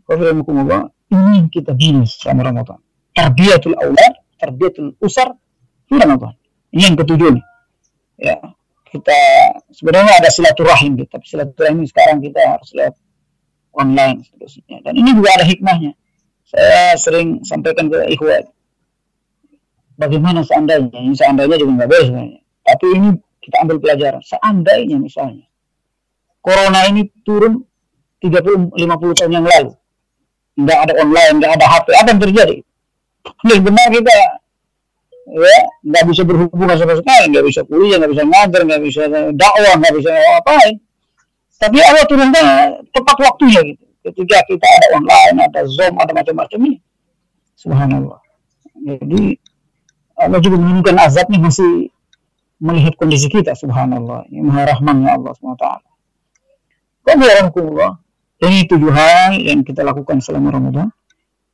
Qafirumukumullah 0.07 0.87
ini 1.11 1.51
kita 1.51 1.75
bina 1.75 2.07
selama 2.07 2.47
Ramadan 2.47 2.79
tarbiyatul 3.11 3.75
awlad 3.75 4.13
tarbiyatul 4.37 4.95
usar 5.01 5.33
Ini 5.87 6.03
Ramadan. 6.03 6.35
Ini 6.75 6.81
yang 6.91 6.97
ketujuh 6.99 7.29
nih. 7.31 7.45
Ya, 8.19 8.35
kita 8.91 9.19
sebenarnya 9.71 10.19
ada 10.19 10.29
silaturahim 10.31 10.99
gitu, 10.99 11.07
tapi 11.07 11.25
silaturahim 11.27 11.85
sekarang 11.87 12.19
kita 12.19 12.39
harus 12.43 12.69
lihat 12.75 12.95
online 13.71 14.25
seterusnya. 14.25 14.83
Dan 14.83 14.93
ini 14.99 15.15
juga 15.15 15.29
ada 15.37 15.45
hikmahnya. 15.47 15.95
Saya 16.47 16.95
sering 16.99 17.43
sampaikan 17.43 17.91
ke 17.91 18.07
ikhwan, 18.15 18.47
bagaimana 19.99 20.43
seandainya, 20.43 20.95
ini 20.95 21.15
seandainya 21.15 21.55
juga 21.59 21.71
nggak 21.83 21.89
boleh 21.91 22.05
sebenarnya. 22.07 22.41
Tapi 22.67 22.85
ini 22.95 23.09
kita 23.43 23.55
ambil 23.63 23.77
pelajaran. 23.79 24.21
Seandainya 24.23 24.97
misalnya, 24.99 25.47
Corona 26.43 26.87
ini 26.87 27.07
turun 27.23 27.63
30-50 28.23 29.19
tahun 29.23 29.31
yang 29.35 29.47
lalu. 29.47 29.71
Nggak 30.57 30.79
ada 30.89 30.93
online, 30.99 31.35
nggak 31.37 31.53
ada 31.59 31.65
HP, 31.69 31.87
apa 31.93 32.07
yang 32.11 32.21
terjadi? 32.23 32.57
Benar 33.43 33.87
kita 33.91 34.11
ya 34.11 34.29
nggak 35.83 36.03
bisa 36.07 36.23
berhubungan 36.23 36.75
sama 36.79 36.95
sekali, 36.95 37.23
nggak 37.35 37.45
bisa 37.51 37.61
kuliah, 37.67 37.99
nggak 37.99 38.11
bisa 38.15 38.23
ngajar, 38.23 38.61
nggak 38.63 38.81
bisa 38.83 39.01
dakwah, 39.35 39.73
nggak 39.75 39.93
bisa 39.99 40.09
apa-apain. 40.15 40.75
Tapi 41.57 41.77
Allah 41.83 42.05
turunkan 42.07 42.45
tepat 42.93 43.17
waktunya 43.19 43.59
gitu. 43.65 43.83
Ketika 44.07 44.39
kita 44.47 44.63
ada 44.63 44.87
online, 44.95 45.51
ada 45.51 45.61
Zoom, 45.67 45.99
ada 45.99 46.15
macam-macam 46.15 46.59
ini. 46.63 46.79
Subhanallah. 47.59 48.19
Jadi 48.77 49.35
Allah 50.15 50.39
juga 50.39 50.55
menunjukkan 50.61 50.95
azabnya 50.95 51.43
masih 51.43 51.91
melihat 52.63 52.95
kondisi 52.95 53.27
kita. 53.27 53.51
Subhanallah. 53.57 54.31
Ini 54.31 54.47
maha 54.47 54.71
rahmannya 54.71 55.11
Allah 55.11 55.33
SWT. 55.35 55.65
Alhamdulillah. 57.03 57.99
Ini 58.37 58.69
tujuh 58.69 58.91
hal 58.93 59.35
yang 59.41 59.65
kita 59.65 59.81
lakukan 59.81 60.21
selama 60.21 60.53
Ramadan 60.55 60.87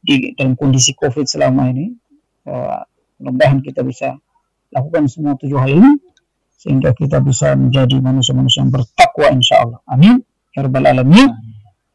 di 0.03 0.35
dalam 0.35 0.59
kondisi 0.59 0.91
COVID 0.99 1.23
selama 1.23 1.71
ini. 1.71 1.95
Uh, 2.43 2.83
mudah-mudahan 3.23 3.63
kita 3.63 3.87
bisa 3.87 4.19
lakukan 4.67 5.07
semua 5.07 5.39
tujuh 5.39 5.55
hal 5.55 5.71
ini 5.71 5.95
sehingga 6.59 6.91
kita 6.91 7.23
bisa 7.23 7.55
menjadi 7.55 8.03
manusia-manusia 8.03 8.67
yang 8.67 8.71
bertakwa 8.71 9.27
insya 9.31 9.63
Allah. 9.63 9.79
Amin. 9.87 10.19
Ya 10.51 10.67
Rabbal 10.67 10.91
Alamin. 10.91 11.31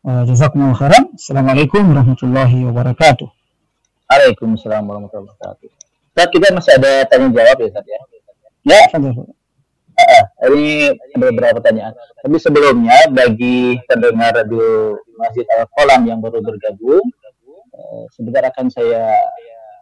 Uh, 0.00 0.24
Jazakumullah 0.24 0.72
khairan. 0.72 1.12
Assalamualaikum 1.12 1.84
warahmatullahi 1.84 2.64
wabarakatuh. 2.64 3.28
Waalaikumsalam 4.08 4.88
warahmatullahi 4.88 5.28
wabarakatuh. 5.28 5.68
Saat 6.16 6.28
kita 6.32 6.50
masih 6.56 6.72
ada 6.80 7.04
tanya 7.12 7.28
jawab 7.28 7.56
ya 7.60 7.66
Ustaz 7.68 7.84
ya. 7.84 8.00
Ya. 8.64 8.82
Uh, 9.98 10.54
ini 10.54 10.94
ada 10.94 11.24
beberapa 11.28 11.58
pertanyaan. 11.58 11.92
Tapi 12.22 12.36
sebelumnya 12.38 12.96
bagi 13.10 13.76
pendengar 13.84 14.32
radio 14.32 14.94
Masjid 15.18 15.44
Al 15.58 15.66
Kolam 15.74 16.06
yang 16.06 16.22
baru 16.22 16.38
bergabung, 16.38 17.02
sebentar 18.14 18.42
akan 18.50 18.66
saya 18.70 19.14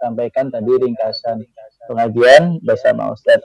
sampaikan 0.01 0.53
tadi 0.53 0.69
ringkasan 0.69 1.43
pengajian 1.89 2.61
bersama 2.63 3.13
Ustaz 3.13 3.41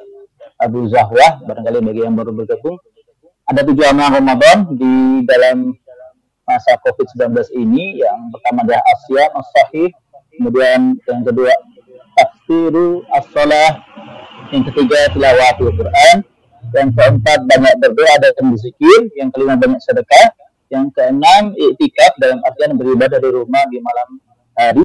Abu 0.61 0.89
Zahwah 0.91 1.41
barangkali 1.45 1.79
bagi 1.81 2.01
yang 2.05 2.15
baru 2.17 2.35
bergabung. 2.35 2.77
Ada 3.49 3.65
tujuh 3.67 3.85
amal 3.89 4.15
Ramadan 4.15 4.77
di 4.77 5.25
dalam 5.25 5.73
masa 6.45 6.77
COVID-19 6.85 7.51
ini. 7.57 7.99
Yang 7.99 8.19
pertama 8.37 8.63
adalah 8.67 8.83
Asia 8.85 9.23
as-sahih 9.33 9.89
kemudian 10.37 10.95
yang 10.95 11.21
kedua 11.25 11.51
tafsiru 12.15 13.03
as-salah 13.11 13.81
yang 14.51 14.63
ketiga 14.69 14.99
tilawatul 15.15 15.73
Quran. 15.75 16.15
Yang 16.71 16.89
keempat 16.93 17.39
banyak 17.49 17.73
berdoa 17.81 18.15
dan 18.21 18.53
berzikir. 18.53 18.99
Yang 19.17 19.29
kelima 19.33 19.57
banyak 19.57 19.81
sedekah. 19.81 20.27
Yang 20.71 20.85
keenam 20.95 21.51
iktikaf 21.57 22.15
dalam 22.21 22.39
artian 22.47 22.79
beribadah 22.79 23.19
di 23.19 23.29
rumah 23.33 23.63
di 23.67 23.81
malam 23.83 24.30
hari 24.57 24.83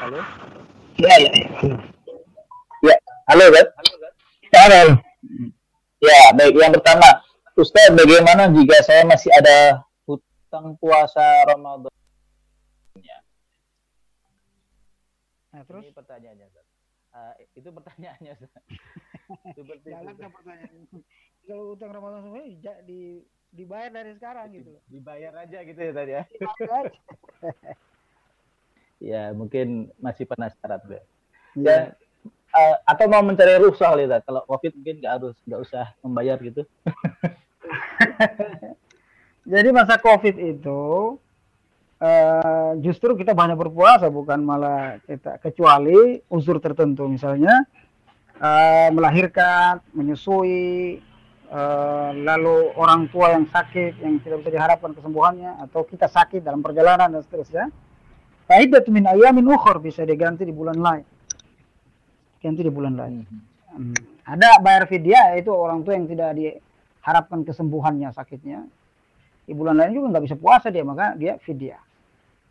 Halo. 0.00 0.16
ya, 0.96 1.28
ya. 1.28 1.48
Ya, 2.80 2.96
halo 3.28 3.44
kan? 3.52 3.66
Halo. 4.56 4.96
Ya, 6.00 6.20
baik. 6.32 6.56
Yang 6.56 6.80
pertama, 6.80 7.20
Ustaz, 7.60 7.92
bagaimana 7.92 8.48
jika 8.56 8.80
saya 8.80 9.04
masih 9.04 9.28
ada 9.36 9.84
hutang 10.08 10.80
puasa 10.80 11.44
Ramadan? 11.44 11.92
Nah, 15.50 15.62
terus? 15.68 15.82
Ini 15.84 15.92
pertanyaannya, 15.92 16.46
Ustaz. 16.48 16.66
Uh, 17.10 17.34
itu 17.52 17.68
pertanyaannya, 17.68 18.32
Ustaz. 18.32 18.62
Seperti 19.60 19.88
Jalan 19.92 20.14
itu. 20.16 20.22
ke 20.24 20.28
pertanyaan. 20.32 20.76
Kalau 21.44 21.64
utang 21.76 21.90
Ramadan 21.92 22.20
semua 22.24 22.48
ja- 22.64 22.82
di 22.86 23.28
dibayar 23.50 23.90
dari 23.92 24.16
sekarang 24.16 24.56
gitu 24.56 24.78
loh. 24.78 24.82
Dibayar 24.88 25.32
aja 25.44 25.58
gitu 25.60 25.80
ya 25.84 25.92
tadi 25.92 26.12
ya. 26.16 26.24
Ya, 29.00 29.32
mungkin 29.32 29.88
masih 29.96 30.28
penasaran. 30.28 30.76
Ya. 30.92 31.00
Dan 31.56 31.80
uh, 32.52 32.76
atau 32.84 33.08
mau 33.08 33.24
mencari 33.24 33.56
rusuh 33.56 33.84
kali 33.84 34.04
Ustaz. 34.08 34.24
Kalau 34.28 34.44
Covid 34.48 34.76
mungkin 34.76 34.96
nggak 35.00 35.12
harus 35.16 35.36
nggak 35.44 35.60
usah 35.60 35.84
membayar 36.04 36.36
gitu. 36.40 36.64
Jadi 39.52 39.68
masa 39.72 39.96
Covid 39.98 40.36
itu 40.36 41.16
eh, 42.00 42.72
justru 42.80 43.16
kita 43.16 43.34
banyak 43.36 43.56
berpuasa 43.58 44.08
bukan 44.08 44.40
malah 44.44 45.00
kita 45.04 45.40
kecuali 45.42 46.20
unsur 46.30 46.62
tertentu 46.62 47.08
misalnya 47.08 47.66
eh, 48.40 48.88
melahirkan, 48.94 49.84
menyusui, 49.92 51.00
eh, 51.50 52.10
lalu 52.14 52.72
orang 52.74 53.06
tua 53.12 53.36
yang 53.36 53.44
sakit 53.48 54.00
yang 54.00 54.22
tidak 54.24 54.44
bisa 54.44 54.50
diharapkan 54.56 54.96
kesembuhannya 54.96 55.60
atau 55.68 55.84
kita 55.84 56.08
sakit 56.08 56.40
dalam 56.40 56.64
perjalanan 56.64 57.12
dan 57.12 57.22
seterusnya. 57.24 57.68
Faidat 58.50 58.82
min 58.90 59.06
ayamin 59.06 59.46
ukhur 59.46 59.78
bisa 59.78 60.02
diganti 60.02 60.42
di 60.42 60.50
bulan 60.50 60.78
lain. 60.82 61.06
Ganti 62.42 62.66
di 62.66 62.72
bulan 62.72 62.98
lain. 62.98 63.22
Hmm. 63.70 63.94
Ada 64.26 64.58
bayar 64.58 64.90
fidyah 64.90 65.38
yaitu 65.38 65.54
orang 65.54 65.86
tua 65.86 65.94
yang 65.94 66.10
tidak 66.10 66.34
diharapkan 67.00 67.42
kesembuhannya 67.48 68.12
sakitnya. 68.12 68.68
Di 69.48 69.56
bulan 69.56 69.80
lain 69.80 69.96
juga 69.96 70.06
nggak 70.14 70.24
bisa 70.28 70.36
puasa 70.36 70.68
dia 70.68 70.84
maka 70.84 71.16
dia 71.16 71.40
fidyah. 71.40 71.80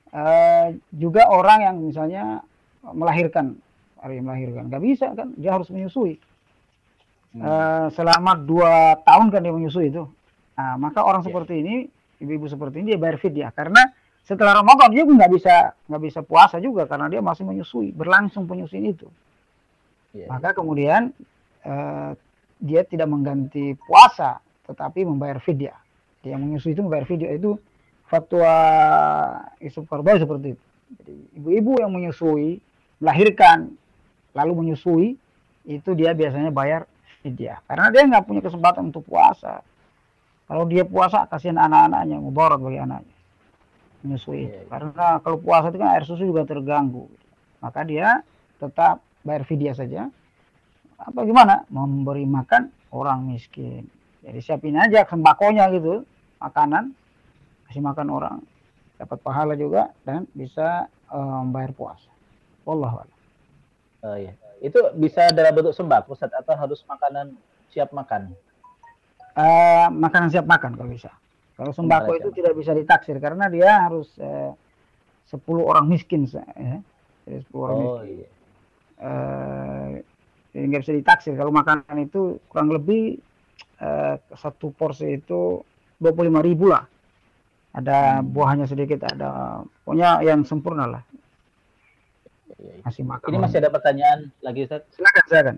Eh, 0.10 0.68
juga 0.90 1.30
orang 1.30 1.70
yang 1.70 1.76
misalnya 1.86 2.42
melahirkan 2.82 3.54
hari 4.02 4.26
melahirkan 4.26 4.66
nggak 4.74 4.82
bisa 4.84 5.14
kan 5.14 5.38
dia 5.38 5.54
harus 5.54 5.70
menyusui 5.70 6.18
Eh, 7.30 7.88
selama 7.94 8.34
dua 8.34 8.98
tahun 9.06 9.30
kan 9.30 9.46
dia 9.46 9.54
menyusui 9.54 9.94
itu. 9.94 10.02
Nah, 10.58 10.82
maka 10.82 11.06
orang 11.06 11.22
Ya. 11.22 11.30
seperti 11.30 11.62
ini 11.62 11.86
ibu-ibu 12.18 12.50
seperti 12.50 12.82
ini 12.82 12.98
dia 12.98 13.00
bayar 13.00 13.22
fidyah 13.22 13.54
karena 13.54 13.86
setelah 14.26 14.58
Ramadan 14.66 14.90
dia 14.90 15.06
nggak 15.06 15.32
bisa 15.38 15.78
nggak 15.86 16.02
bisa 16.10 16.20
puasa 16.26 16.58
juga 16.58 16.90
karena 16.90 17.06
dia 17.06 17.22
masih 17.22 17.46
menyusui 17.46 17.94
berlangsung 17.94 18.50
penyusuin 18.50 18.82
itu. 18.82 19.06
Iya. 20.18 20.26
Maka 20.26 20.58
kemudian 20.58 21.14
eh, 21.70 22.12
dia 22.60 22.84
tidak 22.84 23.08
mengganti 23.08 23.74
puasa, 23.88 24.44
tetapi 24.68 25.08
membayar 25.08 25.40
fidyah. 25.40 25.80
Dia 26.20 26.36
yang 26.36 26.44
menyusui 26.44 26.76
itu 26.76 26.84
membayar 26.84 27.08
fidyah 27.08 27.32
itu 27.40 27.56
fatwa 28.12 28.54
Yusuf 29.64 29.88
Kardawi 29.88 30.20
seperti 30.20 30.48
itu. 30.54 30.66
Jadi 31.00 31.16
ibu-ibu 31.40 31.80
yang 31.80 31.96
menyusui, 31.96 32.60
melahirkan, 33.00 33.72
lalu 34.36 34.52
menyusui, 34.66 35.08
itu 35.70 35.90
dia 35.96 36.12
biasanya 36.12 36.52
bayar 36.52 36.84
fidyah. 37.24 37.64
Karena 37.64 37.88
dia 37.94 38.04
nggak 38.10 38.26
punya 38.28 38.42
kesempatan 38.44 38.92
untuk 38.92 39.08
puasa. 39.08 39.64
Kalau 40.50 40.66
dia 40.66 40.82
puasa, 40.82 41.30
kasihan 41.30 41.62
anak-anaknya, 41.62 42.18
mudarat 42.18 42.58
bagi 42.58 42.82
anaknya. 42.82 43.16
Menyusui. 44.02 44.50
Iya, 44.50 44.66
iya. 44.66 44.68
Karena 44.68 45.22
kalau 45.22 45.38
puasa 45.38 45.70
itu 45.70 45.78
kan 45.78 45.90
air 45.94 46.04
susu 46.10 46.26
juga 46.26 46.44
terganggu. 46.44 47.06
Maka 47.62 47.86
dia 47.86 48.26
tetap 48.58 49.06
bayar 49.22 49.46
fidyah 49.46 49.78
saja. 49.78 50.10
Apa 51.00 51.24
gimana? 51.24 51.64
Memberi 51.72 52.28
makan 52.28 52.68
orang 52.92 53.32
miskin. 53.32 53.88
Jadi 54.20 54.40
siapin 54.44 54.76
aja 54.76 55.08
sembakonya 55.08 55.72
gitu, 55.72 56.04
makanan, 56.44 56.92
kasih 57.72 57.80
makan 57.80 58.08
orang, 58.12 58.38
dapat 59.00 59.18
pahala 59.24 59.56
juga 59.56 59.96
dan 60.04 60.28
bisa 60.36 60.92
membayar 61.10 61.72
puasa. 61.72 62.12
Wallahu 62.68 63.02
a'lam. 63.02 63.18
Oh, 64.04 64.16
iya. 64.20 64.36
Itu 64.60 64.92
bisa 65.00 65.32
dalam 65.32 65.56
bentuk 65.56 65.72
sembako 65.72 66.14
Ustaz 66.14 66.36
atau 66.36 66.54
harus 66.54 66.84
makanan 66.84 67.32
siap 67.72 67.96
makan? 67.96 68.36
Eh, 69.40 69.88
makanan 69.88 70.30
siap 70.30 70.44
makan 70.44 70.76
kalau 70.76 70.92
bisa. 70.92 71.16
Kalau 71.56 71.72
sembako 71.72 72.12
Makanan 72.16 72.22
itu 72.24 72.30
tidak 72.44 72.54
bisa 72.60 72.72
ditaksir 72.76 73.18
karena 73.24 73.48
dia 73.48 73.88
harus 73.88 74.12
eh, 74.20 74.52
10 75.32 75.40
orang 75.64 75.88
miskin. 75.88 76.28
Ya. 76.28 76.84
Jadi 77.24 77.40
10 77.48 77.56
orang 77.56 77.78
miskin. 77.80 77.96
Oh 77.96 78.04
iya. 78.04 78.28
eh 79.00 79.88
jadi 80.52 80.66
nggak 80.66 80.82
bisa 80.86 80.94
ditaksir 80.98 81.34
kalau 81.38 81.54
makanan 81.54 81.98
itu 82.02 82.42
kurang 82.50 82.74
lebih 82.74 83.18
eh, 83.80 84.16
satu 84.34 84.74
porsi 84.74 85.22
itu 85.22 85.62
25.000 86.02 86.48
ribu 86.48 86.72
lah 86.72 86.84
ada 87.70 88.20
hmm. 88.20 88.34
buahnya 88.34 88.66
sedikit, 88.66 89.06
ada 89.06 89.62
pokoknya 89.86 90.26
yang 90.26 90.42
sempurna 90.42 90.90
lah. 90.90 91.04
Masih 92.84 93.06
makan. 93.06 93.30
Ini 93.30 93.40
masih 93.40 93.58
ada 93.62 93.72
pertanyaan 93.72 94.20
lagi 94.42 94.68
Ustaz? 94.68 94.84
Silakan, 94.92 95.24
silakan. 95.30 95.56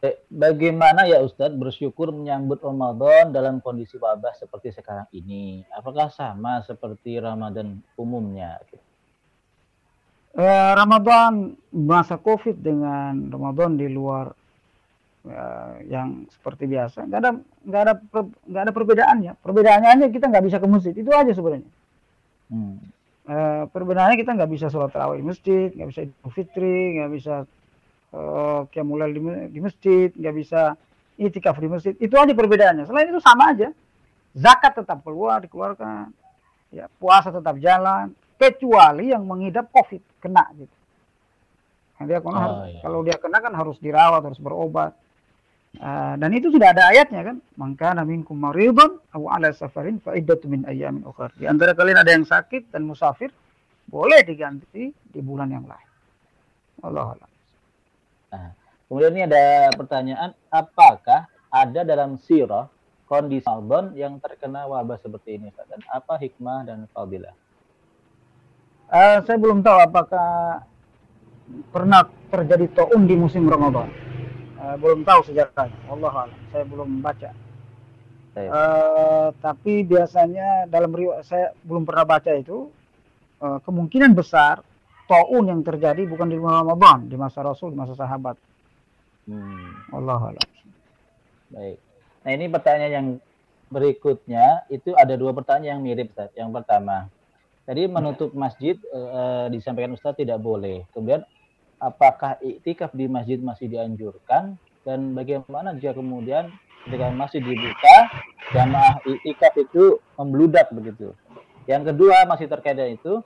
Eh, 0.00 0.16
bagaimana 0.32 1.04
ya 1.04 1.20
Ustadz 1.20 1.60
bersyukur 1.60 2.08
menyambut 2.08 2.64
Ramadan 2.64 3.36
dalam 3.36 3.60
kondisi 3.60 4.00
wabah 4.00 4.32
seperti 4.32 4.72
sekarang 4.72 5.04
ini? 5.12 5.60
Apakah 5.76 6.08
sama 6.08 6.64
seperti 6.64 7.20
Ramadan 7.20 7.84
umumnya? 8.00 8.56
Eh, 10.30 10.72
Ramadan 10.78 11.58
masa 11.74 12.14
COVID 12.14 12.62
dengan 12.62 13.34
Ramadan 13.34 13.74
di 13.74 13.90
luar 13.90 14.30
eh, 15.26 15.90
yang 15.90 16.30
seperti 16.30 16.70
biasa, 16.70 17.10
nggak 17.10 17.18
ada 17.18 17.30
nggak 17.66 17.82
ada 17.82 17.94
nggak 18.46 18.62
ada 18.62 18.72
perbedaannya. 18.72 19.32
Perbedaannya 19.42 19.88
hanya 19.90 20.06
kita 20.06 20.30
nggak 20.30 20.46
bisa 20.46 20.62
ke 20.62 20.66
masjid 20.70 20.94
itu 20.94 21.10
aja 21.10 21.34
sebenarnya. 21.34 21.66
Hmm. 22.46 22.78
Eh, 23.26 23.64
perbedaannya 23.74 24.16
kita 24.22 24.38
nggak 24.38 24.50
bisa 24.54 24.66
sholat 24.70 24.94
tarawih 24.94 25.18
di 25.18 25.26
masjid, 25.26 25.68
nggak 25.74 25.88
bisa 25.90 26.00
idul 26.06 26.30
fitri, 26.30 26.98
nggak 26.98 27.10
bisa 27.10 27.34
uh, 28.14 28.82
mulai 28.86 29.10
di, 29.10 29.20
di 29.50 29.60
masjid, 29.62 30.10
nggak 30.14 30.34
bisa 30.34 30.74
itikaf 31.18 31.58
di 31.58 31.68
masjid. 31.70 31.94
Itu 31.98 32.14
aja 32.18 32.32
perbedaannya. 32.34 32.86
Selain 32.86 33.10
itu 33.10 33.22
sama 33.22 33.50
aja. 33.50 33.70
Zakat 34.34 34.78
tetap 34.78 35.02
keluar, 35.02 35.42
dikeluarkan. 35.42 36.14
Ya, 36.70 36.86
puasa 37.02 37.34
tetap 37.34 37.58
jalan. 37.58 38.14
Kecuali 38.40 39.12
yang 39.12 39.28
mengidap 39.28 39.68
COVID, 39.68 40.24
kena 40.24 40.48
gitu. 40.56 40.76
Nah, 42.00 42.04
dia 42.08 42.18
kena 42.24 42.32
oh, 42.32 42.40
harus, 42.40 42.58
iya. 42.72 42.80
Kalau 42.80 42.98
dia 43.04 43.16
kena 43.20 43.38
kan 43.44 43.52
harus 43.52 43.76
dirawat, 43.76 44.24
harus 44.24 44.40
berobat. 44.40 44.96
Uh, 45.76 46.18
dan 46.18 46.32
itu 46.32 46.48
sudah 46.48 46.72
ada 46.72 46.88
ayatnya 46.88 47.20
kan. 47.20 47.36
Maka 47.60 47.92
minkum 48.08 48.40
maridun 48.40 48.96
aw 49.12 49.22
ala 49.28 49.52
safarin 49.52 50.00
fa 50.00 50.16
min 50.48 50.64
ayyamin 50.64 51.04
ukhra. 51.04 51.28
Di 51.36 51.44
antara 51.44 51.76
kalian 51.76 52.00
ada 52.00 52.16
yang 52.16 52.24
sakit 52.24 52.72
dan 52.72 52.88
musafir, 52.88 53.28
boleh 53.84 54.24
diganti 54.24 54.88
di 54.88 55.20
bulan 55.20 55.52
yang 55.52 55.68
lain. 55.68 55.88
Allah 56.80 57.12
Allah. 57.12 57.30
Nah, 58.32 58.50
kemudian 58.88 59.12
ini 59.12 59.22
ada 59.28 59.68
pertanyaan, 59.76 60.30
apakah 60.48 61.28
ada 61.52 61.80
dalam 61.84 62.16
sirah 62.16 62.72
kondisi 63.04 63.44
Ramadan 63.44 63.92
yang 63.92 64.16
terkena 64.22 64.64
wabah 64.64 64.96
seperti 65.02 65.36
ini 65.36 65.52
dan 65.52 65.84
apa 65.92 66.16
hikmah 66.16 66.64
dan 66.64 66.88
fadilah? 66.94 67.36
Uh, 68.90 69.22
saya 69.22 69.38
belum 69.38 69.62
tahu 69.62 69.78
apakah 69.86 70.66
pernah 71.70 72.10
terjadi 72.26 72.66
taun 72.74 73.06
di 73.06 73.14
musim 73.14 73.46
Ramadan. 73.46 73.86
Uh, 74.58 74.74
belum 74.82 75.06
tahu 75.06 75.30
sejarahnya. 75.30 75.78
Allah 75.86 76.26
Allah, 76.26 76.38
saya 76.50 76.66
belum 76.66 76.98
baca. 76.98 77.30
Uh, 78.34 79.30
tapi 79.42 79.86
biasanya 79.86 80.66
dalam 80.70 80.90
riwayat 80.94 81.26
saya 81.26 81.54
belum 81.66 81.82
pernah 81.86 82.06
baca 82.06 82.30
itu 82.34 82.70
uh, 83.42 83.58
kemungkinan 83.62 84.14
besar 84.14 84.62
taun 85.10 85.50
yang 85.50 85.62
terjadi 85.66 86.06
bukan 86.06 86.30
di 86.30 86.38
bulan 86.38 86.66
Ramadan, 86.66 87.10
di 87.10 87.14
masa 87.18 87.46
Rasul, 87.46 87.74
di 87.74 87.78
masa 87.78 87.94
sahabat. 87.94 88.38
Hmm. 89.26 89.86
Allah 89.94 90.34
Allah. 90.34 90.46
Baik. 91.50 91.78
Nah 92.26 92.30
ini 92.30 92.46
pertanyaan 92.50 92.92
yang 92.94 93.08
berikutnya 93.70 94.66
itu 94.66 94.94
ada 94.98 95.14
dua 95.14 95.30
pertanyaan 95.30 95.78
yang 95.78 95.82
mirip 95.82 96.10
Ustaz. 96.10 96.30
Yang 96.34 96.62
pertama, 96.62 97.10
tadi 97.64 97.88
menutup 97.88 98.32
masjid 98.32 98.76
e, 98.76 99.00
disampaikan 99.52 99.96
Ustaz 99.96 100.16
tidak 100.16 100.40
boleh. 100.40 100.84
Kemudian 100.92 101.24
apakah 101.80 102.36
iktikaf 102.44 102.92
di 102.92 103.08
masjid 103.08 103.40
masih 103.40 103.68
dianjurkan 103.68 104.60
dan 104.84 105.12
bagaimana 105.16 105.76
jika 105.76 105.96
kemudian 105.96 106.52
ketika 106.88 107.12
masih 107.12 107.40
dibuka 107.44 107.96
jamaah 108.56 109.00
iktikaf 109.04 109.54
itu 109.56 110.00
membludak 110.16 110.72
begitu. 110.72 111.12
Yang 111.68 111.92
kedua 111.94 112.24
masih 112.26 112.48
terkait 112.48 112.74
dengan 112.74 112.96
itu, 112.96 113.22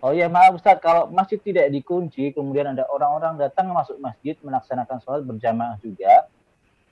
Oh 0.00 0.16
ya 0.16 0.32
maaf 0.32 0.56
Ustaz, 0.56 0.80
kalau 0.80 1.12
masjid 1.12 1.36
tidak 1.36 1.68
dikunci, 1.68 2.32
kemudian 2.32 2.72
ada 2.72 2.88
orang-orang 2.88 3.36
datang 3.36 3.68
masuk 3.68 4.00
masjid 4.00 4.32
melaksanakan 4.40 4.96
sholat 5.04 5.28
berjamaah 5.28 5.76
juga, 5.84 6.24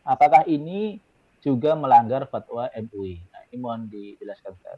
apakah 0.05 0.45
ini 0.45 1.01
juga 1.41 1.73
melanggar 1.73 2.29
fatwa 2.29 2.69
MUI? 2.69 3.25
Nah, 3.33 3.41
ini 3.49 3.57
mohon 3.57 3.89
dijelaskan 3.89 4.53
Ustaz. 4.61 4.77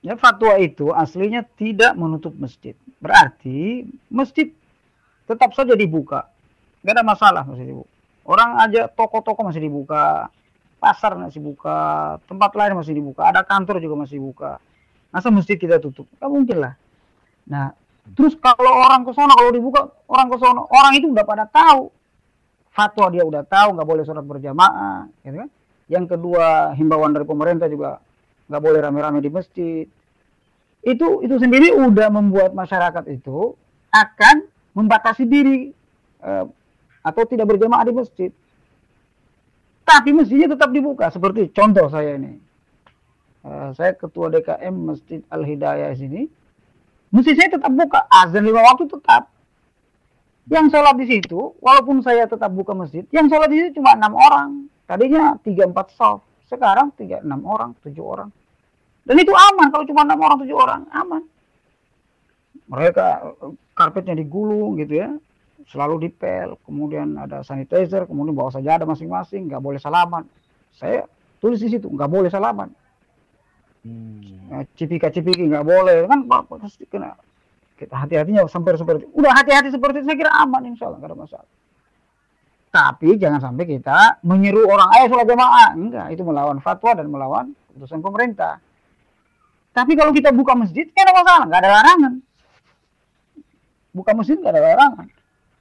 Ya 0.00 0.16
fatwa 0.16 0.56
itu 0.56 0.92
aslinya 0.96 1.44
tidak 1.60 1.92
menutup 1.92 2.32
masjid. 2.40 2.72
Berarti 3.00 3.84
masjid 4.08 4.48
tetap 5.28 5.52
saja 5.52 5.76
dibuka. 5.76 6.28
Gak 6.80 6.96
ada 6.96 7.04
masalah 7.04 7.44
masih 7.44 7.68
dibuka. 7.68 7.92
Orang 8.24 8.56
aja 8.60 8.88
toko-toko 8.88 9.44
masih 9.44 9.60
dibuka, 9.60 10.32
pasar 10.80 11.16
masih 11.20 11.44
buka, 11.44 12.16
tempat 12.24 12.50
lain 12.56 12.78
masih 12.78 12.96
dibuka, 12.96 13.28
ada 13.28 13.44
kantor 13.44 13.82
juga 13.82 14.06
masih 14.06 14.16
buka. 14.16 14.56
Masa 15.12 15.28
masjid 15.28 15.60
kita 15.60 15.76
tutup? 15.76 16.08
Gak 16.16 16.30
mungkin 16.32 16.64
lah. 16.64 16.74
Nah, 17.44 17.76
terus 18.16 18.32
kalau 18.40 18.72
orang 18.72 19.04
ke 19.04 19.12
sana 19.12 19.36
kalau 19.36 19.52
dibuka 19.52 19.92
orang 20.08 20.28
ke 20.32 20.36
sana, 20.40 20.60
orang 20.64 20.92
itu 20.96 21.06
udah 21.12 21.24
pada 21.26 21.44
tahu. 21.44 21.92
Fatwa 22.70 23.10
dia 23.10 23.26
udah 23.26 23.42
tahu 23.42 23.74
nggak 23.74 23.88
boleh 23.88 24.06
sholat 24.06 24.22
berjamaah, 24.22 25.10
gitu 25.26 25.42
kan? 25.42 25.50
Yang 25.90 26.04
kedua, 26.14 26.70
himbauan 26.78 27.10
dari 27.10 27.26
pemerintah 27.26 27.66
juga 27.66 27.98
nggak 28.50 28.62
boleh 28.62 28.80
rame-rame 28.82 29.22
di 29.22 29.30
masjid. 29.30 29.86
Itu 30.82 31.22
itu 31.22 31.38
sendiri 31.38 31.70
udah 31.70 32.10
membuat 32.10 32.50
masyarakat 32.52 33.06
itu 33.06 33.54
akan 33.94 34.50
membatasi 34.74 35.24
diri 35.24 35.70
eh, 36.26 36.44
atau 37.06 37.22
tidak 37.30 37.46
berjamaah 37.54 37.86
di 37.86 37.94
masjid. 37.94 38.30
Tapi 39.86 40.10
masjidnya 40.14 40.50
tetap 40.50 40.70
dibuka 40.74 41.08
seperti 41.14 41.50
contoh 41.54 41.86
saya 41.90 42.14
ini. 42.18 42.38
Uh, 43.40 43.72
saya 43.72 43.96
ketua 43.96 44.28
DKM 44.28 44.74
Masjid 44.76 45.24
Al 45.32 45.48
Hidayah 45.48 45.96
sini 45.96 46.28
Mesti 47.10 47.34
saya 47.34 47.58
tetap 47.58 47.74
buka 47.74 48.06
azan 48.06 48.46
lima 48.46 48.62
waktu 48.62 48.86
tetap. 48.86 49.26
Yang 50.50 50.66
sholat 50.74 50.94
di 50.98 51.06
situ, 51.06 51.54
walaupun 51.62 52.02
saya 52.02 52.26
tetap 52.26 52.50
buka 52.54 52.74
masjid, 52.74 53.06
yang 53.14 53.26
sholat 53.30 53.50
di 53.50 53.58
situ 53.58 53.82
cuma 53.82 53.94
enam 53.94 54.14
orang. 54.14 54.66
Tadinya 54.86 55.38
tiga 55.42 55.66
empat 55.66 55.94
soft, 55.94 56.26
sekarang 56.50 56.90
tiga 56.98 57.22
enam 57.22 57.42
orang, 57.46 57.74
tujuh 57.82 58.02
orang. 58.02 58.30
Dan 59.10 59.18
itu 59.18 59.34
aman 59.34 59.74
kalau 59.74 59.82
cuma 59.90 60.06
enam 60.06 60.22
orang 60.22 60.38
tujuh 60.46 60.54
orang, 60.54 60.86
aman. 60.94 61.26
Mereka 62.70 63.34
karpetnya 63.74 64.14
digulung 64.14 64.78
gitu 64.78 65.02
ya, 65.02 65.10
selalu 65.66 66.06
dipel, 66.06 66.54
kemudian 66.62 67.18
ada 67.18 67.42
sanitizer, 67.42 68.06
kemudian 68.06 68.38
bawa 68.38 68.54
saja 68.54 68.78
ada 68.78 68.86
masing-masing, 68.86 69.50
nggak 69.50 69.58
boleh 69.58 69.82
salaman. 69.82 70.30
Saya 70.70 71.10
tulis 71.42 71.58
di 71.58 71.74
situ, 71.74 71.90
nggak 71.90 72.06
boleh 72.06 72.30
salaman. 72.30 72.70
Hmm. 73.82 74.46
Nah, 74.46 74.62
cipika-cipiki 74.78 75.42
nggak 75.42 75.66
boleh 75.66 76.06
kan 76.06 76.22
pasti 76.46 76.86
kena 76.86 77.18
kita 77.74 77.98
hati-hatinya 77.98 78.46
sampai 78.46 78.78
seperti. 78.78 79.10
Udah 79.10 79.34
hati-hati 79.34 79.74
seperti 79.74 80.04
itu 80.04 80.06
saya 80.06 80.18
kira 80.22 80.30
aman 80.38 80.70
insya 80.70 80.86
Allah 80.86 81.02
nggak 81.02 81.10
ada 81.10 81.18
masalah. 81.18 81.50
Tapi 82.70 83.18
jangan 83.18 83.42
sampai 83.42 83.66
kita 83.66 84.22
menyeru 84.22 84.70
orang 84.70 84.86
ayo 84.94 85.10
sholat 85.10 85.26
jamaah. 85.26 85.74
Enggak, 85.74 86.06
itu 86.14 86.22
melawan 86.22 86.62
fatwa 86.62 86.94
dan 86.94 87.10
melawan 87.10 87.50
keputusan 87.74 87.98
pemerintah. 87.98 88.62
Tapi 89.70 89.92
kalau 89.94 90.10
kita 90.10 90.34
buka 90.34 90.58
masjid, 90.58 90.86
nggak 90.90 91.04
ada 91.06 91.14
masalah, 91.14 91.44
nggak 91.46 91.60
ada 91.62 91.70
larangan. 91.70 92.12
Buka 93.94 94.10
masjid 94.18 94.36
nggak 94.38 94.52
ada 94.54 94.62
larangan. 94.62 95.06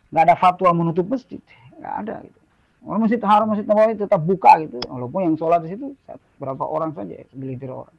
Nggak 0.09 0.23
ada 0.25 0.35
fatwa 0.35 0.69
menutup 0.73 1.05
masjid, 1.05 1.41
nggak 1.77 1.95
ada. 2.05 2.15
Gitu. 2.25 2.39
Orang 2.79 3.01
masjid 3.05 3.21
haram, 3.21 3.47
masjid 3.51 3.67
Nabawi 3.67 3.93
tetap 3.93 4.21
buka 4.23 4.55
gitu. 4.65 4.79
Walaupun 4.89 5.19
yang 5.29 5.35
sholat 5.37 5.61
di 5.61 5.75
situ 5.75 5.93
berapa 6.41 6.63
orang 6.65 6.95
saja, 6.97 7.21
segelintir 7.29 7.69
orang. 7.69 7.93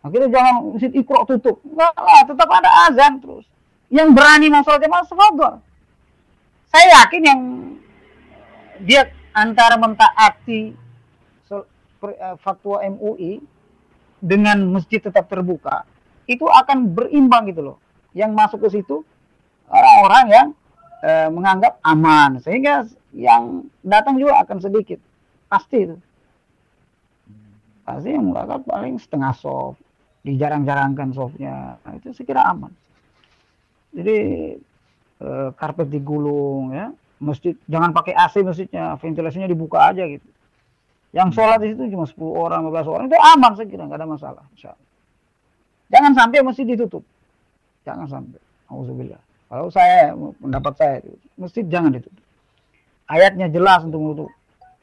Akhirnya 0.00 0.30
jangan 0.30 0.54
masjid 0.72 0.92
ikro 0.94 1.26
tutup. 1.26 1.58
Enggak 1.66 1.92
lah, 1.98 2.22
tetap 2.24 2.48
ada 2.48 2.70
azan 2.88 3.18
terus. 3.18 3.44
Yang 3.92 4.08
berani 4.14 4.46
mau 4.48 4.62
sholat 4.64 4.80
jamaah 4.80 5.04
sefador. 5.04 5.54
Saya 6.70 6.86
yakin 7.02 7.22
yang 7.22 7.40
dia 8.86 9.10
antara 9.34 9.76
mentaati 9.76 10.72
eh, 11.50 12.36
fatwa 12.40 12.80
MUI 12.86 13.42
dengan 14.20 14.60
masjid 14.72 14.98
tetap 14.98 15.28
terbuka 15.28 15.84
itu 16.26 16.44
akan 16.46 16.92
berimbang 16.92 17.48
gitu 17.50 17.62
loh. 17.62 17.78
Yang 18.16 18.30
masuk 18.34 18.58
ke 18.66 18.68
situ 18.80 19.06
orang-orang 19.70 20.24
yang 20.30 20.46
e, 21.02 21.10
menganggap 21.30 21.78
aman. 21.86 22.42
Sehingga 22.42 22.86
yang 23.14 23.70
datang 23.80 24.18
juga 24.18 24.42
akan 24.42 24.58
sedikit. 24.58 24.98
Pasti 25.46 25.78
itu. 25.86 25.96
Pasti 27.86 28.10
yang 28.10 28.34
menganggap 28.34 28.66
paling 28.66 28.98
setengah 28.98 29.32
soft. 29.38 29.78
Dijarang-jarangkan 30.26 31.14
softnya. 31.14 31.78
Nah, 31.78 31.92
itu 31.94 32.10
saya 32.10 32.26
kira 32.26 32.42
aman. 32.50 32.74
Jadi 33.94 34.18
e, 35.22 35.28
karpet 35.54 35.86
digulung 35.86 36.74
ya. 36.74 36.90
Masjid 37.22 37.54
jangan 37.70 37.94
pakai 37.94 38.12
AC 38.18 38.42
masjidnya. 38.42 38.98
Ventilasinya 38.98 39.46
dibuka 39.46 39.86
aja 39.86 40.02
gitu 40.10 40.26
yang 41.16 41.32
sholat 41.32 41.64
di 41.64 41.72
situ 41.72 41.88
cuma 41.96 42.04
10 42.04 42.12
orang 42.20 42.60
15 42.68 42.92
orang 42.92 43.04
itu 43.08 43.16
aman 43.16 43.52
saya 43.56 43.66
kira 43.72 43.88
nggak 43.88 43.98
ada 44.04 44.08
masalah 44.08 44.44
jangan 45.88 46.12
sampai 46.12 46.42
masjid 46.42 46.66
ditutup. 46.66 47.02
Jangan 47.86 48.06
sampai. 48.10 48.42
Alhamdulillah 48.66 49.22
kalau 49.46 49.70
saya 49.70 50.10
pendapat 50.42 50.72
saya 50.74 50.94
masjid 51.38 51.62
jangan 51.70 51.94
ditutup. 51.94 52.24
Ayatnya 53.06 53.46
jelas 53.46 53.86
untuk 53.86 54.02
menutup. 54.02 54.30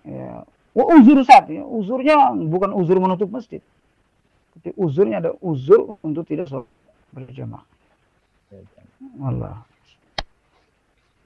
Ya. 0.07 0.47
Uzur 0.73 1.21
saat 1.27 1.51
ya 1.51 1.61
uzurnya 1.67 2.33
bukan 2.47 2.71
uzur 2.71 2.97
menutup 2.97 3.27
masjid. 3.27 3.59
Tapi 4.55 4.71
uzurnya 4.79 5.19
ada 5.19 5.31
uzur 5.43 5.99
untuk 5.99 6.23
tidak 6.23 6.47
sholat 6.47 6.65
berjamaah. 7.11 7.67
Allah. 9.19 9.67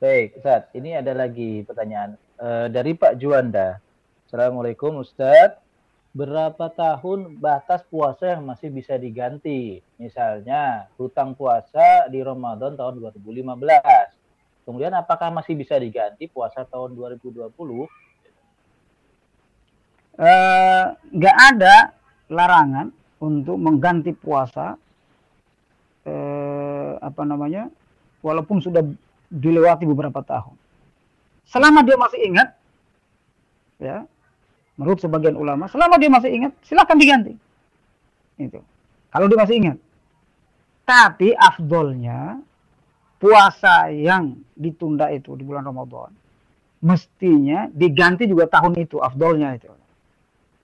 Baik, 0.01 0.41
Ustaz. 0.41 0.70
Ini 0.74 1.01
ada 1.01 1.14
lagi 1.14 1.62
pertanyaan. 1.64 2.18
Uh, 2.38 2.70
dari 2.70 2.93
Pak 2.93 3.18
Juanda. 3.18 3.82
Assalamualaikum 4.28 5.07
Ustaz. 5.07 5.55
Berapa 6.11 6.67
tahun 6.75 7.39
batas 7.39 7.80
puasa 7.88 8.36
yang 8.36 8.43
masih 8.43 8.67
bisa 8.67 8.99
diganti? 8.99 9.80
Misalnya 9.95 10.91
hutang 10.99 11.32
puasa 11.32 12.11
di 12.11 12.19
Ramadan 12.19 12.75
tahun 12.75 12.99
2015. 13.23 13.47
Kemudian 14.67 14.91
apakah 14.99 15.32
masih 15.32 15.55
bisa 15.55 15.80
diganti 15.80 16.28
puasa 16.28 16.67
tahun 16.67 16.99
2020? 16.99 17.39
Nggak 21.15 21.38
uh, 21.39 21.47
ada 21.47 21.95
larangan 22.28 22.91
untuk 23.23 23.55
mengganti 23.55 24.11
puasa 24.11 24.75
uh, 26.03 26.91
apa 26.99 27.23
namanya 27.23 27.71
walaupun 28.19 28.59
sudah 28.59 28.84
dilewati 29.32 29.88
beberapa 29.88 30.19
tahun. 30.19 30.59
Selama 31.47 31.80
dia 31.80 31.95
masih 31.95 32.19
ingat, 32.28 32.51
ya, 33.80 34.03
menurut 34.78 35.01
sebagian 35.01 35.36
ulama, 35.36 35.65
selama 35.67 35.97
dia 35.97 36.09
masih 36.09 36.30
ingat, 36.32 36.53
silakan 36.63 36.97
diganti. 37.01 37.34
Itu. 38.38 38.61
Kalau 39.09 39.25
dia 39.25 39.39
masih 39.41 39.55
ingat. 39.57 39.78
Tapi 40.88 41.36
afdolnya 41.36 42.39
puasa 43.17 43.91
yang 43.91 44.38
ditunda 44.53 45.09
itu 45.11 45.34
di 45.36 45.43
bulan 45.43 45.65
Ramadan 45.65 46.13
mestinya 46.78 47.65
diganti 47.73 48.30
juga 48.30 48.45
tahun 48.45 48.78
itu 48.78 49.01
afdolnya 49.01 49.57
itu. 49.57 49.67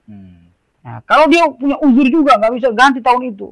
Hmm. 0.05 0.53
Nah, 0.85 1.01
kalau 1.09 1.25
dia 1.27 1.49
punya 1.49 1.75
uzur 1.81 2.07
juga 2.07 2.37
nggak 2.37 2.53
bisa 2.55 2.69
ganti 2.71 3.01
tahun 3.01 3.33
itu. 3.33 3.49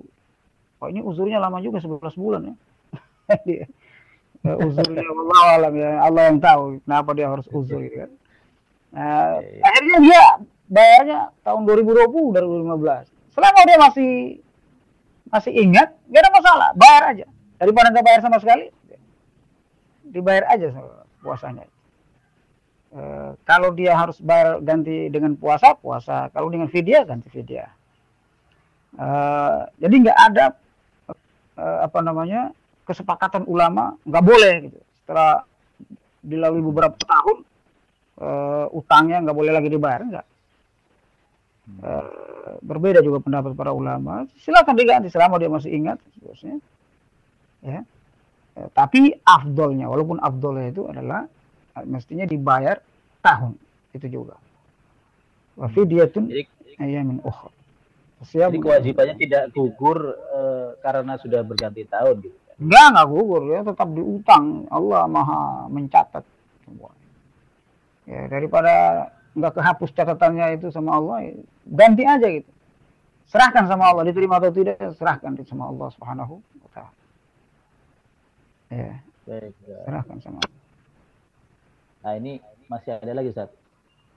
Oh 0.82 0.88
ini 0.89 1.01
uzurnya 1.01 1.41
lama 1.41 1.57
juga 1.59 1.82
11 1.82 2.01
bulan 2.18 2.53
ya. 2.53 2.55
uzurnya 4.43 5.01
Allah 5.22 5.43
alam 5.57 5.74
ya 5.78 5.91
Allah 6.01 6.22
yang 6.34 6.39
tahu 6.41 6.82
kenapa 6.82 7.09
dia 7.14 7.28
harus 7.30 7.45
uzur 7.53 7.80
gitu 7.86 8.05
kan 8.05 8.12
nah, 8.92 9.39
akhirnya 9.42 9.98
dia 10.04 10.26
bayarnya 10.72 11.20
tahun 11.44 11.62
2020 11.68 12.36
2015 12.36 13.36
selama 13.36 13.60
dia 13.68 13.78
masih 13.80 14.12
masih 15.32 15.52
ingat 15.56 15.96
nggak 16.12 16.22
ada 16.28 16.32
masalah 16.36 16.70
bayar 16.76 17.04
aja. 17.16 17.28
Daripada 17.56 17.88
nggak 17.96 18.06
bayar 18.06 18.22
sama 18.22 18.38
sekali 18.44 18.68
dibayar 20.04 20.44
aja 20.52 20.76
puasanya. 21.24 21.66
E, 22.92 23.02
kalau 23.48 23.72
dia 23.72 23.96
harus 23.96 24.20
bayar 24.20 24.60
ganti 24.60 25.08
dengan 25.08 25.39
puasa 25.39 25.72
puasa. 25.80 26.28
Kalau 26.36 26.52
dengan 26.52 26.68
vidya 26.68 27.08
ganti 27.08 27.32
vidya. 27.32 27.72
E, 29.00 29.08
jadi 29.80 29.96
nggak 30.04 30.20
ada 30.20 30.46
e, 31.56 31.66
apa 31.88 32.00
namanya 32.04 32.52
kesepakatan 32.84 33.48
ulama 33.48 33.96
nggak 34.04 34.26
boleh 34.28 34.54
gitu. 34.68 34.80
Setelah 35.00 35.48
dilalui 36.22 36.62
beberapa 36.62 37.00
tahun 37.00 37.48
uh, 38.22 38.69
utangnya 38.72 39.26
nggak 39.26 39.38
boleh 39.38 39.51
lagi 39.51 39.69
dibayar 39.74 40.01
nggak. 40.05 40.28
Uh, 41.82 42.57
berbeda 42.61 43.01
juga 43.01 43.22
pendapat 43.24 43.57
para 43.57 43.74
ulama. 43.74 44.30
Silakan 44.41 44.76
diganti 44.78 45.09
selama 45.09 45.41
dia 45.41 45.49
masih 45.49 45.72
ingat, 45.74 45.97
seterusnya. 46.13 46.57
Ya. 47.65 47.82
Uh, 48.57 48.69
tapi 48.78 49.17
afdolnya, 49.26 49.89
walaupun 49.89 50.22
afdolnya 50.22 50.69
itu 50.69 50.86
adalah 50.86 51.26
uh, 51.78 51.86
mestinya 51.88 52.30
dibayar 52.30 52.78
tahun 53.26 53.57
itu 53.97 54.07
juga. 54.22 54.36
Wafidiyatun 55.57 56.32
ayamin 56.80 57.19
ukhra. 57.26 57.51
Jadi 58.22 58.61
kewajibannya 58.61 59.15
tidak 59.17 59.49
gugur 59.49 60.13
uh, 60.13 60.78
karena 60.86 61.17
sudah 61.17 61.41
berganti 61.41 61.89
tahun 61.89 62.22
gitu. 62.22 62.38
Enggak, 62.61 62.86
enggak 62.93 63.07
gugur. 63.09 63.41
Ya 63.49 63.59
tetap 63.65 63.89
diutang. 63.89 64.69
Allah 64.69 65.09
maha 65.09 65.65
mencatat 65.74 66.22
semua. 66.61 66.93
Ya, 68.12 68.28
daripada 68.28 69.07
enggak 69.32 69.55
kehapus 69.55 69.95
catatannya 69.95 70.59
itu 70.59 70.68
sama 70.68 70.99
Allah, 70.99 71.32
ya, 71.32 71.34
ganti 71.64 72.03
aja 72.03 72.28
gitu. 72.28 72.51
Serahkan 73.32 73.72
sama 73.72 73.88
Allah, 73.88 74.03
diterima 74.03 74.36
atau 74.36 74.51
tidak, 74.51 74.76
serahkan 74.99 75.39
sama 75.47 75.72
Allah 75.72 75.88
Subhanahu 75.95 76.43
wa 76.43 76.70
taala. 76.76 76.91
Ya. 78.68 78.99
Baik, 79.24 79.55
ya. 79.64 79.80
Serahkan 79.88 80.18
sama 80.20 80.43
Allah. 80.43 80.59
Nah, 82.03 82.14
ini 82.20 82.43
masih 82.68 82.99
ada 82.99 83.16
lagi, 83.16 83.32
Ustaz. 83.32 83.47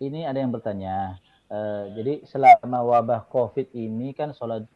Ini 0.03 0.27
ada 0.27 0.43
yang 0.43 0.51
bertanya. 0.51 1.23
Uh, 1.47 1.87
jadi 1.95 2.27
selama 2.27 2.83
wabah 2.83 3.31
Covid 3.31 3.71
ini 3.79 4.11
kan 4.11 4.35
sholat 4.35 4.67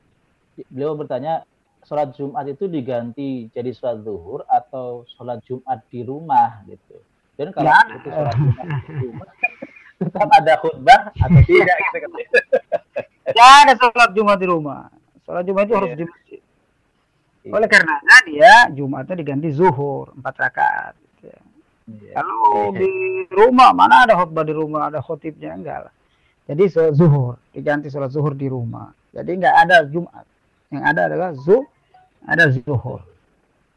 beliau 0.71 0.95
bertanya 0.95 1.43
sholat 1.83 2.13
Jumat 2.15 2.45
itu 2.45 2.69
diganti 2.69 3.49
jadi 3.51 3.73
sholat 3.73 4.05
zuhur 4.05 4.45
atau 4.47 5.03
sholat 5.17 5.43
Jumat 5.49 5.83
di 5.91 6.07
rumah 6.07 6.63
gitu. 6.71 7.03
Dan 7.39 7.55
kalau 7.55 7.71
ya. 7.71 7.79
itu 7.95 8.09
sholat 8.11 8.35
Jumat 8.99 9.29
tetap 9.99 10.31
ada 10.31 10.55
khutbah 10.59 11.01
atau 11.15 11.41
tidak 11.47 11.77
gitu 11.79 11.97
kan. 12.03 12.11
Ya 13.31 13.47
ada 13.63 13.73
sholat 13.79 14.11
Jumat 14.11 14.39
di 14.43 14.47
rumah. 14.51 14.91
Sholat 15.23 15.47
Jumat 15.47 15.71
itu 15.71 15.71
yeah. 15.71 15.79
harus 15.79 15.93
di 15.95 16.05
masjid. 16.11 16.41
Yeah. 17.47 17.55
Oleh 17.55 17.69
karena 17.71 17.95
dia 18.27 18.55
Jumatnya 18.75 19.15
diganti 19.15 19.49
zuhur 19.55 20.11
empat 20.19 20.35
rakaat. 20.35 20.95
Gitu 20.99 21.31
ya. 21.31 21.39
Yeah. 21.39 22.15
Kalau 22.19 22.75
di 22.75 22.91
rumah 23.31 23.71
mana 23.71 24.03
ada 24.03 24.19
khutbah 24.19 24.43
di 24.43 24.55
rumah 24.59 24.91
ada 24.91 24.99
khotibnya 24.99 25.55
enggak 25.55 25.87
lah. 25.87 25.95
Jadi 26.51 26.63
sholat 26.75 26.95
zuhur 26.99 27.39
diganti 27.55 27.87
sholat 27.87 28.11
zuhur 28.11 28.35
di 28.35 28.51
rumah. 28.51 28.91
Jadi 29.15 29.31
enggak 29.31 29.55
ada 29.63 29.87
Jumat. 29.87 30.27
Yang 30.75 30.85
ada 30.91 31.01
adalah 31.07 31.31
zuhur 31.39 31.71
ada 32.27 32.45
zuhur. 32.51 33.07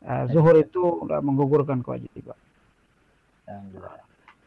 Uh, 0.02 0.26
zuhur 0.34 0.58
itu 0.58 0.82
menggugurkan 1.22 1.86
kewajiban. 1.86 2.34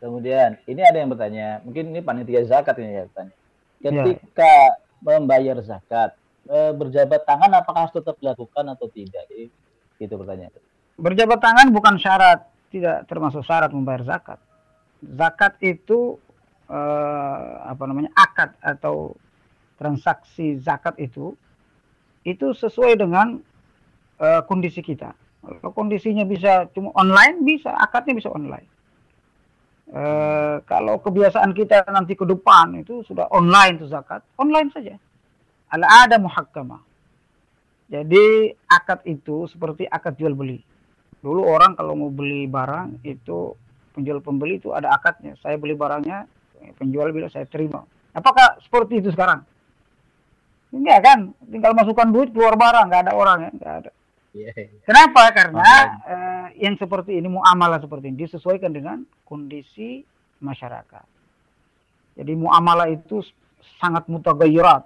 Kemudian 0.00 0.60
ini 0.68 0.82
ada 0.84 1.00
yang 1.00 1.10
bertanya, 1.12 1.64
mungkin 1.64 1.94
ini 1.94 2.00
panitia 2.04 2.44
zakat 2.44 2.76
ini 2.82 3.00
ya 3.00 3.04
bertanya. 3.08 3.34
Ketika 3.80 4.52
ya. 4.76 4.76
membayar 5.00 5.56
zakat, 5.64 6.16
e, 6.44 6.58
berjabat 6.76 7.24
tangan 7.24 7.52
apakah 7.56 7.88
harus 7.88 7.94
tetap 7.96 8.16
dilakukan 8.20 8.64
atau 8.68 8.86
tidak? 8.92 9.24
Jadi, 9.32 9.48
itu 10.00 10.14
pertanyaan. 10.16 10.52
Berjabat 11.00 11.40
tangan 11.40 11.66
bukan 11.72 11.96
syarat, 11.96 12.44
tidak 12.68 13.08
termasuk 13.08 13.40
syarat 13.48 13.72
membayar 13.72 14.04
zakat. 14.04 14.40
Zakat 15.00 15.56
itu 15.64 16.20
e, 16.68 16.80
apa 17.64 17.84
namanya 17.88 18.12
akad 18.12 18.52
atau 18.60 19.16
transaksi 19.80 20.60
zakat 20.60 20.96
itu 21.00 21.32
itu 22.24 22.56
sesuai 22.56 22.96
dengan 22.96 23.36
uh, 24.18 24.42
kondisi 24.48 24.80
kita. 24.80 25.12
Kalau 25.44 25.76
kondisinya 25.76 26.24
bisa 26.24 26.72
cuma 26.72 26.88
online, 26.96 27.44
bisa 27.44 27.68
akadnya 27.76 28.16
bisa 28.16 28.32
online. 28.32 28.64
Uh, 29.84 30.64
kalau 30.64 30.96
kebiasaan 30.96 31.52
kita 31.52 31.84
nanti 31.92 32.16
ke 32.16 32.24
depan 32.24 32.72
itu 32.80 33.04
sudah 33.04 33.28
online 33.28 33.76
tuh 33.76 33.88
zakat, 33.92 34.24
online 34.40 34.72
saja. 34.72 34.96
Ala 35.68 36.08
ada 36.08 36.16
muhakkamah. 36.16 36.80
Jadi 37.92 38.48
akad 38.64 39.04
itu 39.04 39.44
seperti 39.44 39.84
akad 39.84 40.16
jual 40.16 40.32
beli. 40.32 40.64
Dulu 41.20 41.44
orang 41.44 41.76
kalau 41.76 41.92
mau 41.92 42.08
beli 42.08 42.48
barang 42.48 43.04
itu 43.04 43.52
penjual 43.92 44.24
pembeli 44.24 44.56
itu 44.56 44.72
ada 44.72 44.88
akadnya. 44.92 45.36
Saya 45.44 45.60
beli 45.60 45.76
barangnya, 45.76 46.24
penjual 46.80 47.12
bilang 47.12 47.28
saya 47.28 47.44
terima. 47.44 47.84
Apakah 48.16 48.56
seperti 48.64 49.04
itu 49.04 49.12
sekarang? 49.12 49.44
Enggak 50.74 51.00
kan, 51.06 51.18
tinggal 51.46 51.76
masukkan 51.76 52.08
duit 52.10 52.34
keluar 52.34 52.58
barang, 52.58 52.90
nggak 52.90 53.02
ada 53.06 53.12
orang 53.14 53.38
ya, 53.46 53.50
nggak 53.54 53.74
ada. 53.84 53.90
Iya, 54.34 54.50
iya. 54.50 54.80
Kenapa? 54.82 55.30
Karena 55.30 55.70
uh, 56.02 56.46
yang 56.58 56.74
seperti 56.74 57.22
ini 57.22 57.30
muamalah 57.30 57.78
seperti 57.78 58.10
ini 58.10 58.26
disesuaikan 58.26 58.74
dengan 58.74 59.06
kondisi 59.22 60.02
masyarakat. 60.42 61.06
Jadi 62.18 62.32
muamalah 62.34 62.90
itu 62.90 63.22
sangat 63.78 64.10
mutagayyirat. 64.10 64.82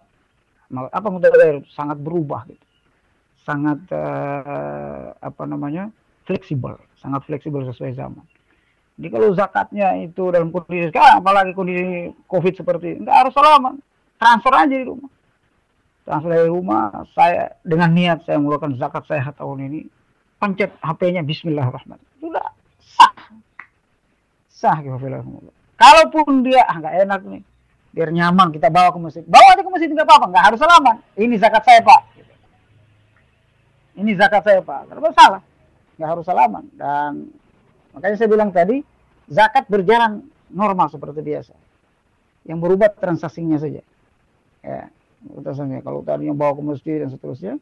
Apa 0.93 1.09
mutagayyirat? 1.09 1.65
Sangat 1.73 1.97
berubah 1.97 2.45
gitu. 2.45 2.67
Sangat 3.49 3.81
uh, 3.89 5.17
apa 5.17 5.45
namanya? 5.49 5.89
fleksibel, 6.29 6.77
sangat 7.01 7.25
fleksibel 7.25 7.65
sesuai 7.73 7.97
zaman. 7.97 8.21
Jadi 9.01 9.09
kalau 9.09 9.33
zakatnya 9.33 9.97
itu 9.97 10.29
dalam 10.29 10.53
kondisi 10.53 10.93
sekarang, 10.93 11.25
apalagi 11.25 11.57
kondisi 11.57 12.13
COVID 12.29 12.53
seperti 12.53 12.87
ini, 12.93 13.09
enggak 13.09 13.17
harus 13.25 13.35
lama, 13.41 13.73
transfer 14.21 14.53
aja 14.53 14.77
di 14.77 14.85
rumah 14.85 15.09
transfer 16.09 16.33
dari 16.33 16.49
rumah 16.49 17.05
saya 17.13 17.53
dengan 17.61 17.93
niat 17.93 18.25
saya 18.25 18.41
mengeluarkan 18.41 18.81
zakat 18.81 19.05
saya 19.05 19.29
tahun 19.37 19.69
ini 19.69 19.81
pencet 20.41 20.73
HP-nya 20.81 21.21
Bismillahirrahmanirrahim. 21.21 22.17
Sudah 22.17 22.49
sah. 22.81 23.15
Sah 24.49 24.77
kalaupun 25.77 26.49
dia 26.49 26.65
ah 26.65 26.81
nggak 26.81 26.95
enak 27.05 27.21
nih 27.29 27.43
biar 27.93 28.09
nyaman 28.09 28.49
kita 28.57 28.73
bawa 28.73 28.89
ke 28.89 28.99
masjid. 29.05 29.25
Bawa 29.29 29.53
aja 29.53 29.61
ke 29.61 29.69
masjid 29.69 29.89
nggak 29.93 30.09
apa-apa 30.09 30.27
nggak 30.33 30.45
harus 30.49 30.59
salaman. 30.65 30.97
Ini 31.13 31.35
zakat 31.37 31.63
saya 31.69 31.81
pak. 31.85 32.01
Ini 34.01 34.11
zakat 34.17 34.43
saya 34.49 34.61
pak. 34.65 34.81
Tidak 34.89 35.13
salah. 35.13 35.43
Nggak 36.01 36.09
harus 36.09 36.25
salaman. 36.25 36.65
Dan 36.73 37.29
makanya 37.93 38.17
saya 38.17 38.29
bilang 38.33 38.49
tadi 38.49 38.81
zakat 39.29 39.69
berjalan 39.69 40.25
normal 40.49 40.89
seperti 40.89 41.21
biasa. 41.21 41.53
Yang 42.49 42.59
berubah 42.65 42.89
transaksinya 42.97 43.61
saja. 43.61 43.85
Ya 44.65 44.89
batasannya. 45.23 45.83
Kalau 45.83 46.07
tadinya 46.07 46.35
bawa 46.35 46.53
ke 46.55 46.63
masjid 46.63 46.97
dan 47.03 47.11
seterusnya. 47.11 47.59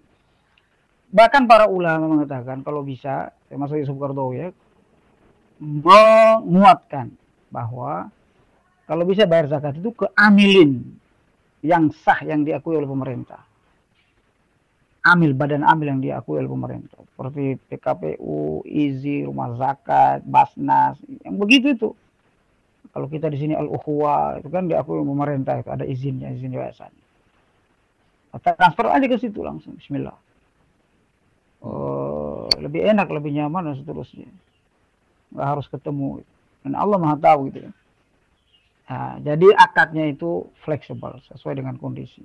Bahkan 1.07 1.47
para 1.47 1.71
ulama 1.71 2.19
mengatakan 2.19 2.67
kalau 2.67 2.83
bisa, 2.83 3.31
termasuk 3.47 3.79
Yusuf 3.79 3.95
Kardawi 3.95 4.35
ya, 4.37 4.49
menguatkan 5.63 7.15
bahwa 7.49 8.11
kalau 8.85 9.07
bisa 9.07 9.25
bayar 9.25 9.49
zakat 9.49 9.79
itu 9.79 9.95
ke 9.95 10.07
amilin 10.19 10.83
yang 11.65 11.89
sah 11.95 12.21
yang 12.27 12.43
diakui 12.45 12.77
oleh 12.77 12.91
pemerintah. 12.91 13.43
Amil, 15.07 15.39
badan 15.39 15.63
amil 15.63 15.87
yang 15.95 16.01
diakui 16.03 16.43
oleh 16.43 16.51
pemerintah. 16.51 16.99
Seperti 17.15 17.55
PKPU, 17.71 18.67
IZI, 18.67 19.31
Rumah 19.31 19.55
Zakat, 19.55 20.27
Basnas, 20.27 20.99
yang 21.23 21.39
begitu 21.39 21.79
itu. 21.79 21.89
Kalau 22.91 23.07
kita 23.07 23.31
di 23.31 23.39
sini 23.39 23.55
Al-Ukhwa, 23.55 24.43
itu 24.43 24.51
kan 24.51 24.67
diakui 24.67 24.99
oleh 24.99 25.07
pemerintah, 25.07 25.63
itu 25.63 25.71
ada 25.71 25.87
izinnya, 25.87 26.35
izin 26.35 26.59
yayasan. 26.59 26.91
Transfer 28.43 28.87
aja 28.91 29.07
ke 29.07 29.17
situ 29.21 29.41
langsung, 29.41 29.77
bismillah. 29.79 30.17
Oh, 31.65 32.47
lebih 32.61 32.85
enak, 32.85 33.09
lebih 33.11 33.33
nyaman 33.35 33.73
dan 33.73 33.75
seterusnya. 33.81 34.29
Nggak 35.35 35.47
harus 35.47 35.67
ketemu. 35.67 36.23
Dan 36.63 36.75
Allah 36.75 36.99
maha 36.99 37.17
tahu 37.19 37.51
gitu 37.51 37.67
ya. 37.67 37.73
Nah, 38.87 39.19
jadi 39.19 39.51
akadnya 39.59 40.07
itu 40.07 40.47
fleksibel 40.63 41.19
sesuai 41.27 41.59
dengan 41.59 41.75
kondisi. 41.75 42.23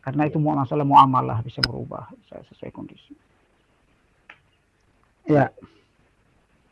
Karena 0.00 0.30
itu 0.30 0.38
mau 0.38 0.54
masalah 0.54 0.86
muamalah 0.86 1.42
bisa 1.42 1.58
berubah 1.60 2.08
sesuai 2.30 2.70
kondisi. 2.70 3.12
Ya. 5.26 5.50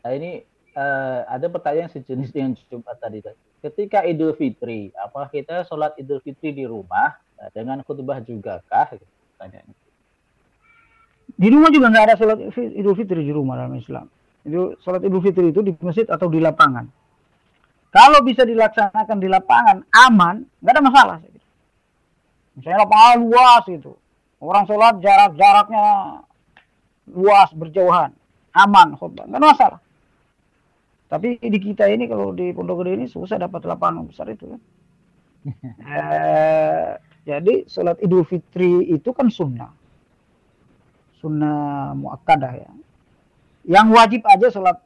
Nah 0.01 0.11
ini 0.15 0.47
uh, 0.71 1.27
ada 1.27 1.51
pertanyaan 1.51 1.91
sejenis 1.91 2.31
dengan 2.31 2.55
Jumat 2.71 2.95
tadi. 2.95 3.19
Ketika 3.59 4.07
Idul 4.07 4.39
Fitri, 4.39 4.95
apakah 4.95 5.27
kita 5.27 5.67
sholat 5.67 5.99
Idul 5.99 6.23
Fitri 6.23 6.55
di 6.55 6.63
rumah 6.63 7.19
nah, 7.39 7.49
dengan 7.51 7.77
khutbah 7.83 8.19
juga 8.23 8.63
kah? 8.67 8.95
Pertanyaannya. 8.95 9.75
Di 11.35 11.47
rumah 11.51 11.69
juga 11.73 11.91
nggak 11.91 12.05
ada 12.07 12.15
sholat 12.15 12.37
Idul 12.55 12.95
Fitri 12.95 13.25
di 13.25 13.33
rumah 13.33 13.59
dalam 13.59 13.75
Islam. 13.75 14.07
Itu 14.45 14.77
sholat 14.79 15.03
Idul 15.03 15.19
Fitri 15.25 15.51
itu 15.51 15.59
di 15.65 15.73
masjid 15.81 16.07
atau 16.07 16.29
di 16.31 16.39
lapangan. 16.39 16.85
Kalau 17.91 18.19
bisa 18.23 18.43
dilaksanakan 18.43 19.17
di 19.19 19.27
lapangan 19.31 19.77
aman, 19.91 20.43
nggak 20.59 20.73
ada 20.75 20.83
masalah. 20.83 21.17
Misalnya 22.55 22.87
lapangan 22.87 23.17
luas 23.23 23.63
itu, 23.67 23.91
orang 24.39 24.63
sholat 24.67 24.95
jarak 25.03 25.31
jaraknya 25.35 25.85
luas 27.11 27.49
berjauhan, 27.51 28.11
aman 28.55 28.95
khutbah, 28.95 29.27
nggak 29.27 29.39
ada 29.39 29.49
masalah. 29.51 29.79
Tapi 31.05 31.37
di 31.39 31.59
kita 31.61 31.87
ini 31.87 32.09
kalau 32.09 32.33
di 32.33 32.51
Pondok 32.51 32.83
Gede 32.83 32.91
ini 32.99 33.05
susah 33.07 33.37
dapat 33.37 33.63
lapangan 33.63 34.07
besar 34.09 34.27
itu 34.31 34.49
kan. 34.49 34.61
eh, 35.85 36.89
jadi 37.25 37.65
sholat 37.65 37.97
Idul 38.05 38.21
Fitri 38.21 38.85
itu 38.93 39.09
kan 39.09 39.33
sunnah. 39.33 39.73
Sunnah 41.17 41.97
muakkadah 41.97 42.53
ya. 42.53 42.71
Yang 43.65 43.87
wajib 43.97 44.21
aja 44.29 44.47
sholat 44.53 44.77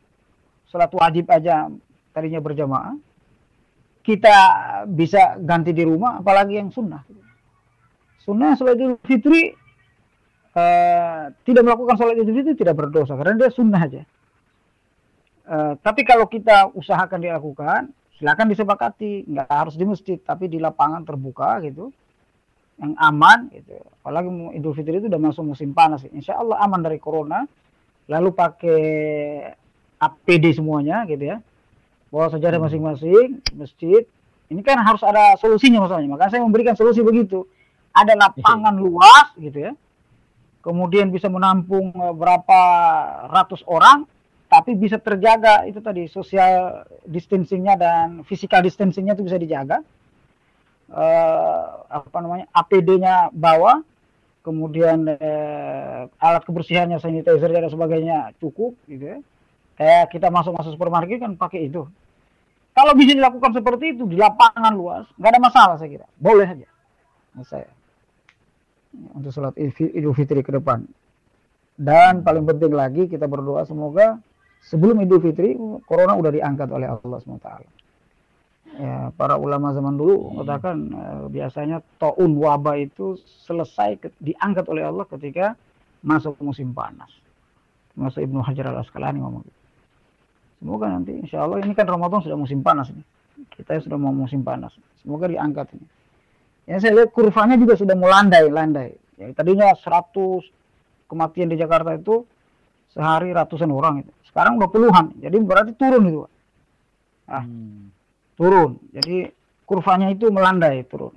sholat 0.72 0.92
wajib 0.96 1.28
aja 1.28 1.68
tadinya 2.16 2.40
berjamaah 2.40 2.96
kita 4.00 4.36
bisa 4.88 5.36
ganti 5.44 5.76
di 5.76 5.84
rumah 5.84 6.24
apalagi 6.24 6.56
yang 6.56 6.72
sunnah. 6.72 7.04
Sunnah 8.24 8.56
sholat 8.56 8.80
idul 8.80 8.96
fitri 9.04 9.52
uh, 10.56 11.36
tidak 11.44 11.64
melakukan 11.68 12.00
sholat 12.00 12.24
idul 12.24 12.40
fitri 12.40 12.56
tidak 12.56 12.80
berdosa 12.80 13.20
karena 13.20 13.36
dia 13.36 13.52
sunnah 13.52 13.82
aja. 13.84 14.02
Uh, 15.44 15.76
tapi 15.84 16.08
kalau 16.08 16.24
kita 16.32 16.72
usahakan 16.72 17.20
dilakukan 17.20 17.92
silakan 18.16 18.48
disepakati. 18.48 19.28
Nggak 19.28 19.48
harus 19.52 19.76
di 19.76 19.84
masjid 19.84 20.16
tapi 20.24 20.48
di 20.48 20.56
lapangan 20.56 21.04
terbuka 21.04 21.60
gitu 21.68 21.92
yang 22.80 22.96
aman 22.96 23.52
gitu. 23.52 23.76
Apalagi 24.02 24.32
Idul 24.56 24.74
Fitri 24.74 25.04
itu 25.04 25.12
udah 25.12 25.22
masuk 25.22 25.44
musim 25.54 25.76
panas. 25.76 26.08
Insya 26.16 26.40
Allah 26.40 26.64
aman 26.64 26.80
dari 26.80 26.98
corona. 26.98 27.44
Lalu 28.10 28.30
pakai 28.34 28.82
APD 30.00 30.56
semuanya 30.56 31.04
gitu 31.06 31.30
ya. 31.30 31.38
Bawa 32.10 32.34
sajadah 32.34 32.58
hmm. 32.58 32.66
masing-masing, 32.66 33.28
masjid. 33.54 34.02
Ini 34.50 34.66
kan 34.66 34.82
harus 34.82 35.06
ada 35.06 35.38
solusinya 35.38 35.86
masalahnya. 35.86 36.10
Makanya 36.10 36.32
saya 36.34 36.42
memberikan 36.42 36.74
solusi 36.74 37.06
begitu. 37.06 37.46
Ada 37.94 38.18
lapangan 38.18 38.74
luas 38.84 39.36
gitu 39.38 39.70
ya. 39.70 39.74
Kemudian 40.66 41.14
bisa 41.14 41.30
menampung 41.30 41.94
eh, 41.94 42.14
berapa 42.16 42.60
ratus 43.30 43.62
orang, 43.70 44.10
tapi 44.50 44.74
bisa 44.74 44.98
terjaga 44.98 45.70
itu 45.70 45.78
tadi 45.78 46.10
social 46.10 46.82
distancingnya 47.06 47.78
dan 47.78 48.08
physical 48.26 48.66
distancingnya 48.66 49.14
itu 49.14 49.22
bisa 49.22 49.38
dijaga 49.38 49.86
uh, 50.92 51.86
apa 51.90 52.18
namanya 52.22 52.46
APD-nya 52.54 53.34
bawa, 53.34 53.82
kemudian 54.46 55.10
uh, 55.10 56.10
alat 56.22 56.44
kebersihannya 56.46 56.98
sanitizer 57.02 57.50
dan 57.50 57.70
sebagainya 57.70 58.34
cukup 58.38 58.78
gitu 58.86 59.16
ya. 59.16 59.18
Kayak 59.80 60.12
kita 60.12 60.28
masuk 60.28 60.54
masuk 60.58 60.76
supermarket 60.76 61.24
kan 61.24 61.40
pakai 61.40 61.72
itu. 61.72 61.88
Kalau 62.76 62.94
bisa 62.96 63.16
dilakukan 63.16 63.52
seperti 63.56 63.96
itu 63.98 64.08
di 64.08 64.16
lapangan 64.16 64.74
luas, 64.76 65.06
nggak 65.20 65.32
ada 65.36 65.42
masalah 65.42 65.76
saya 65.80 65.90
kira. 65.90 66.08
Boleh 66.20 66.48
saja. 66.48 66.68
saya 67.48 67.72
untuk 68.94 69.32
sholat 69.32 69.56
Idul 69.58 70.16
Fitri 70.18 70.42
ke 70.42 70.52
depan. 70.54 70.86
Dan 71.80 72.28
paling 72.28 72.44
penting 72.44 72.76
lagi 72.76 73.08
kita 73.08 73.24
berdoa 73.30 73.64
semoga 73.64 74.20
sebelum 74.68 75.00
Idul 75.00 75.24
Fitri 75.24 75.56
corona 75.88 76.18
udah 76.18 76.32
diangkat 76.34 76.68
oleh 76.74 76.92
Allah 76.92 77.20
SWT 77.24 77.50
ya, 78.78 79.10
para 79.16 79.40
ulama 79.40 79.74
zaman 79.74 79.98
dulu 79.98 80.36
mengatakan 80.36 80.78
uh, 80.94 81.26
biasanya 81.32 81.82
taun 81.98 82.38
wabah 82.38 82.78
itu 82.78 83.18
selesai 83.48 83.98
ke, 83.98 84.08
diangkat 84.22 84.68
oleh 84.70 84.86
Allah 84.86 85.08
ketika 85.10 85.58
masuk 86.06 86.38
musim 86.44 86.76
panas. 86.76 87.10
Masuk 87.98 88.24
Ibnu 88.24 88.40
Hajar 88.46 88.70
al 88.70 88.84
Asqalani 88.86 89.20
ngomong 89.20 89.44
gitu. 89.44 89.60
Semoga 90.60 90.92
nanti 90.92 91.16
insya 91.16 91.48
Allah 91.48 91.64
ini 91.64 91.72
kan 91.72 91.88
Ramadan 91.88 92.20
sudah 92.20 92.36
musim 92.36 92.60
panas 92.60 92.92
ini. 92.92 93.04
Kita 93.56 93.80
sudah 93.80 93.96
mau 93.96 94.12
musim 94.12 94.44
panas. 94.44 94.76
Semoga 95.00 95.32
diangkat 95.32 95.72
ini. 95.80 95.88
Ya 96.68 96.78
saya 96.78 97.02
lihat 97.02 97.16
kurvanya 97.16 97.56
juga 97.56 97.80
sudah 97.80 97.96
melandai, 97.96 98.46
landai. 98.52 98.92
Ya, 99.16 99.32
tadinya 99.34 99.72
100 99.74 100.12
kematian 101.10 101.50
di 101.50 101.58
Jakarta 101.58 101.96
itu 101.96 102.28
sehari 102.92 103.32
ratusan 103.32 103.72
orang 103.72 104.04
itu. 104.04 104.12
Sekarang 104.28 104.60
udah 104.60 104.70
puluhan. 104.70 105.16
Jadi 105.18 105.36
berarti 105.40 105.72
turun 105.80 106.04
itu. 106.06 106.22
Ah. 107.26 107.44
Hmm 107.44 107.99
turun. 108.40 108.80
Jadi 108.96 109.28
kurvanya 109.68 110.08
itu 110.16 110.32
melandai 110.32 110.88
turun. 110.88 111.12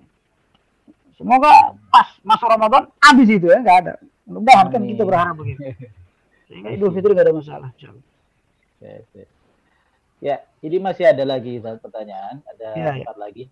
Semoga 1.14 1.78
pas 1.86 2.18
masuk 2.26 2.50
Ramadan 2.50 2.90
habis 2.98 3.30
itu 3.30 3.46
ya, 3.46 3.62
nggak 3.62 3.78
ada. 3.86 3.94
Mudah-mudahan 4.26 4.66
kan 4.74 4.82
kita 4.82 5.02
berharap 5.06 5.34
begitu. 5.38 5.62
Sehingga 6.50 6.68
Idul 6.74 6.90
Fitri 6.90 7.14
nggak 7.14 7.26
ada 7.30 7.34
masalah. 7.38 7.70
Ya, 10.22 10.36
ini 10.62 10.78
masih 10.82 11.06
ada 11.06 11.22
lagi 11.22 11.62
pertanyaan, 11.62 12.42
ada 12.46 12.68
ya, 12.74 12.82
ya. 12.82 12.92
empat 13.02 13.16
ya. 13.18 13.22
lagi. 13.22 13.44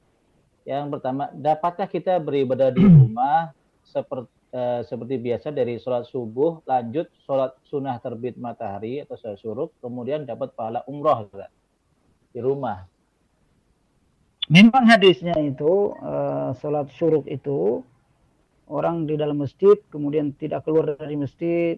Yang 0.66 0.84
pertama, 0.98 1.22
dapatkah 1.30 1.88
kita 1.90 2.18
beribadah 2.18 2.70
di 2.74 2.82
rumah 2.82 3.54
seperti 3.86 4.30
eh, 4.50 4.82
seperti 4.86 5.14
biasa 5.18 5.54
dari 5.54 5.78
sholat 5.78 6.06
subuh, 6.10 6.62
lanjut 6.66 7.06
sholat 7.26 7.54
sunnah 7.70 7.98
terbit 8.02 8.34
matahari 8.38 9.02
atau 9.02 9.14
sholat 9.18 9.38
suruk, 9.38 9.70
kemudian 9.78 10.26
dapat 10.26 10.50
pahala 10.54 10.82
umroh 10.90 11.30
di 12.30 12.40
rumah? 12.42 12.86
Memang 14.49 14.88
hadisnya 14.88 15.36
itu 15.36 15.95
uh, 16.01 16.57
sholat 16.59 16.88
syuruk 16.97 17.28
itu 17.28 17.84
orang 18.70 19.05
di 19.05 19.18
dalam 19.18 19.43
masjid 19.43 19.76
kemudian 19.91 20.32
tidak 20.38 20.64
keluar 20.64 20.97
dari 20.97 21.18
masjid 21.18 21.76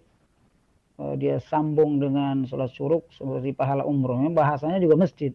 uh, 1.01 1.17
dia 1.19 1.41
sambung 1.43 1.99
dengan 1.99 2.45
sholat 2.47 2.71
syuruk 2.71 3.09
seperti 3.11 3.51
pahala 3.51 3.83
umroh. 3.83 4.21
Bahasanya 4.31 4.79
juga 4.79 4.95
masjid. 4.95 5.33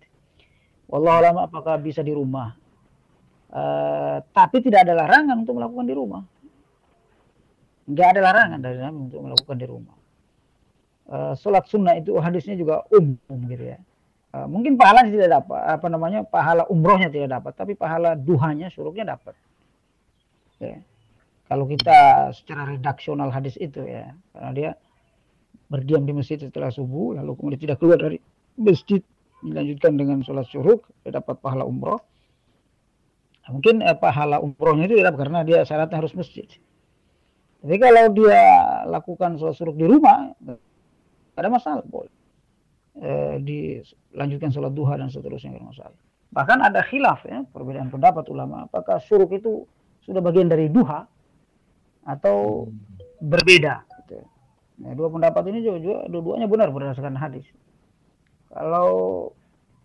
Wallahu 0.89 1.45
apakah 1.45 1.77
bisa 1.77 2.01
di 2.01 2.17
rumah? 2.17 2.57
Uh, 3.49 4.25
tapi 4.33 4.61
tidak 4.65 4.89
ada 4.89 4.97
larangan 4.97 5.45
untuk 5.45 5.61
melakukan 5.61 5.87
di 5.89 5.95
rumah. 5.97 6.23
Enggak 7.89 8.09
ada 8.17 8.21
larangan 8.21 8.61
dari 8.61 8.77
Nabi 8.77 8.99
untuk 9.09 9.21
melakukan 9.25 9.57
di 9.57 9.67
rumah. 9.69 9.97
Uh, 11.09 11.33
sholat 11.41 11.65
sunnah 11.65 11.97
itu 11.97 12.13
hadisnya 12.21 12.53
juga 12.57 12.85
umum 12.93 13.39
gitu 13.49 13.65
ya. 13.73 13.81
Uh, 14.29 14.45
mungkin 14.45 14.77
pahala 14.77 15.09
tidak 15.09 15.41
dapat, 15.41 15.57
apa 15.57 15.87
namanya 15.89 16.21
pahala 16.21 16.69
umrohnya 16.69 17.09
tidak 17.09 17.41
dapat, 17.41 17.53
tapi 17.57 17.73
pahala 17.73 18.13
duhanya, 18.13 18.69
suruknya 18.69 19.17
dapat. 19.17 19.33
Ya. 20.61 20.85
Kalau 21.49 21.65
kita 21.65 22.29
secara 22.37 22.69
redaksional 22.77 23.33
hadis 23.33 23.57
itu 23.57 23.81
ya, 23.89 24.13
karena 24.37 24.51
dia 24.53 24.71
berdiam 25.73 26.05
di 26.05 26.13
masjid 26.13 26.37
setelah 26.37 26.69
subuh, 26.69 27.17
lalu 27.17 27.41
kemudian 27.41 27.61
tidak 27.73 27.81
keluar 27.81 27.97
dari 27.97 28.21
masjid, 28.61 29.01
dilanjutkan 29.41 29.97
dengan 29.97 30.21
sholat 30.21 30.45
suruk, 30.45 30.85
dia 31.09 31.17
dapat 31.17 31.41
pahala 31.41 31.65
umroh. 31.65 31.97
Nah, 33.49 33.51
mungkin 33.57 33.81
eh, 33.81 33.97
pahala 33.97 34.45
umrohnya 34.45 34.93
itu 34.93 35.01
tidak 35.01 35.17
karena 35.17 35.41
dia 35.41 35.65
syaratnya 35.65 36.05
harus 36.05 36.13
masjid. 36.13 36.45
Tapi 37.65 37.77
kalau 37.81 38.13
dia 38.13 38.45
lakukan 38.93 39.41
sholat 39.41 39.57
suruk 39.57 39.81
di 39.81 39.89
rumah, 39.89 40.37
ada 41.33 41.49
masalah 41.49 41.81
boleh 41.81 42.18
eh, 42.99 43.37
dilanjutkan 43.43 44.51
sholat 44.51 44.73
duha 44.75 44.95
dan 44.99 45.09
seterusnya 45.09 45.55
kalau 45.55 45.71
masalah. 45.71 45.99
Bahkan 46.29 46.59
ada 46.61 46.81
khilaf 46.85 47.25
ya, 47.25 47.43
perbedaan 47.49 47.89
pendapat 47.89 48.29
ulama. 48.29 48.69
Apakah 48.69 49.01
syuruk 49.01 49.33
itu 49.33 49.65
sudah 50.05 50.21
bagian 50.21 50.49
dari 50.49 50.69
duha 50.69 51.09
atau 52.05 52.69
hmm. 52.69 53.25
berbeda. 53.25 53.85
Gitu. 54.05 54.19
Nah, 54.85 54.93
dua 54.95 55.09
pendapat 55.09 55.43
ini 55.51 55.65
juga, 55.65 55.79
juga 55.81 55.99
dua-duanya 56.07 56.47
benar 56.47 56.69
berdasarkan 56.71 57.17
hadis. 57.17 57.49
Kalau 58.53 59.33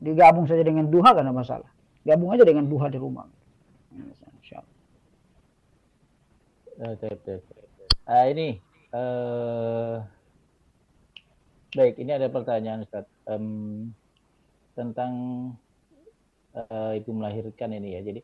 digabung 0.03 0.47
saja 0.47 0.64
dengan 0.64 0.91
duha 0.91 1.16
kan 1.16 1.24
ada 1.24 1.36
masalah. 1.36 1.70
Gabung 2.03 2.36
aja 2.36 2.43
dengan 2.43 2.68
duha 2.68 2.91
di 2.91 2.99
rumah. 2.99 3.28
Oke, 6.74 7.05
oke, 7.05 7.32
oke. 7.38 7.55
Ah, 8.09 8.28
ini 8.28 8.59
uh, 8.91 10.01
baik, 11.74 11.97
ini 11.97 12.11
ada 12.13 12.30
pertanyaan 12.30 12.86
Ustaz. 12.86 13.05
Um, 13.26 13.91
tentang 14.74 15.13
uh, 16.53 16.97
ibu 16.97 17.13
melahirkan 17.13 17.74
ini 17.74 17.97
ya. 17.97 18.01
Jadi 18.01 18.21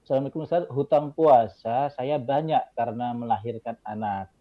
Assalamualaikum 0.00 0.42
Ustaz, 0.42 0.64
hutang 0.72 1.12
puasa 1.14 1.92
saya 1.94 2.16
banyak 2.18 2.74
karena 2.74 3.14
melahirkan 3.14 3.78
anak. 3.86 4.32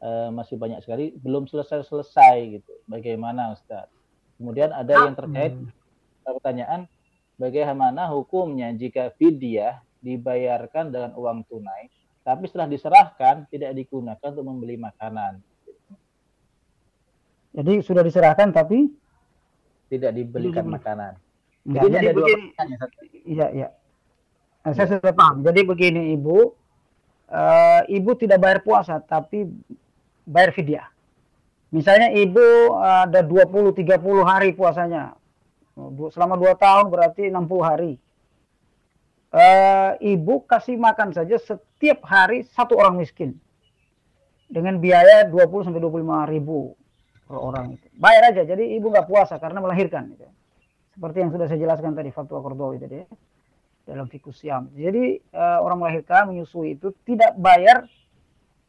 Uh, 0.00 0.32
masih 0.32 0.56
banyak 0.56 0.80
sekali 0.80 1.12
belum 1.18 1.48
selesai-selesai 1.50 2.60
gitu. 2.60 2.72
Bagaimana 2.86 3.56
Ustaz? 3.56 3.90
Kemudian 4.38 4.72
ada 4.72 4.94
yang 4.96 5.12
terkait 5.12 5.52
hmm. 5.52 5.68
pertanyaan 6.24 6.88
bagaimana 7.36 8.08
hukumnya 8.08 8.72
jika 8.72 9.12
fidyah 9.16 9.82
dibayarkan 10.00 10.88
dengan 10.88 11.12
uang 11.12 11.44
tunai 11.44 11.92
tapi 12.20 12.48
setelah 12.48 12.68
diserahkan 12.68 13.48
tidak 13.48 13.72
digunakan 13.76 14.22
untuk 14.22 14.44
membeli 14.44 14.76
makanan. 14.76 15.40
Jadi 17.50 17.82
sudah 17.82 18.02
diserahkan 18.06 18.54
tapi 18.54 18.86
tidak 19.90 20.14
dibelikan 20.14 20.66
tidak 20.66 20.74
makanan. 20.80 21.12
Enggak, 21.66 21.82
jadi, 21.82 21.92
jadi 21.92 22.06
ada 22.06 22.14
begini, 22.14 22.44
dua 22.54 22.88
Iya, 23.20 23.46
iya. 23.52 23.68
Nah, 24.60 24.72
saya 24.76 24.86
ya. 24.86 24.90
sudah 24.96 25.14
paham. 25.14 25.36
Jadi 25.42 25.60
begini 25.66 26.02
Ibu, 26.14 26.38
uh, 27.32 27.82
Ibu 27.84 28.10
tidak 28.16 28.38
bayar 28.38 28.60
puasa 28.62 29.02
tapi 29.02 29.50
bayar 30.24 30.54
fidyah. 30.54 30.86
Misalnya 31.74 32.10
Ibu 32.14 32.78
ada 32.78 33.20
20 33.22 33.76
30 33.76 34.22
hari 34.26 34.54
puasanya. 34.54 35.14
Selama 36.14 36.38
2 36.38 36.54
tahun 36.54 36.86
berarti 36.90 37.28
60 37.32 37.40
hari 37.62 37.92
uh, 39.34 39.90
ibu 39.98 40.42
kasih 40.46 40.76
makan 40.76 41.14
saja 41.14 41.38
setiap 41.38 42.02
hari 42.06 42.46
satu 42.50 42.78
orang 42.78 42.98
miskin 42.98 43.38
dengan 44.50 44.82
biaya 44.82 45.26
20 45.30 45.70
sampai 45.70 45.80
25 45.82 46.34
ribu 46.34 46.74
per 47.30 47.38
orang 47.38 47.78
itu. 47.78 47.86
Bayar 47.94 48.34
aja, 48.34 48.42
jadi 48.42 48.74
ibu 48.74 48.90
nggak 48.90 49.06
puasa 49.06 49.38
karena 49.38 49.62
melahirkan. 49.62 50.10
Gitu. 50.10 50.26
Seperti 50.98 51.22
yang 51.22 51.30
sudah 51.30 51.46
saya 51.46 51.62
jelaskan 51.62 51.94
tadi 51.94 52.10
fatwa 52.10 52.42
Kordowi 52.42 52.82
tadi 52.82 52.98
ya, 52.98 53.06
dalam 53.86 54.10
fikus 54.10 54.42
siam. 54.42 54.66
Jadi 54.74 55.22
uh, 55.30 55.62
orang 55.62 55.86
melahirkan 55.86 56.34
menyusui 56.34 56.74
itu 56.74 56.90
tidak 57.06 57.38
bayar 57.38 57.86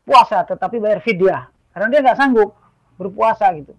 puasa, 0.05 0.45
tetapi 0.45 0.77
bayar 0.77 1.01
fidyah 1.01 1.49
karena 1.73 1.87
dia 1.89 1.99
nggak 2.05 2.19
sanggup 2.21 2.53
berpuasa 3.01 3.49
gitu 3.57 3.73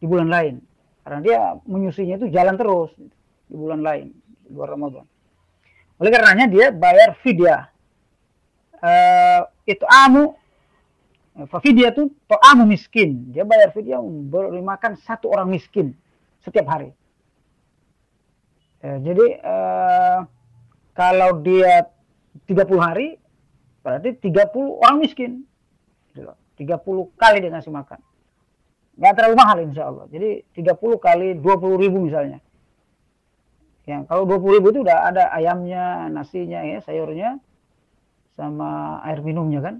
di 0.00 0.08
bulan 0.08 0.32
lain. 0.32 0.64
Karena 1.04 1.20
dia 1.20 1.38
menyusuinya 1.68 2.16
itu 2.16 2.32
jalan 2.32 2.56
terus 2.56 2.96
gitu, 2.96 3.16
di 3.52 3.56
bulan 3.60 3.84
lain, 3.84 4.16
di 4.48 4.50
luar 4.56 4.72
Ramadan. 4.72 5.04
Oleh 6.00 6.08
karenanya 6.08 6.48
dia 6.48 6.72
bayar 6.72 7.12
fidyah. 7.20 7.68
Uh, 8.82 9.46
itu 9.62 9.86
amu 9.86 10.34
fidyah 11.32 11.90
itu 11.96 12.12
amu 12.52 12.64
miskin. 12.68 13.32
Dia 13.32 13.48
bayar 13.48 13.72
fidyah 13.72 14.00
memberi 14.00 14.60
makan 14.60 15.00
satu 15.00 15.32
orang 15.32 15.48
miskin 15.48 15.96
setiap 16.44 16.68
hari. 16.68 16.92
Uh, 18.82 18.98
jadi 19.00 19.26
uh, 19.40 20.18
kalau 20.92 21.40
dia 21.40 21.88
30 22.44 22.68
hari 22.82 23.16
berarti 23.80 24.18
30 24.18 24.82
orang 24.82 24.98
miskin. 25.00 25.32
30 26.12 26.68
kali 27.16 27.36
dia 27.40 27.50
ngasih 27.50 27.72
makan. 27.72 27.98
Nggak 29.00 29.12
terlalu 29.16 29.34
mahal 29.40 29.58
insya 29.64 29.88
Allah. 29.88 30.04
Jadi 30.12 30.44
30 30.52 30.76
kali 31.00 31.28
20 31.40 31.82
ribu 31.82 31.98
misalnya. 32.04 32.38
Yang 33.88 34.06
kalau 34.06 34.22
20 34.28 34.56
ribu 34.60 34.66
itu 34.70 34.80
udah 34.84 35.10
ada 35.10 35.24
ayamnya, 35.34 36.06
nasinya, 36.06 36.62
ya, 36.62 36.78
sayurnya, 36.84 37.42
sama 38.38 39.02
air 39.02 39.24
minumnya 39.24 39.58
kan. 39.58 39.74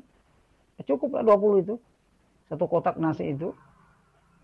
Ya, 0.78 0.82
cukup 0.88 1.18
lah 1.18 1.24
20 1.24 1.64
itu. 1.64 1.74
Satu 2.48 2.64
kotak 2.68 2.96
nasi 2.96 3.32
itu. 3.32 3.52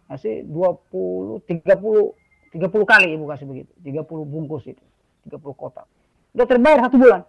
Nasi 0.09 0.45
20, 0.45 1.45
30, 1.45 2.15
30 2.53 2.85
kali 2.89 3.07
ibu 3.15 3.25
kasih 3.29 3.47
begitu. 3.49 3.73
30 3.85 4.25
bungkus 4.25 4.65
itu. 4.69 4.85
30 5.29 5.41
kotak. 5.57 5.87
Udah 6.33 6.47
terbayar 6.49 6.79
satu 6.89 6.97
bulan. 6.97 7.23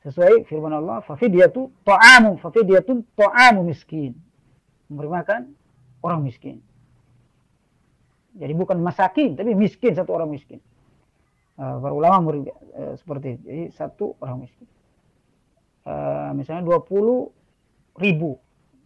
Sesuai 0.00 0.48
firman 0.48 0.72
Allah, 0.72 1.04
fafidiyatu 1.04 1.68
ta'amu, 1.84 2.40
fafidiyatu 2.40 3.04
ta'amu 3.16 3.68
miskin. 3.68 4.16
Memberi 4.88 5.08
makan 5.12 5.40
orang 6.00 6.24
miskin. 6.24 6.64
Jadi 8.32 8.52
bukan 8.56 8.80
masakin, 8.80 9.36
tapi 9.36 9.52
miskin 9.52 9.92
satu 9.92 10.16
orang 10.16 10.32
miskin. 10.32 10.56
Eh, 11.60 11.76
para 11.76 11.92
ulama 11.92 12.24
murid 12.24 12.48
uh, 12.48 12.96
seperti 12.96 13.36
itu. 13.36 13.42
Jadi 13.44 13.64
satu 13.76 14.16
orang 14.24 14.48
miskin. 14.48 14.64
Uh, 15.84 16.32
misalnya 16.32 16.64
20 16.64 17.28
ribu. 18.00 18.40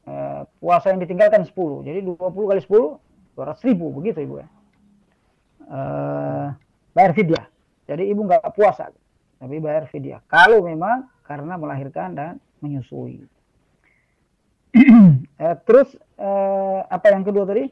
Uh, 0.05 0.45
puasa 0.61 0.93
yang 0.93 1.01
ditinggalkan 1.01 1.49
10. 1.49 1.55
Jadi 1.89 1.99
20 2.05 2.19
kali 2.21 2.61
10, 2.61 3.01
200 3.39 3.69
ribu. 3.71 3.87
Begitu 3.97 4.19
ibu 4.27 4.35
ya. 4.43 4.49
Uh, 5.65 6.47
bayar 6.93 7.17
fidyah. 7.17 7.47
Jadi 7.89 8.13
ibu 8.13 8.21
nggak 8.29 8.45
puasa. 8.53 8.93
Tapi 9.41 9.57
bayar 9.63 9.89
fidyah. 9.89 10.21
Kalau 10.29 10.61
memang 10.67 11.09
karena 11.25 11.57
melahirkan 11.57 12.13
dan 12.13 12.33
menyusui. 12.61 13.25
uh, 14.77 15.57
terus 15.67 15.97
uh, 16.21 16.85
apa 16.91 17.15
yang 17.15 17.25
kedua 17.25 17.49
tadi? 17.49 17.71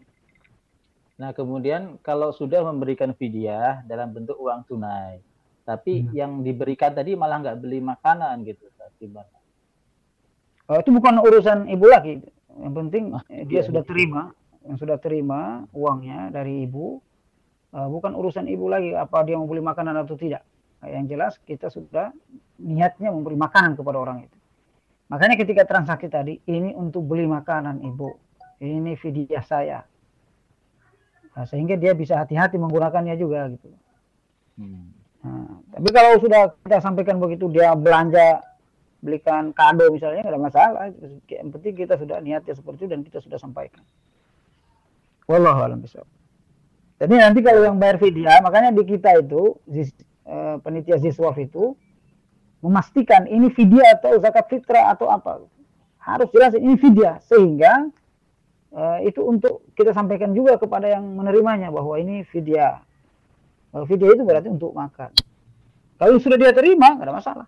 Nah, 1.21 1.31
kemudian 1.37 2.01
kalau 2.01 2.33
sudah 2.33 2.65
memberikan 2.65 3.13
fidyah 3.13 3.85
dalam 3.85 4.11
bentuk 4.11 4.41
uang 4.41 4.65
tunai, 4.67 5.21
tapi 5.63 6.03
hmm. 6.03 6.11
yang 6.17 6.33
diberikan 6.41 6.91
tadi 6.91 7.15
malah 7.15 7.39
nggak 7.39 7.61
beli 7.63 7.79
makanan 7.79 8.43
gitu, 8.43 8.67
gimana? 8.99 9.42
Oh, 10.73 10.81
itu 10.81 10.89
bukan 10.89 11.21
urusan 11.21 11.69
ibu 11.69 11.85
lagi. 11.93 12.25
Yang 12.57 12.75
penting 12.81 13.05
ah, 13.13 13.25
dia 13.29 13.61
iya, 13.61 13.63
sudah 13.63 13.85
iya. 13.85 13.91
terima, 13.93 14.23
yang 14.65 14.77
sudah 14.81 14.97
terima 14.97 15.69
uangnya 15.77 16.33
dari 16.33 16.65
ibu, 16.65 16.97
uh, 17.77 17.89
bukan 17.93 18.17
urusan 18.17 18.49
ibu 18.49 18.73
lagi 18.73 18.97
apa 18.97 19.21
dia 19.29 19.37
mau 19.37 19.45
beli 19.45 19.61
makanan 19.61 20.01
atau 20.01 20.17
tidak. 20.17 20.41
Nah, 20.81 20.89
yang 20.89 21.05
jelas 21.05 21.37
kita 21.45 21.69
sudah 21.69 22.09
niatnya 22.57 23.13
memberi 23.13 23.37
makanan 23.37 23.77
kepada 23.77 24.01
orang 24.01 24.25
itu. 24.25 24.39
Makanya 25.13 25.37
ketika 25.37 25.69
transaksi 25.69 26.09
tadi, 26.09 26.41
ini 26.49 26.73
untuk 26.73 27.05
beli 27.05 27.29
makanan 27.29 27.85
ibu, 27.85 28.17
ini 28.65 28.97
fidyah 28.97 29.45
saya, 29.45 29.85
Nah, 31.33 31.49
sehingga 31.49 31.81
dia 31.81 31.97
bisa 31.97 32.21
hati-hati 32.21 32.61
menggunakannya 32.61 33.17
juga 33.17 33.49
gitu. 33.49 33.73
Hmm. 34.61 34.93
Nah, 35.25 35.65
tapi 35.73 35.89
kalau 35.95 36.21
sudah 36.21 36.53
kita 36.61 36.79
sampaikan 36.83 37.17
begitu 37.17 37.49
dia 37.49 37.73
belanja 37.73 38.43
belikan 39.03 39.51
kado 39.51 39.91
misalnya 39.91 40.23
nggak 40.23 40.33
ada 40.33 40.43
masalah. 40.43 40.83
Yang 41.27 41.51
penting 41.59 41.75
kita 41.75 41.95
sudah 41.99 42.23
niatnya 42.23 42.55
seperti 42.55 42.87
itu 42.87 42.91
dan 42.95 43.03
kita 43.03 43.19
sudah 43.19 43.37
sampaikan. 43.37 43.83
Wallahu 45.27 45.59
a'lam 45.59 45.83
bishawab. 45.83 46.09
Jadi 47.03 47.15
nanti 47.19 47.43
kalau 47.43 47.67
yang 47.67 47.83
bayar 47.83 47.99
fidyah, 47.99 48.39
makanya 48.47 48.71
di 48.71 48.87
kita 48.87 49.19
itu 49.19 49.59
zis, 49.67 49.91
eh, 50.23 50.57
penitia 50.63 51.03
ziswaf 51.03 51.35
itu 51.35 51.75
memastikan 52.63 53.27
ini 53.27 53.51
fidyah 53.51 53.99
atau 53.99 54.23
zakat 54.23 54.47
fitrah 54.47 54.95
atau 54.95 55.11
apa. 55.11 55.43
Harus 55.99 56.31
jelas 56.31 56.55
ini 56.55 56.79
fidyah 56.79 57.19
sehingga 57.23 57.91
uh, 58.75 58.99
itu 59.07 59.23
untuk 59.23 59.67
kita 59.79 59.95
sampaikan 59.95 60.35
juga 60.35 60.59
kepada 60.59 60.91
yang 60.91 61.03
menerimanya 61.15 61.71
bahwa 61.71 61.95
ini 61.99 62.27
fidyah. 62.27 62.83
Kalau 63.71 63.87
fidyah 63.87 64.11
itu 64.15 64.23
berarti 64.27 64.49
untuk 64.51 64.75
makan. 64.75 65.11
Kalau 65.99 66.19
sudah 66.19 66.39
dia 66.39 66.51
terima, 66.51 66.99
nggak 66.99 67.07
ada 67.07 67.15
masalah. 67.15 67.47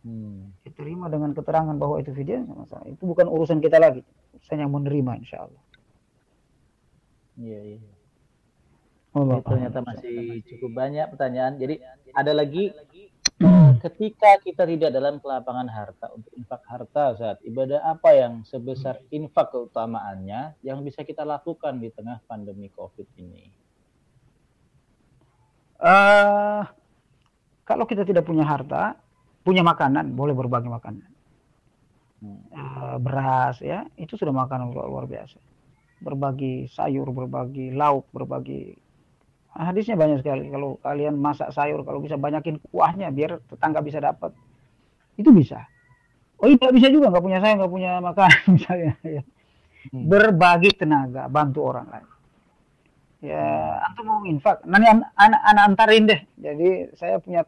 Hmm. 0.00 0.56
Diterima 0.64 1.12
dengan 1.12 1.36
keterangan 1.36 1.76
bahwa 1.76 2.00
itu 2.00 2.12
nggak 2.12 2.56
masalah. 2.56 2.86
Itu 2.88 3.04
bukan 3.04 3.28
urusan 3.28 3.60
kita 3.60 3.76
lagi. 3.76 4.00
Urusan 4.36 4.58
yang 4.64 4.72
menerima, 4.72 5.12
insya 5.20 5.44
Allah. 5.44 5.62
Iya, 7.36 7.60
iya. 7.76 7.80
Oh, 9.10 9.26
ternyata 9.42 9.82
masih 9.82 10.38
cukup 10.46 10.70
banyak 10.70 11.06
pertanyaan. 11.10 11.58
Jadi 11.58 11.82
ada 12.14 12.32
lagi 12.32 12.70
ketika 13.80 14.36
kita 14.44 14.62
tidak 14.68 14.90
dalam 14.92 15.16
kelapangan 15.18 15.66
harta 15.66 16.12
untuk 16.12 16.30
infak 16.36 16.62
harta 16.68 17.04
saat 17.16 17.38
ibadah 17.42 17.80
apa 17.80 18.12
yang 18.12 18.44
sebesar 18.44 19.00
infak 19.08 19.50
keutamaannya 19.50 20.54
yang 20.60 20.84
bisa 20.84 21.02
kita 21.02 21.24
lakukan 21.24 21.80
di 21.80 21.88
tengah 21.90 22.20
pandemi 22.28 22.68
COVID 22.70 23.08
ini? 23.16 23.50
Uh, 25.80 26.62
kalau 27.64 27.88
kita 27.88 28.04
tidak 28.04 28.28
punya 28.28 28.44
harta, 28.44 29.00
punya 29.50 29.66
makanan, 29.66 30.14
boleh 30.14 30.34
berbagi 30.38 30.70
makanan. 30.70 31.10
Uh, 32.20 33.00
beras 33.00 33.58
ya, 33.58 33.88
itu 33.98 34.14
sudah 34.14 34.30
makanan 34.30 34.70
luar, 34.70 34.86
luar 34.86 35.04
biasa. 35.10 35.42
Berbagi 35.98 36.70
sayur, 36.70 37.10
berbagi 37.10 37.74
lauk, 37.74 38.06
berbagi 38.14 38.78
Hadisnya 39.50 39.98
banyak 39.98 40.22
sekali. 40.22 40.46
Kalau 40.46 40.78
kalian 40.78 41.18
masak 41.18 41.50
sayur, 41.50 41.82
kalau 41.82 41.98
bisa 41.98 42.14
banyakin 42.14 42.62
kuahnya 42.70 43.10
biar 43.10 43.42
tetangga 43.50 43.82
bisa 43.82 43.98
dapat. 43.98 44.30
Itu 45.18 45.34
bisa. 45.34 45.66
Oh 46.38 46.46
iya, 46.46 46.56
tidak 46.56 46.74
bisa 46.78 46.88
juga, 46.88 47.10
nggak 47.10 47.24
punya 47.26 47.38
sayur, 47.42 47.56
nggak 47.58 47.72
punya 47.74 47.90
makanan 47.98 48.42
misalnya. 48.56 48.92
Ya. 49.02 49.22
Hmm. 49.90 50.06
Berbagi 50.06 50.70
tenaga, 50.78 51.26
bantu 51.26 51.66
orang 51.66 51.86
lain. 51.90 52.08
Ya, 53.20 53.42
hmm. 53.42 53.86
antum 53.90 54.04
mau 54.06 54.22
infak. 54.22 54.62
Nanti 54.64 54.86
anak, 54.86 55.10
anak 55.18 55.64
antarin 55.66 56.04
deh. 56.06 56.20
Jadi 56.38 56.68
saya 56.94 57.18
punya 57.18 57.42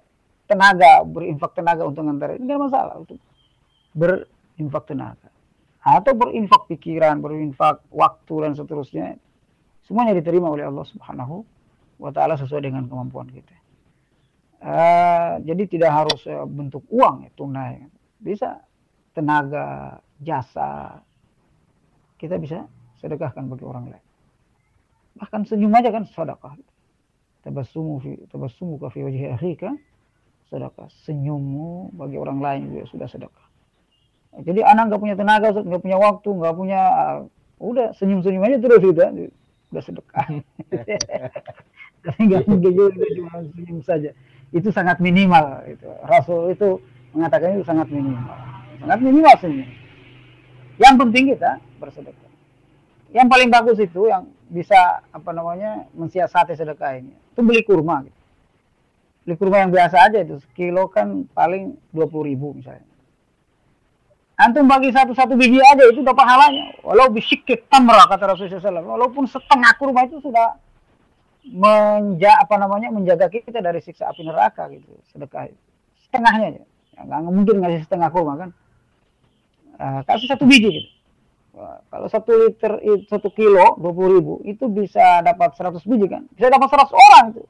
tenaga, 0.53 1.01
berinfak 1.09 1.57
tenaga 1.57 1.89
untuk 1.89 2.05
ngantarin. 2.05 2.45
Ini 2.45 2.61
masalah 2.61 3.01
untuk 3.01 3.17
berinfak 3.97 4.85
tenaga. 4.85 5.33
Atau 5.81 6.13
berinfak 6.13 6.69
pikiran, 6.69 7.25
berinfak 7.25 7.81
waktu 7.89 8.35
dan 8.45 8.53
seterusnya. 8.53 9.17
Semuanya 9.83 10.13
diterima 10.15 10.53
oleh 10.53 10.69
Allah 10.69 10.85
Subhanahu 10.85 11.43
wa 11.97 12.11
taala 12.13 12.37
sesuai 12.37 12.63
dengan 12.69 12.85
kemampuan 12.87 13.33
kita. 13.33 13.57
Uh, 14.63 15.43
jadi 15.43 15.67
tidak 15.67 15.91
harus 15.91 16.23
uh, 16.31 16.47
bentuk 16.47 16.87
uang 16.87 17.27
ya 17.27 17.31
tunai. 17.35 17.83
Bisa 18.23 18.63
tenaga, 19.11 19.99
jasa. 20.23 21.03
Kita 22.15 22.39
bisa 22.39 22.63
sedekahkan 23.03 23.51
bagi 23.51 23.67
orang 23.67 23.91
lain. 23.91 24.07
Bahkan 25.19 25.51
senyum 25.51 25.75
aja 25.75 25.91
kan 25.91 26.07
sedekah. 26.07 26.55
Tabassumu 27.43 27.99
fi 27.99 28.15
tabassumu 28.31 28.79
fi 28.87 29.03
wajhi 29.03 29.35
akhika 29.35 29.75
sedekah. 30.53 30.89
Senyummu 31.09 31.97
bagi 31.97 32.21
orang 32.21 32.45
lain 32.45 32.63
juga 32.77 32.85
sudah 32.93 33.09
sedekah. 33.09 33.47
Jadi 34.45 34.61
anak 34.61 34.93
nggak 34.93 35.01
punya 35.01 35.17
tenaga, 35.17 35.57
nggak 35.57 35.83
punya 35.83 35.99
waktu, 36.01 36.29
nggak 36.29 36.55
punya, 36.57 36.81
uh, 36.85 37.19
udah 37.61 37.97
senyum-senyum 37.97 38.45
aja 38.45 38.57
terus 38.61 38.81
udah, 38.85 39.09
udah 39.73 39.83
sedekah. 39.85 40.27
tapi 42.03 42.21
nggak 42.27 42.45
mungkin 42.51 42.73
juga 42.75 43.07
cuma 43.15 43.33
senyum 43.55 43.81
saja 43.87 44.11
itu 44.51 44.69
sangat 44.75 44.99
minimal 44.99 45.63
itu 45.71 45.87
Rasul 46.05 46.53
itu 46.53 46.83
mengatakan 47.15 47.57
itu 47.57 47.65
sangat 47.65 47.89
minimal 47.89 48.37
sangat 48.83 48.99
minimal 49.01 49.35
senyum 49.39 49.71
yang 50.83 50.95
penting 50.99 51.25
kita 51.33 51.63
bersedekah 51.79 52.31
yang 53.15 53.31
paling 53.31 53.49
bagus 53.49 53.79
itu 53.79 54.11
yang 54.11 54.27
bisa 54.51 55.01
apa 55.15 55.31
namanya 55.31 55.87
mensiasati 55.95 56.59
sedekah 56.59 56.99
ini 57.01 57.15
itu 57.33 57.41
beli 57.41 57.65
kurma 57.65 58.05
gitu. 58.05 58.21
Beli 59.23 59.35
kurma 59.39 59.63
yang 59.63 59.71
biasa 59.71 60.11
aja 60.11 60.19
itu 60.23 60.43
sekilo 60.43 60.91
kan 60.91 61.27
paling 61.31 61.79
dua 61.95 62.11
puluh 62.11 62.31
ribu 62.31 62.59
misalnya. 62.59 62.83
Antum 64.35 64.67
bagi 64.67 64.91
satu-satu 64.91 65.39
biji 65.39 65.63
aja 65.63 65.87
itu 65.87 66.03
udah 66.03 66.17
pahalanya 66.17 66.75
walau 66.83 67.07
bisikit 67.13 67.71
tamra 67.71 68.03
kata 68.11 68.35
Rasulullah 68.35 68.59
SAW 68.59 68.91
walaupun 68.99 69.31
setengah 69.31 69.73
kurma 69.79 70.09
itu 70.11 70.19
sudah 70.19 70.59
menja 71.47 72.35
apa 72.43 72.59
namanya 72.59 72.91
menjaga 72.91 73.31
kita 73.31 73.63
dari 73.63 73.79
siksa 73.79 74.11
api 74.11 74.27
neraka 74.27 74.67
gitu. 74.75 74.91
Sedekah 75.15 75.47
setengahnya 76.09 76.59
aja. 76.59 76.63
Ya, 76.99 77.01
nggak 77.07 77.21
mungkin 77.31 77.57
ngasih 77.63 77.87
setengah 77.87 78.11
kurma 78.11 78.35
kan? 78.35 78.51
Uh, 79.79 80.01
kasih 80.11 80.27
satu 80.27 80.45
biji 80.51 80.71
gitu. 80.83 80.91
Wah, 81.53 81.85
kalau 81.93 82.09
satu 82.09 82.33
liter 82.33 82.81
satu 83.13 83.29
kilo 83.31 83.77
dua 83.77 83.93
puluh 83.93 84.11
ribu 84.19 84.35
itu 84.49 84.67
bisa 84.73 85.21
dapat 85.23 85.55
seratus 85.55 85.85
biji 85.87 86.09
kan? 86.09 86.25
Bisa 86.35 86.49
dapat 86.51 86.67
seratus 86.67 86.97
orang 86.97 87.25
itu 87.37 87.43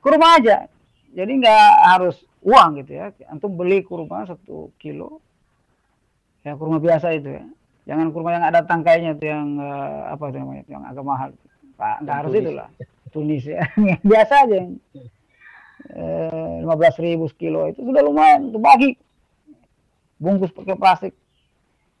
kurma 0.00 0.40
aja. 0.40 0.66
Jadi 1.12 1.32
nggak 1.40 1.68
harus 1.96 2.16
uang 2.40 2.82
gitu 2.82 2.92
ya. 2.96 3.12
Antum 3.28 3.54
beli 3.54 3.84
kurma 3.84 4.24
satu 4.26 4.72
kilo. 4.80 5.20
Ya 6.44 6.56
kurma 6.56 6.80
biasa 6.80 7.12
itu 7.16 7.30
ya. 7.36 7.44
Jangan 7.88 8.12
kurma 8.12 8.36
yang 8.36 8.44
ada 8.44 8.60
tangkainya 8.64 9.16
itu 9.16 9.24
yang 9.28 9.60
uh, 9.60 10.12
apa 10.12 10.30
itu 10.32 10.36
namanya 10.40 10.64
yang 10.68 10.82
agak 10.84 11.04
mahal. 11.04 11.30
Pak, 11.76 11.96
nggak 12.04 12.16
harus 12.24 12.32
itu 12.36 12.50
lah. 12.52 12.68
Tunis 13.10 13.44
ya. 13.44 13.64
Biasa 14.10 14.46
aja 14.46 14.54
yang 14.54 14.70
eh, 15.96 16.52
lima 16.62 16.76
belas 16.76 16.94
ribu 17.00 17.26
kilo 17.34 17.66
itu 17.72 17.82
sudah 17.82 18.02
lumayan 18.04 18.52
untuk 18.52 18.62
bagi. 18.62 18.94
Bungkus 20.20 20.52
pakai 20.52 20.76
plastik. 20.76 21.14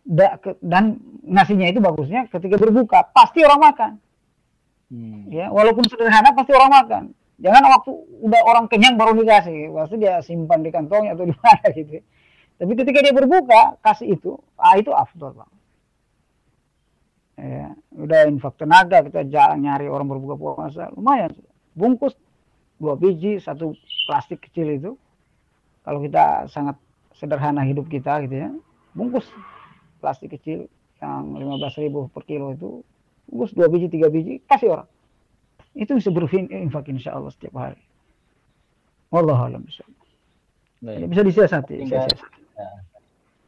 Da, 0.00 0.40
ke, 0.40 0.56
dan 0.64 0.96
nasinya 1.24 1.68
itu 1.68 1.80
bagusnya 1.80 2.28
ketika 2.32 2.56
berbuka 2.56 3.04
pasti 3.12 3.44
orang 3.44 3.60
makan. 3.60 3.92
Hmm. 4.90 5.30
ya 5.30 5.46
walaupun 5.54 5.86
sederhana 5.86 6.34
pasti 6.34 6.50
orang 6.50 6.72
makan 6.74 7.02
jangan 7.40 7.62
waktu 7.72 7.90
udah 8.20 8.40
orang 8.44 8.64
kenyang 8.68 9.00
baru 9.00 9.16
dikasih. 9.16 9.72
Pasti 9.72 9.96
dia 9.96 10.20
simpan 10.20 10.60
di 10.60 10.70
kantongnya 10.70 11.16
atau 11.16 11.24
di 11.24 11.34
mana 11.34 11.66
gitu. 11.76 12.04
Tapi 12.60 12.72
ketika 12.76 12.98
dia 13.00 13.14
berbuka 13.16 13.80
kasih 13.80 14.20
itu 14.20 14.36
ah 14.60 14.76
itu 14.76 14.92
afdol 14.92 15.32
bang. 15.32 15.52
Ya 17.40 17.68
udah 17.96 18.28
infak 18.28 18.60
tenaga 18.60 19.00
kita 19.00 19.24
jalan 19.32 19.64
nyari 19.64 19.88
orang 19.88 20.06
berbuka 20.06 20.36
puasa. 20.36 20.92
Lumayan 20.92 21.32
bungkus 21.72 22.12
dua 22.76 23.00
biji 23.00 23.40
satu 23.40 23.72
plastik 24.04 24.44
kecil 24.44 24.76
itu. 24.76 24.92
Kalau 25.80 26.04
kita 26.04 26.52
sangat 26.52 26.76
sederhana 27.16 27.64
hidup 27.64 27.88
kita 27.88 28.20
gitu 28.28 28.36
ya. 28.36 28.52
Bungkus 28.92 29.24
plastik 30.04 30.36
kecil 30.36 30.68
yang 31.00 31.32
lima 31.32 31.56
belas 31.56 31.72
ribu 31.80 32.12
per 32.12 32.28
kilo 32.28 32.52
itu. 32.52 32.84
Bungkus 33.24 33.56
dua 33.56 33.72
biji 33.72 33.88
tiga 33.88 34.12
biji 34.12 34.44
kasih 34.44 34.76
orang 34.76 34.88
itu 35.74 35.92
bisa 35.96 36.10
berinfak 36.10 36.84
insya 36.90 37.14
Allah 37.14 37.30
setiap 37.30 37.54
hari 37.56 37.82
Allah 39.10 39.38
alam 39.38 39.62
bisa 39.66 39.82
bisa 40.80 41.22
disiasati, 41.22 41.84
bisa 41.84 42.08
disiasati 42.08 42.40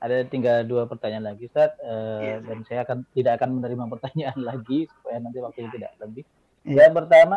ada 0.03 0.27
tinggal 0.27 0.67
dua 0.67 0.91
pertanyaan 0.91 1.31
lagi 1.31 1.47
Ustaz 1.47 1.79
uh, 1.79 2.19
ya. 2.19 2.37
dan 2.43 2.67
saya 2.67 2.83
akan 2.83 3.07
tidak 3.15 3.39
akan 3.39 3.63
menerima 3.63 3.85
pertanyaan 3.87 4.41
lagi 4.51 4.91
supaya 4.91 5.23
nanti 5.23 5.39
waktunya 5.39 5.71
tidak 5.71 5.93
lebih. 6.03 6.25
Ya. 6.67 6.87
Yang 6.87 6.95
pertama 6.99 7.37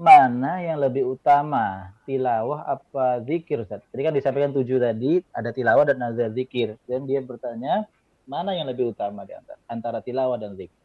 mana 0.00 0.64
yang 0.64 0.80
lebih 0.80 1.04
utama 1.04 1.92
tilawah 2.08 2.64
apa 2.64 3.20
zikir 3.28 3.68
Ustaz? 3.68 3.84
Tadi 3.92 4.00
kan 4.00 4.16
disampaikan 4.16 4.56
tujuh 4.56 4.80
tadi 4.80 5.20
ada 5.36 5.52
tilawah 5.52 5.84
dan 5.84 6.00
ada 6.00 6.32
zikir 6.32 6.80
dan 6.88 7.04
dia 7.04 7.20
bertanya 7.20 7.84
mana 8.24 8.56
yang 8.56 8.64
lebih 8.72 8.96
utama 8.96 9.28
di 9.28 9.36
antara 9.36 9.60
antara 9.68 9.98
tilawah 10.00 10.40
dan 10.40 10.56
zikir? 10.56 10.79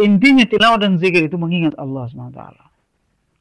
Intinya 0.00 0.42
tilawah 0.46 0.78
dan 0.82 0.98
zikir 0.98 1.30
itu 1.30 1.38
mengingat 1.38 1.78
Allah 1.78 2.10
SWT. 2.10 2.40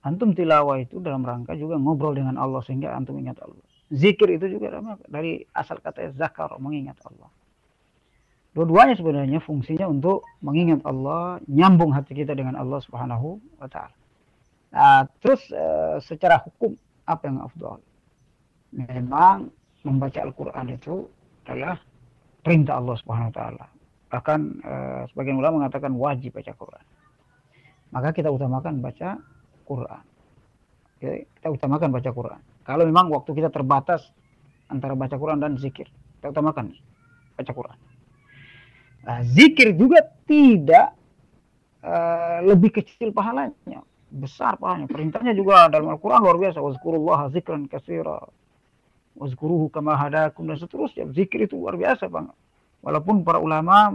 Antum 0.04 0.36
tilawah 0.36 0.78
itu 0.84 1.00
dalam 1.00 1.24
rangka 1.24 1.56
juga 1.56 1.80
ngobrol 1.80 2.14
dengan 2.14 2.36
Allah 2.36 2.60
sehingga 2.62 2.92
antum 2.92 3.18
ingat 3.18 3.40
Allah 3.40 3.64
Zikir 3.94 4.42
itu 4.42 4.58
juga 4.58 4.82
dari 5.06 5.46
asal 5.54 5.78
kata 5.78 6.18
zakar, 6.18 6.50
mengingat 6.58 6.98
Allah. 7.06 7.30
Dua-duanya 8.58 8.98
sebenarnya 8.98 9.38
fungsinya 9.42 9.86
untuk 9.86 10.26
mengingat 10.42 10.82
Allah, 10.86 11.38
nyambung 11.46 11.94
hati 11.94 12.18
kita 12.18 12.34
dengan 12.34 12.58
Allah 12.58 12.82
Subhanahu 12.82 13.38
wa 13.62 13.70
taala. 13.70 13.94
Nah, 14.74 15.06
terus 15.22 15.46
e, 15.54 15.66
secara 16.02 16.42
hukum 16.42 16.74
apa 17.06 17.30
yang 17.30 17.46
afdal? 17.46 17.82
Memang 18.74 19.54
membaca 19.86 20.20
Al-Qur'an 20.26 20.74
itu 20.74 21.06
adalah 21.46 21.78
perintah 22.42 22.82
Allah 22.82 22.98
Subhanahu 22.98 23.30
wa 23.30 23.36
taala. 23.38 23.66
Bahkan 24.14 24.40
e, 24.62 24.74
sebagian 25.10 25.42
ulama 25.42 25.66
mengatakan 25.66 25.90
wajib 25.98 26.38
baca 26.38 26.54
Quran. 26.54 26.86
Maka 27.90 28.14
kita 28.14 28.30
utamakan 28.30 28.78
baca 28.78 29.18
Quran. 29.66 30.04
Kita 31.02 31.50
utamakan 31.50 31.90
baca 31.90 32.10
Quran. 32.14 32.42
Kalau 32.62 32.86
memang 32.86 33.10
waktu 33.10 33.34
kita 33.34 33.50
terbatas 33.50 34.14
antara 34.70 34.94
baca 34.94 35.18
Quran 35.18 35.42
dan 35.42 35.58
zikir, 35.58 35.90
kita 36.22 36.30
utamakan 36.30 36.72
baca 37.36 37.52
Quran. 37.52 37.78
Nah, 39.04 39.20
zikir 39.28 39.76
juga 39.76 40.00
tidak 40.24 40.96
uh, 41.84 42.40
lebih 42.48 42.72
kecil 42.80 43.12
pahalanya, 43.12 43.84
besar 44.08 44.56
pahalanya. 44.56 44.88
Perintahnya 44.88 45.36
juga 45.36 45.68
dalam 45.68 45.92
Al-Quran 45.92 46.24
luar 46.24 46.40
biasa. 46.40 46.64
Wazkurullah 46.64 47.28
zikran 47.36 47.68
kasira. 47.68 48.24
Wazkuruhu 49.20 49.68
kama 49.70 50.00
hadakum 50.00 50.48
dan 50.48 50.56
seterusnya. 50.56 51.12
Zikir 51.12 51.46
itu 51.46 51.60
luar 51.60 51.76
biasa 51.76 52.08
bang. 52.08 52.32
Walaupun 52.84 53.24
para 53.24 53.40
ulama 53.40 53.88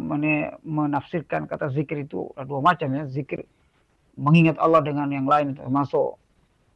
menafsirkan 0.65 1.45
kata 1.45 1.69
zikir 1.69 2.09
itu 2.09 2.33
dua 2.49 2.61
macam 2.65 2.89
ya. 2.97 3.05
Zikir 3.05 3.45
mengingat 4.17 4.57
Allah 4.57 4.81
dengan 4.81 5.13
yang 5.13 5.29
lain 5.29 5.53
termasuk 5.53 6.17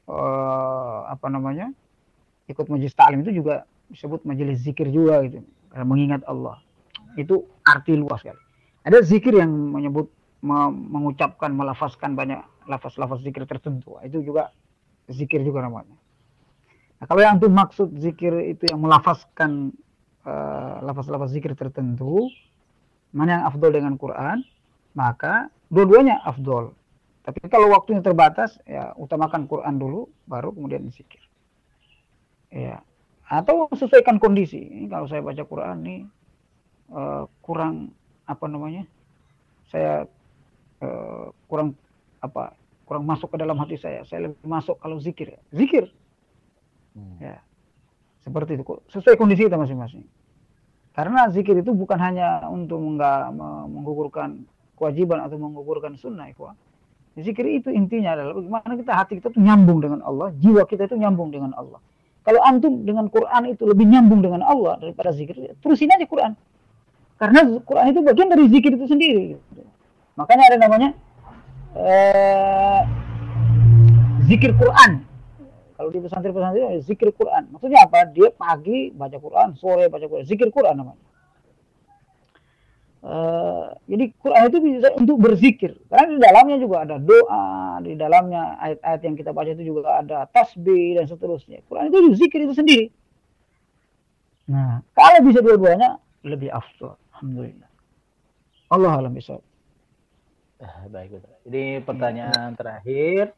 uh, 0.07 1.09
apa 1.09 1.27
namanya 1.33 1.73
ikut 2.53 2.69
majelis 2.69 2.93
taklim 2.93 3.25
itu 3.25 3.41
juga 3.41 3.65
disebut 3.89 4.29
majelis 4.29 4.61
zikir 4.61 4.93
juga 4.93 5.25
gitu 5.25 5.41
karena 5.73 5.85
mengingat 5.89 6.23
Allah. 6.29 6.61
Itu 7.17 7.49
arti 7.65 7.97
luas 7.97 8.21
sekali. 8.21 8.37
Ada 8.85 9.01
zikir 9.01 9.33
yang 9.33 9.49
menyebut 9.49 10.13
mengucapkan 10.45 11.55
melafazkan 11.55 12.13
banyak 12.13 12.45
lafaz-lafaz 12.69 13.25
zikir 13.25 13.49
tertentu. 13.49 13.97
Itu 14.05 14.21
juga 14.21 14.53
zikir 15.09 15.41
juga 15.41 15.65
namanya. 15.65 15.97
Nah, 16.99 17.07
kalau 17.09 17.23
yang 17.25 17.41
itu 17.41 17.49
maksud 17.49 17.89
zikir 17.99 18.31
itu 18.53 18.69
yang 18.69 18.85
melafazkan 18.85 19.73
uh, 20.27 20.83
lafaz-lafaz 20.85 21.33
zikir 21.33 21.55
tertentu 21.55 22.29
mana 23.13 23.41
yang 23.41 23.45
afdol 23.49 23.73
dengan 23.73 23.95
Quran 24.01 24.43
maka 24.97 25.49
dua-duanya 25.69 26.21
afdol 26.25 26.73
tapi 27.23 27.39
kalau 27.47 27.71
waktunya 27.71 28.03
terbatas 28.03 28.59
ya 28.67 28.93
utamakan 28.99 29.47
Quran 29.47 29.79
dulu 29.79 30.11
baru 30.27 30.51
kemudian 30.53 30.91
zikir 30.91 31.23
ya 32.51 32.83
atau 33.29 33.71
sesuaikan 33.73 34.21
kondisi 34.21 34.59
ini 34.59 34.91
kalau 34.91 35.09
saya 35.09 35.25
baca 35.25 35.43
Quran 35.47 35.77
nih 35.87 36.01
uh, 36.93 37.25
kurang 37.41 37.95
apa 38.29 38.45
namanya 38.51 38.85
saya 39.73 40.05
uh, 40.85 41.33
kurang 41.49 41.73
apa 42.21 42.53
kurang 42.93 43.09
masuk 43.09 43.33
ke 43.33 43.41
dalam 43.41 43.57
hati 43.57 43.81
saya. 43.81 44.05
Saya 44.05 44.29
lebih 44.29 44.45
masuk 44.45 44.77
kalau 44.77 45.01
zikir. 45.01 45.33
Zikir. 45.49 45.89
Hmm. 46.93 47.17
Ya. 47.17 47.41
Seperti 48.23 48.55
itu. 48.55 48.65
Sesuai 48.89 49.19
kondisi 49.19 49.47
kita 49.47 49.59
masing-masing. 49.59 50.07
Karena 50.93 51.27
zikir 51.33 51.59
itu 51.59 51.73
bukan 51.75 51.99
hanya 51.99 52.47
untuk 52.47 52.79
menggugurkan 52.79 54.47
kewajiban 54.79 55.25
atau 55.25 55.41
menggugurkan 55.41 55.99
sunnah. 55.99 56.31
Ikhwan. 56.31 56.55
Zikir 57.13 57.45
itu 57.45 57.69
intinya 57.69 58.17
adalah 58.17 58.41
bagaimana 58.41 58.73
kita 58.73 58.93
hati 58.97 59.13
kita 59.21 59.29
itu 59.37 59.41
nyambung 59.45 59.85
dengan 59.85 60.01
Allah, 60.01 60.33
jiwa 60.41 60.65
kita 60.65 60.89
itu 60.89 60.97
nyambung 60.97 61.29
dengan 61.29 61.53
Allah. 61.61 61.77
Kalau 62.25 62.41
antum 62.41 62.89
dengan 62.89 63.11
Quran 63.13 63.53
itu 63.53 63.69
lebih 63.69 63.85
nyambung 63.85 64.25
dengan 64.25 64.41
Allah 64.41 64.81
daripada 64.81 65.13
zikir, 65.13 65.37
terusin 65.61 65.93
aja 65.93 66.09
Quran. 66.09 66.33
Karena 67.21 67.45
Quran 67.69 67.87
itu 67.93 68.01
bagian 68.01 68.33
dari 68.33 68.49
zikir 68.49 68.73
itu 68.73 68.87
sendiri. 68.89 69.37
Makanya 70.17 70.45
ada 70.55 70.57
namanya 70.57 70.89
eh, 71.77 72.81
zikir 74.25 74.57
Quran. 74.57 75.05
Kalau 75.83 75.91
di 75.91 75.99
pesantren-pesantren 75.99 76.79
zikir 76.87 77.11
Quran. 77.11 77.51
Maksudnya 77.51 77.83
apa? 77.83 78.07
Dia 78.15 78.31
pagi 78.31 78.95
baca 78.95 79.19
Quran, 79.19 79.59
sore 79.59 79.91
baca 79.91 80.07
Quran. 80.07 80.23
Zikir 80.23 80.55
Quran 80.55 80.79
namanya. 80.79 81.03
Uh, 83.03 83.75
jadi 83.91 84.15
Quran 84.15 84.47
itu 84.47 84.59
bisa 84.63 84.95
untuk 84.95 85.19
berzikir 85.19 85.75
karena 85.91 86.07
di 86.07 86.19
dalamnya 86.23 86.55
juga 86.63 86.87
ada 86.87 87.03
doa 87.03 87.83
di 87.83 87.99
dalamnya 87.99 88.55
ayat-ayat 88.63 89.01
yang 89.03 89.19
kita 89.19 89.35
baca 89.35 89.51
itu 89.51 89.75
juga 89.75 89.99
ada 89.99 90.23
tasbih 90.31 90.95
dan 90.95 91.11
seterusnya 91.11 91.67
Quran 91.67 91.91
itu 91.91 92.15
zikir 92.15 92.47
itu 92.47 92.55
sendiri 92.55 92.95
nah 94.47 94.87
kalau 94.95 95.19
bisa 95.27 95.43
dua-duanya 95.43 95.99
lebih 96.23 96.55
afdol 96.55 96.95
alhamdulillah 97.19 97.67
Allah 98.71 99.03
alam 99.03 99.11
bisa 99.19 99.43
ah, 100.63 100.87
baik 100.87 101.19
ini 101.51 101.83
pertanyaan 101.83 102.55
terakhir 102.55 103.35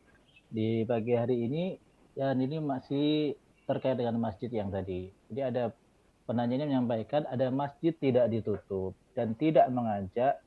di 0.53 0.85
pagi 0.85 1.17
hari 1.17 1.41
ini 1.41 1.65
dan 2.15 2.39
ini 2.39 2.63
masih 2.63 3.35
terkait 3.67 3.99
dengan 3.99 4.19
masjid 4.19 4.51
yang 4.51 4.71
tadi 4.71 5.11
jadi 5.29 5.51
ada 5.51 5.65
penanyanya 6.25 6.67
menyampaikan 6.67 7.29
ada 7.29 7.53
masjid 7.53 7.93
tidak 7.93 8.33
ditutup 8.33 8.97
dan 9.15 9.37
tidak 9.39 9.69
mengajak 9.71 10.41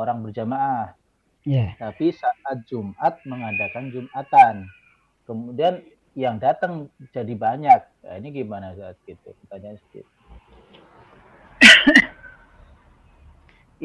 orang 0.00 0.24
berjamaah. 0.24 0.96
Yeah. 1.44 1.76
Tapi 1.76 2.12
saat 2.12 2.64
Jumat 2.68 3.20
mengadakan 3.24 3.92
Jumatan. 3.92 4.68
Kemudian 5.24 5.84
yang 6.16 6.40
datang 6.40 6.90
jadi 7.14 7.32
banyak. 7.36 7.80
Nah, 8.04 8.14
ini 8.18 8.28
gimana 8.34 8.74
saat 8.76 8.98
itu? 9.06 9.30
Pertanyaan 9.46 9.76
sedikit. 9.78 10.06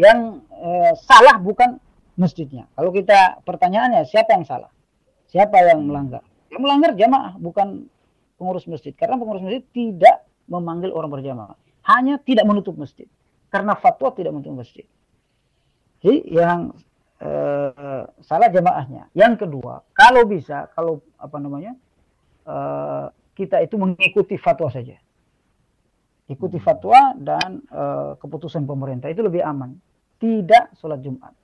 yang 0.03 0.41
eh, 0.51 0.91
salah 1.05 1.37
bukan 1.39 1.79
masjidnya. 2.15 2.67
Kalau 2.75 2.91
kita 2.91 3.43
pertanyaannya 3.43 4.03
siapa 4.07 4.35
yang 4.35 4.47
salah? 4.47 4.71
Siapa 5.29 5.55
yang 5.67 5.83
melanggar? 5.85 6.23
Yang 6.55 6.61
melanggar 6.63 6.91
jamaah 6.95 7.35
bukan 7.35 7.91
pengurus 8.39 8.63
masjid. 8.71 8.95
Karena 8.95 9.19
pengurus 9.19 9.43
masjid 9.43 9.59
tidak 9.75 10.23
memanggil 10.47 10.95
orang 10.95 11.11
berjamaah. 11.11 11.59
Hanya 11.83 12.15
tidak 12.23 12.47
menutup 12.47 12.79
masjid. 12.79 13.11
Karena 13.51 13.75
fatwa 13.75 14.15
tidak 14.15 14.31
menutup 14.31 14.55
masjid. 14.55 14.87
Jadi 15.99 16.31
yang 16.31 16.71
eh, 17.19 18.03
salah 18.23 18.47
jamaahnya. 18.47 19.11
Yang 19.11 19.43
kedua, 19.43 19.83
kalau 19.91 20.23
bisa, 20.23 20.71
kalau 20.71 21.03
apa 21.19 21.37
namanya, 21.43 21.75
eh, 22.47 23.05
kita 23.35 23.59
itu 23.59 23.75
mengikuti 23.75 24.39
fatwa 24.39 24.71
saja. 24.71 24.95
Ikuti 26.31 26.55
fatwa 26.63 27.11
dan 27.19 27.59
eh, 27.67 28.11
keputusan 28.15 28.63
pemerintah 28.63 29.11
itu 29.11 29.19
lebih 29.19 29.43
aman. 29.43 29.75
Tidak 30.15 30.79
sholat 30.79 31.03
Jumat. 31.03 31.35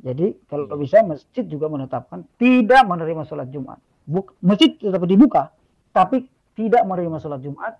Jadi 0.00 0.32
kalau 0.48 0.64
hmm. 0.64 0.80
bisa 0.80 1.04
masjid 1.04 1.44
juga 1.44 1.68
menetapkan 1.68 2.24
tidak 2.40 2.82
menerima 2.88 3.22
sholat 3.28 3.52
Jumat. 3.52 3.78
Buk, 4.08 4.34
masjid 4.40 4.72
tetap 4.74 5.04
dibuka, 5.04 5.52
tapi 5.92 6.26
tidak 6.56 6.82
menerima 6.88 7.20
sholat 7.20 7.40
Jumat 7.44 7.76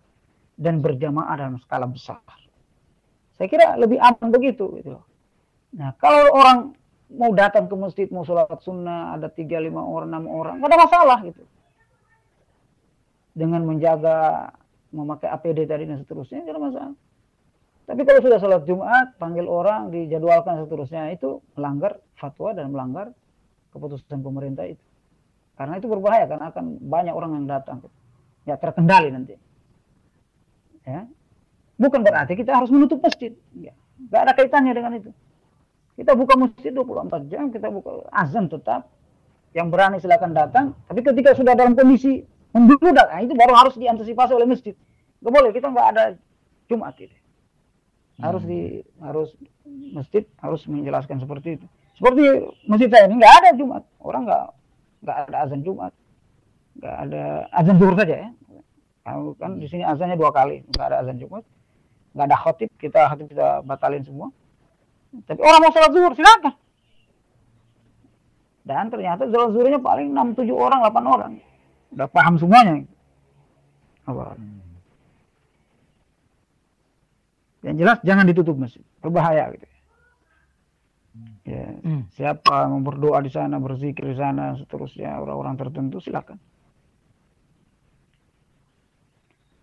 dan 0.61 0.85
berjamaah 0.85 1.35
dalam 1.35 1.57
skala 1.65 1.89
besar. 1.89 2.21
Saya 3.41 3.49
kira 3.49 3.73
lebih 3.81 3.97
aman 3.97 4.29
begitu 4.29 4.69
gitu 4.77 5.01
Nah, 5.71 5.95
kalau 5.97 6.35
orang 6.35 6.75
mau 7.11 7.31
datang 7.35 7.67
ke 7.67 7.75
masjid 7.75 8.07
mau 8.11 8.23
sholat 8.23 8.47
sunnah 8.63 9.19
ada 9.19 9.27
tiga 9.27 9.59
lima 9.59 9.83
orang 9.83 10.15
enam 10.15 10.25
orang 10.31 10.63
nggak 10.63 10.71
ada 10.71 10.79
masalah 10.79 11.19
gitu 11.27 11.43
dengan 13.35 13.67
menjaga 13.67 14.51
memakai 14.95 15.27
APD 15.27 15.67
tadi 15.67 15.91
dan 15.91 15.99
seterusnya 15.99 16.47
ada 16.47 16.63
masalah 16.63 16.95
tapi 17.91 18.07
kalau 18.07 18.23
sudah 18.23 18.39
sholat 18.39 18.62
Jumat 18.71 19.19
panggil 19.19 19.51
orang 19.51 19.91
dijadwalkan 19.91 20.62
seterusnya 20.62 21.11
itu 21.11 21.43
melanggar 21.59 21.99
fatwa 22.15 22.55
dan 22.55 22.71
melanggar 22.71 23.11
keputusan 23.75 24.23
pemerintah 24.23 24.71
itu 24.71 24.85
karena 25.59 25.77
itu 25.77 25.91
berbahaya 25.91 26.31
karena 26.31 26.55
akan 26.55 26.79
banyak 26.81 27.12
orang 27.12 27.43
yang 27.43 27.47
datang 27.51 27.83
ya 28.49 28.57
terkendali 28.57 29.12
nanti. 29.12 29.35
Ya. 30.89 31.05
Bukan 31.77 32.01
berarti 32.01 32.37
kita 32.37 32.57
harus 32.57 32.73
menutup 32.73 33.01
masjid. 33.01 33.37
Ya. 33.57 33.77
Gak 34.09 34.21
ada 34.25 34.33
kaitannya 34.33 34.73
dengan 34.73 34.93
itu. 34.97 35.11
Kita 36.01 36.17
buka 36.17 36.37
masjid 36.41 36.73
24 36.73 37.29
jam, 37.29 37.53
kita 37.53 37.69
buka 37.69 38.09
azan 38.09 38.49
tetap. 38.49 38.89
Yang 39.53 39.67
berani 39.69 39.97
silakan 40.01 40.33
datang. 40.33 40.67
Tapi 40.89 41.05
ketika 41.05 41.37
sudah 41.37 41.53
dalam 41.53 41.77
kondisi 41.77 42.25
membludak, 42.55 43.11
nah 43.11 43.21
itu 43.21 43.35
baru 43.37 43.53
harus 43.53 43.75
diantisipasi 43.77 44.33
oleh 44.33 44.49
masjid. 44.49 44.73
Gak 45.21 45.33
boleh, 45.33 45.51
kita 45.53 45.69
nggak 45.69 45.87
ada 45.93 46.05
Jumat 46.71 46.97
itu. 46.97 47.12
Harus 48.21 48.43
di 48.45 48.85
harus 49.01 49.29
masjid 49.97 50.25
harus 50.45 50.61
menjelaskan 50.69 51.19
seperti 51.19 51.57
itu. 51.61 51.67
Seperti 51.97 52.23
masjid 52.69 52.89
saya 52.89 53.09
ini 53.09 53.21
nggak 53.21 53.35
ada 53.45 53.51
Jumat. 53.57 53.83
Orang 54.01 54.29
nggak 54.29 54.45
nggak 55.05 55.17
ada 55.29 55.37
azan 55.45 55.61
Jumat. 55.65 55.93
Nggak 56.81 56.97
ada 57.09 57.23
azan 57.53 57.77
zuhur 57.77 57.97
saja 57.99 58.15
ya. 58.29 58.31
Kan 59.41 59.59
di 59.59 59.67
sini 59.67 59.83
azannya 59.83 60.15
dua 60.15 60.31
kali 60.31 60.63
nggak 60.71 60.87
ada 60.87 60.97
azan 61.03 61.19
jumat. 61.19 61.43
Nggak 62.15 62.27
ada 62.31 62.37
khotib 62.37 62.71
kita 62.79 63.01
khotib 63.11 63.27
kita 63.33 63.65
batalin 63.67 64.05
semua. 64.07 64.29
Tapi 65.27 65.41
orang 65.43 65.61
mau 65.61 65.73
sholat 65.75 65.91
zuhur 65.91 66.13
silakan. 66.15 66.55
Dan 68.63 68.87
ternyata 68.93 69.27
sholat 69.27 69.51
zuhurnya 69.51 69.81
paling 69.83 70.15
enam 70.15 70.37
tujuh 70.37 70.55
orang 70.55 70.85
delapan 70.85 71.05
orang. 71.11 71.33
Udah 71.91 72.07
paham 72.07 72.39
semuanya. 72.39 72.87
Apa 74.07 74.39
yang 77.66 77.77
jelas 77.77 77.99
jangan 78.03 78.24
ditutup 78.28 78.57
masjid 78.57 78.82
berbahaya 79.01 79.53
gitu 79.57 79.66
ya 81.45 81.66
hmm. 81.82 82.09
siapa 82.15 82.69
mau 82.70 82.81
berdoa 82.81 83.19
di 83.20 83.32
sana 83.32 83.59
berzikir 83.59 84.07
di 84.07 84.16
sana 84.16 84.55
seterusnya 84.57 85.19
orang-orang 85.19 85.59
tertentu 85.59 85.99
silakan 85.99 86.39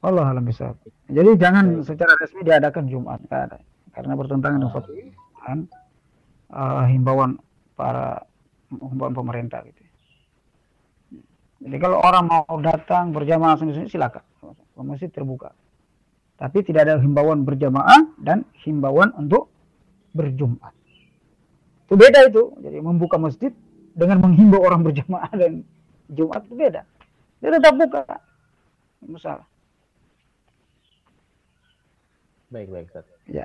Allah 0.05 0.29
alam 0.29 0.45
bisa. 0.45 0.77
Jadi 1.09 1.35
jangan 1.41 1.81
secara 1.81 2.13
resmi 2.21 2.45
diadakan 2.45 2.85
Jumat, 2.85 3.19
ada. 3.33 3.57
Karena 3.91 4.13
bertentangan 4.13 4.61
dengan 4.61 4.71
fatwa 4.71 4.93
uh, 6.53 6.85
himbauan 6.87 7.41
para 7.73 8.21
himbauan 8.71 9.15
pemerintah 9.15 9.65
gitu. 9.65 9.81
Jadi 11.57 11.77
kalau 11.81 11.97
orang 11.99 12.29
mau 12.29 12.45
datang 12.61 13.09
berjamaah 13.09 13.57
sini 13.57 13.89
silakan, 13.89 14.21
masjid 14.77 15.09
terbuka. 15.09 15.57
Tapi 16.37 16.61
tidak 16.61 16.85
ada 16.85 16.95
himbauan 17.01 17.41
berjamaah 17.41 18.13
dan 18.21 18.45
himbauan 18.61 19.09
untuk 19.17 19.49
berjumat. 20.13 20.73
Itu 21.89 21.97
beda 21.97 22.29
itu. 22.29 22.53
Jadi 22.61 22.77
membuka 22.77 23.17
masjid 23.17 23.49
dengan 23.97 24.21
menghimbau 24.21 24.61
orang 24.61 24.85
berjamaah 24.85 25.33
dan 25.33 25.65
Jumat 26.07 26.45
itu 26.45 26.55
beda. 26.55 26.81
Dia 27.41 27.49
tetap 27.51 27.73
buka. 27.73 28.03
Masalah. 29.03 29.45
Baik, 32.47 32.71
baik, 32.71 32.87
Ustaz. 32.93 33.05
Ya. 33.27 33.43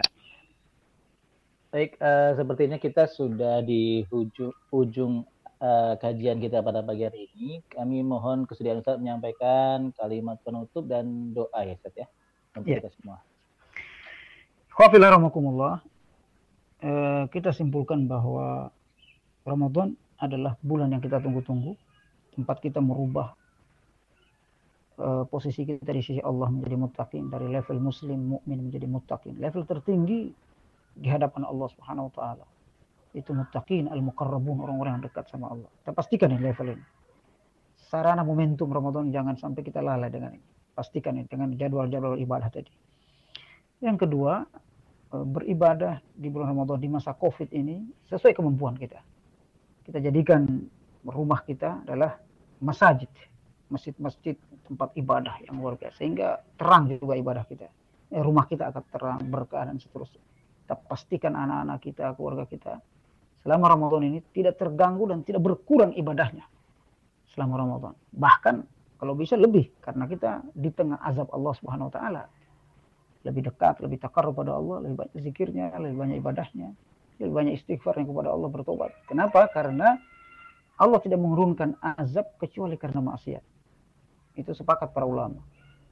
Baik, 1.74 1.96
uh, 1.98 2.36
sepertinya 2.36 2.78
kita 2.78 3.08
sudah 3.08 3.64
di 3.64 4.04
ujung, 4.12 4.54
ujung 4.70 5.26
uh, 5.58 5.96
kajian 5.98 6.38
kita 6.38 6.62
pada 6.62 6.84
pagi 6.84 7.08
hari 7.08 7.26
ini. 7.34 7.64
Kami 7.66 8.04
mohon 8.04 8.46
kesediaan 8.46 8.84
Ustaz 8.84 9.00
menyampaikan 9.00 9.90
kalimat 9.96 10.38
penutup 10.44 10.86
dan 10.86 11.34
doa 11.34 11.60
ya 11.64 11.74
Ustaz 11.74 11.94
ya. 11.96 12.06
Untuk 12.52 12.68
ya. 12.68 12.78
kita 12.80 12.90
semua. 13.00 13.16
Eh, 16.82 17.24
kita 17.30 17.54
simpulkan 17.54 18.10
bahwa 18.10 18.72
Ramadan 19.46 19.94
adalah 20.18 20.58
bulan 20.60 20.90
yang 20.90 21.02
kita 21.02 21.22
tunggu-tunggu. 21.22 21.78
Tempat 22.32 22.64
kita 22.64 22.80
merubah 22.80 23.36
uh, 24.98 25.24
posisi 25.28 25.64
kita 25.64 25.90
di 25.90 26.02
sisi 26.02 26.20
Allah 26.20 26.48
menjadi 26.48 26.76
muttaqin 26.76 27.28
dari 27.28 27.48
level 27.48 27.78
muslim 27.80 28.38
mukmin 28.38 28.68
menjadi 28.68 28.86
muttaqin 28.88 29.36
level 29.40 29.64
tertinggi 29.64 30.32
di 30.92 31.08
hadapan 31.08 31.48
Allah 31.48 31.68
Subhanahu 31.72 32.08
wa 32.08 32.14
taala 32.14 32.46
itu 33.12 33.30
muttaqin 33.32 33.88
al-muqarrabun 33.92 34.64
orang-orang 34.64 35.00
yang 35.00 35.04
dekat 35.04 35.28
sama 35.28 35.52
Allah 35.52 35.68
kita 35.84 35.92
pastikan 35.92 36.32
ini 36.32 36.42
level 36.52 36.76
ini 36.76 36.84
sarana 37.76 38.24
momentum 38.24 38.68
Ramadan 38.72 39.12
jangan 39.12 39.36
sampai 39.36 39.60
kita 39.64 39.84
lalai 39.84 40.08
dengan 40.08 40.32
ini 40.32 40.51
pastikan 40.72 41.16
ini 41.20 41.28
dengan 41.28 41.52
jadwal-jadwal 41.54 42.16
ibadah 42.18 42.48
tadi 42.48 42.72
yang 43.84 43.96
kedua 44.00 44.44
eh, 45.14 45.26
beribadah 45.26 46.00
di 46.16 46.28
bulan 46.32 46.56
Ramadan 46.56 46.80
di 46.80 46.88
masa 46.88 47.12
Covid 47.16 47.52
ini 47.52 47.84
sesuai 48.08 48.32
kemampuan 48.32 48.76
kita 48.76 49.00
kita 49.82 49.98
jadikan 49.98 50.46
rumah 51.02 51.42
kita 51.42 51.82
adalah 51.82 52.14
masjid, 52.62 53.10
masjid-masjid 53.66 54.38
tempat 54.62 54.94
ibadah 54.94 55.42
yang 55.42 55.58
luar 55.58 55.74
biasa 55.74 55.98
sehingga 55.98 56.38
terang 56.54 56.86
juga 56.86 57.18
ibadah 57.18 57.44
kita. 57.50 57.66
Eh, 58.12 58.22
rumah 58.22 58.46
kita 58.46 58.70
akan 58.70 58.84
terang 58.92 59.20
berkah 59.26 59.66
dan 59.66 59.82
seterusnya. 59.82 60.22
Kita 60.62 60.78
pastikan 60.78 61.34
anak-anak 61.34 61.78
kita, 61.82 62.14
keluarga 62.14 62.46
kita 62.46 62.78
selama 63.42 63.74
Ramadan 63.74 64.06
ini 64.06 64.18
tidak 64.30 64.54
terganggu 64.54 65.10
dan 65.10 65.26
tidak 65.26 65.42
berkurang 65.42 65.90
ibadahnya 65.98 66.46
selama 67.34 67.58
Ramadan. 67.58 67.94
Bahkan 68.14 68.54
kalau 69.02 69.18
bisa 69.18 69.34
lebih 69.34 69.66
karena 69.82 70.06
kita 70.06 70.46
di 70.54 70.70
tengah 70.70 70.94
azab 71.02 71.26
Allah 71.34 71.50
Subhanahu 71.58 71.90
wa 71.90 71.94
taala. 71.98 72.22
Lebih 73.26 73.50
dekat, 73.50 73.82
lebih 73.82 73.98
takar 73.98 74.30
kepada 74.30 74.54
Allah, 74.54 74.78
lebih 74.86 75.02
banyak 75.02 75.18
zikirnya, 75.26 75.74
lebih 75.74 75.98
banyak 75.98 76.16
ibadahnya, 76.22 76.70
lebih 77.18 77.34
banyak 77.34 77.58
istighfarnya 77.58 78.06
kepada 78.06 78.30
Allah 78.30 78.46
bertobat. 78.46 78.94
Kenapa? 79.10 79.50
Karena 79.50 79.98
Allah 80.78 81.02
tidak 81.02 81.18
menurunkan 81.18 81.82
azab 81.82 82.30
kecuali 82.38 82.78
karena 82.78 83.02
maksiat. 83.02 83.42
Itu 84.38 84.54
sepakat 84.54 84.94
para 84.94 85.02
ulama. 85.02 85.42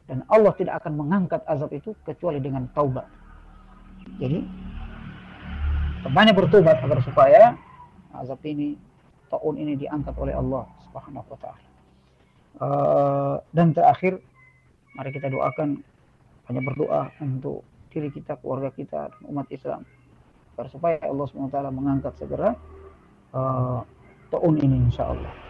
Dan 0.07 0.23
Allah 0.31 0.55
tidak 0.55 0.79
akan 0.79 0.95
mengangkat 0.95 1.43
azab 1.51 1.75
itu 1.75 1.99
kecuali 2.07 2.39
dengan 2.39 2.71
taubat. 2.71 3.11
Jadi 4.23 4.39
banyak 6.07 6.35
bertobat 6.39 6.79
agar 6.79 7.03
supaya 7.03 7.59
azab 8.15 8.39
ini 8.47 8.79
tahun 9.35 9.55
ini 9.59 9.83
diangkat 9.83 10.15
oleh 10.15 10.39
Allah 10.39 10.63
Subhanahu 10.87 11.27
wa 11.27 11.39
taala. 11.43 11.70
Uh, 12.60 13.36
dan 13.52 13.76
terakhir 13.76 14.24
mari 14.96 15.12
kita 15.12 15.28
doakan 15.28 15.84
banyak 16.48 16.64
berdoa 16.64 17.12
untuk 17.20 17.68
diri 17.92 18.08
kita, 18.16 18.40
keluarga 18.40 18.72
kita, 18.72 19.12
dan 19.12 19.22
umat 19.28 19.48
Islam 19.52 19.84
agar 20.56 20.72
supaya 20.72 20.96
Allah 21.04 21.28
SWT 21.28 21.58
mengangkat 21.76 22.16
segera 22.16 22.56
uh, 23.36 23.84
tahun 24.32 24.56
ini 24.64 24.88
insyaallah. 24.88 25.46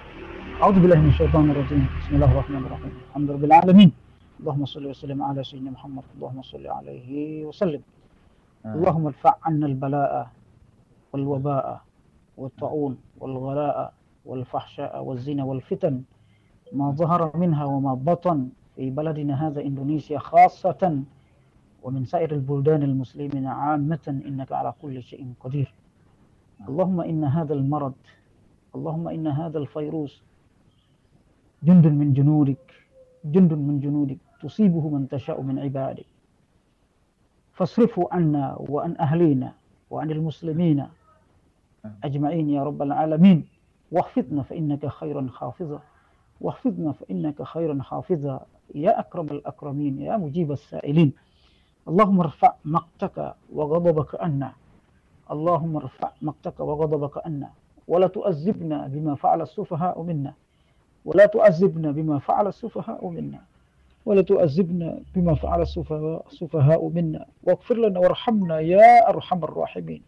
أعوذ 0.55 0.79
بالله 0.79 0.99
من 1.03 1.11
الشيطان 1.11 1.51
الرجيم 1.51 1.83
بسم 1.99 2.15
الله 2.15 2.31
الرحمن 2.31 2.63
الرحيم 2.63 2.93
الحمد 3.11 3.29
لله 3.31 3.45
العالمين 3.45 3.91
اللهم 4.39 4.63
صل 4.65 4.87
وسلم 4.87 5.19
على 5.19 5.43
سيدنا 5.43 5.75
محمد 5.75 6.03
اللهم 6.15 6.41
صل 6.47 6.63
عليه 6.63 7.43
وسلم 7.43 7.83
اللهم 8.65 9.07
ادفع 9.07 9.33
عنا 9.43 9.65
البلاء 9.67 10.31
والوباء 11.11 11.81
والطاعون 12.37 12.93
والغلاء 13.19 13.93
والفحشاء 14.25 15.03
والزنا 15.03 15.43
والفتن 15.43 16.01
ما 16.72 16.90
ظهر 16.90 17.36
منها 17.36 17.64
وما 17.64 17.94
بطن 17.94 18.48
في 18.76 18.90
بلدنا 18.90 19.46
هذا 19.46 19.60
إندونيسيا 19.60 20.18
خاصة 20.18 21.02
ومن 21.82 22.04
سائر 22.04 22.32
البلدان 22.32 22.82
المسلمين 22.82 23.46
عامة 23.46 24.22
إنك 24.26 24.52
على 24.52 24.74
كل 24.82 25.02
شيء 25.02 25.32
قدير. 25.40 25.74
اللهم 26.68 27.00
إن 27.00 27.24
هذا 27.24 27.54
المرض 27.54 27.92
اللهم 28.74 29.08
إن 29.08 29.26
هذا 29.26 29.58
الفيروس 29.58 30.22
جند 31.62 31.86
من 31.86 32.12
جنودك 32.12 32.72
جند 33.24 33.52
من 33.52 33.80
جنودك 33.80 34.18
تصيبه 34.42 34.88
من 34.88 35.08
تشاء 35.08 35.42
من 35.42 35.58
عبادك. 35.58 36.06
فاصرفه 37.52 38.08
عنا 38.12 38.56
وعن 38.68 38.96
أهلينا 38.96 39.52
وعن 39.90 40.10
المسلمين 40.10 40.86
أجمعين 42.04 42.50
يا 42.50 42.62
رب 42.62 42.82
العالمين. 42.82 43.46
واخفضنا 43.92 44.42
فإنك 44.42 44.86
خيرا 44.86 45.28
حافظا 45.34 45.80
واحفظنا 46.40 46.92
فإنك 46.92 47.42
خيرا 47.42 47.78
حافظا. 47.82 48.40
يا 48.74 49.00
أكرم 49.00 49.26
الأكرمين 49.26 50.00
يا 50.00 50.16
مجيب 50.16 50.52
السائلين. 50.52 51.12
اللهم 51.88 52.20
ارفع 52.20 52.54
مقتك 52.64 53.34
وغضبك 53.52 54.20
عنا. 54.20 54.52
اللهم 55.30 55.76
ارفع 55.76 56.10
مقتك 56.22 56.60
وغضبك 56.60 57.26
عنا. 57.26 57.50
ولا 57.88 58.06
تؤذبنا 58.06 58.86
بما 58.86 59.14
فعل 59.14 59.42
السفهاء 59.42 60.02
منا. 60.02 60.34
ولا 61.04 61.26
تؤذبنا 61.26 61.90
بما 61.90 62.18
فعل 62.18 62.46
السفهاء 62.46 63.08
منا. 63.08 63.40
ولا 64.06 64.22
تؤذبنا 64.22 65.00
بما 65.14 65.34
فعل 65.34 65.62
السفهاء 65.62 66.88
منا. 66.88 67.26
واغفر 67.42 67.76
لنا 67.76 68.00
وارحمنا 68.00 68.60
يا 68.60 69.08
أرحم 69.08 69.44
الراحمين. 69.44 70.02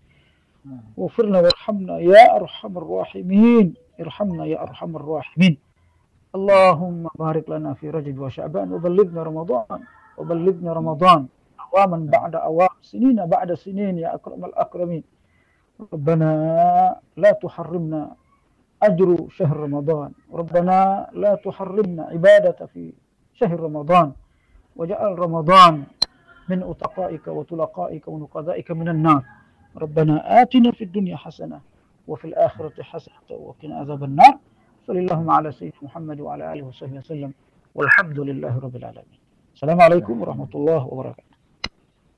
واغفر 0.97 1.27
لنا 1.27 1.41
وارحمنا 1.41 1.99
يا 1.99 2.37
أرحم 2.37 2.79
الراحمين. 2.79 3.75
ارحمنا 4.01 4.45
يا 4.45 4.63
أرحم 4.63 4.97
الراحمين. 4.97 5.57
اللهم 6.35 7.09
بارك 7.15 7.51
لنا 7.51 7.75
في 7.75 7.91
رجب 7.91 8.19
وشعبان 8.19 8.73
وبلغنا 8.73 9.23
رمضان 9.23 9.81
وبلغنا 10.19 10.73
رمضان 10.73 11.27
أعواما 11.61 11.99
بعد 12.11 12.35
أعوام 12.35 12.69
سنين 12.83 13.27
بعد 13.27 13.55
سنين 13.55 13.99
يا 13.99 14.15
أكرم 14.15 14.45
الأكرمين. 14.45 15.05
ربنا 15.93 16.31
لا 17.17 17.33
تحرمنا 17.33 18.17
أجر 18.83 19.29
شهر 19.29 19.57
رمضان. 19.57 20.13
ربنا 20.33 21.09
لا 21.13 21.35
تحرمنا 21.35 22.03
عبادة 22.03 22.67
في 22.67 22.93
شهر 23.35 23.61
رمضان. 23.61 24.13
وجعل 24.77 25.19
رمضان 25.19 25.85
من 26.49 26.63
أتقائك 26.63 27.27
وتلقائك 27.29 28.09
ونقذائك 28.09 28.71
من 28.71 28.89
النار. 28.89 29.23
ربنا 29.77 30.43
آتنا 30.43 30.71
في 30.73 30.85
الدنيا 30.85 31.17
حسنة 31.17 31.61
وفي 32.09 32.25
الآخرة 32.25 32.83
حسنة 32.83 33.29
وقنا 33.31 33.77
عذاب 33.77 34.05
النار. 34.05 34.39
Sallallahu 34.83 35.31
ala 35.31 35.55
sayyidina 35.55 35.79
Muhammad 35.87 36.19
wa 36.19 36.35
ala 36.35 36.45
alihi 36.59 36.67
wa 36.67 36.75
sallam. 36.75 37.31
Walhamdulillahi 37.71 38.57
rabbil 38.59 38.83
alamin. 38.83 39.19
Assalamualaikum 39.55 40.19
warahmatullahi 40.19 40.83
wabarakatuh. 40.83 41.39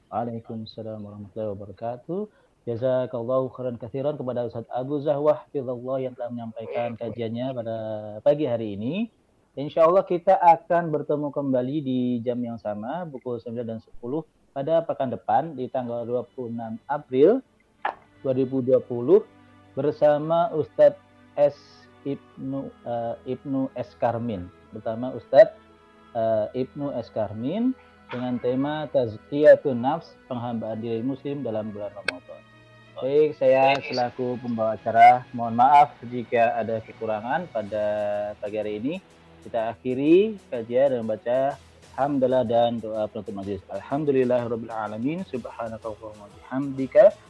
Waalaikumsalam 0.09 0.99
warahmatullahi 1.05 1.51
wabarakatuh. 1.53 2.21
Jazakallahu 2.65 3.53
khairan 3.53 3.77
kathiran 3.77 4.17
kepada 4.17 4.49
Ustaz 4.49 4.65
Abu 4.73 4.97
Zahwah 5.05 5.45
Fidhullah 5.53 6.09
yang 6.09 6.17
telah 6.17 6.33
menyampaikan 6.33 6.97
kajiannya 6.97 7.53
pada 7.53 7.77
pagi 8.25 8.49
hari 8.49 8.81
ini. 8.81 9.13
Insya 9.61 9.85
Allah 9.85 10.09
kita 10.09 10.33
akan 10.33 10.89
bertemu 10.89 11.37
kembali 11.37 11.77
di 11.85 12.01
jam 12.25 12.41
yang 12.41 12.57
sama, 12.57 13.05
pukul 13.05 13.45
9 13.45 13.61
dan 13.61 13.77
10 13.77 14.25
pada 14.57 14.81
pekan 14.81 15.13
depan 15.13 15.53
di 15.53 15.69
tanggal 15.69 16.09
26 16.09 16.81
April 16.89 17.45
2020 18.25 18.81
bersama 19.77 20.49
Ustadz 20.57 20.97
S. 21.37 21.84
Ibnu 22.05 22.71
uh, 22.85 23.17
Ibnu 23.25 23.73
S. 23.75 23.97
Karmin 23.97 24.47
bersama 24.71 25.11
Ustadz 25.17 25.57
uh, 26.13 26.47
Ibnu 26.53 26.93
S. 26.95 27.09
Karmin 27.11 27.73
dengan 28.13 28.39
tema 28.39 28.87
Tazkiyatun 28.93 29.81
Nafs 29.81 30.13
penghambaan 30.29 30.79
diri 30.79 31.03
muslim 31.03 31.43
dalam 31.43 31.73
bulan 31.73 31.91
Ramadan. 31.97 32.41
Baik, 32.95 33.35
saya 33.43 33.75
selaku 33.83 34.39
pembawa 34.39 34.79
acara 34.79 35.27
mohon 35.35 35.59
maaf 35.59 35.99
jika 36.07 36.55
ada 36.55 36.79
kekurangan 36.79 37.51
pada 37.51 37.85
pagi 38.39 38.55
hari 38.55 38.79
ini. 38.79 38.95
Kita 39.43 39.75
akhiri 39.75 40.39
kajian 40.47 40.95
dan 40.95 40.99
membaca 41.03 41.59
hamdalah 41.99 42.47
dan 42.47 42.79
doa 42.79 43.11
penutup 43.11 43.35
majlis. 43.35 43.63
Alhamdulillah 43.67 44.47
rabbil 44.47 44.71
alamin. 44.71 45.27
Subhanakallahumma 45.27 46.31
bihamdika 46.39 47.11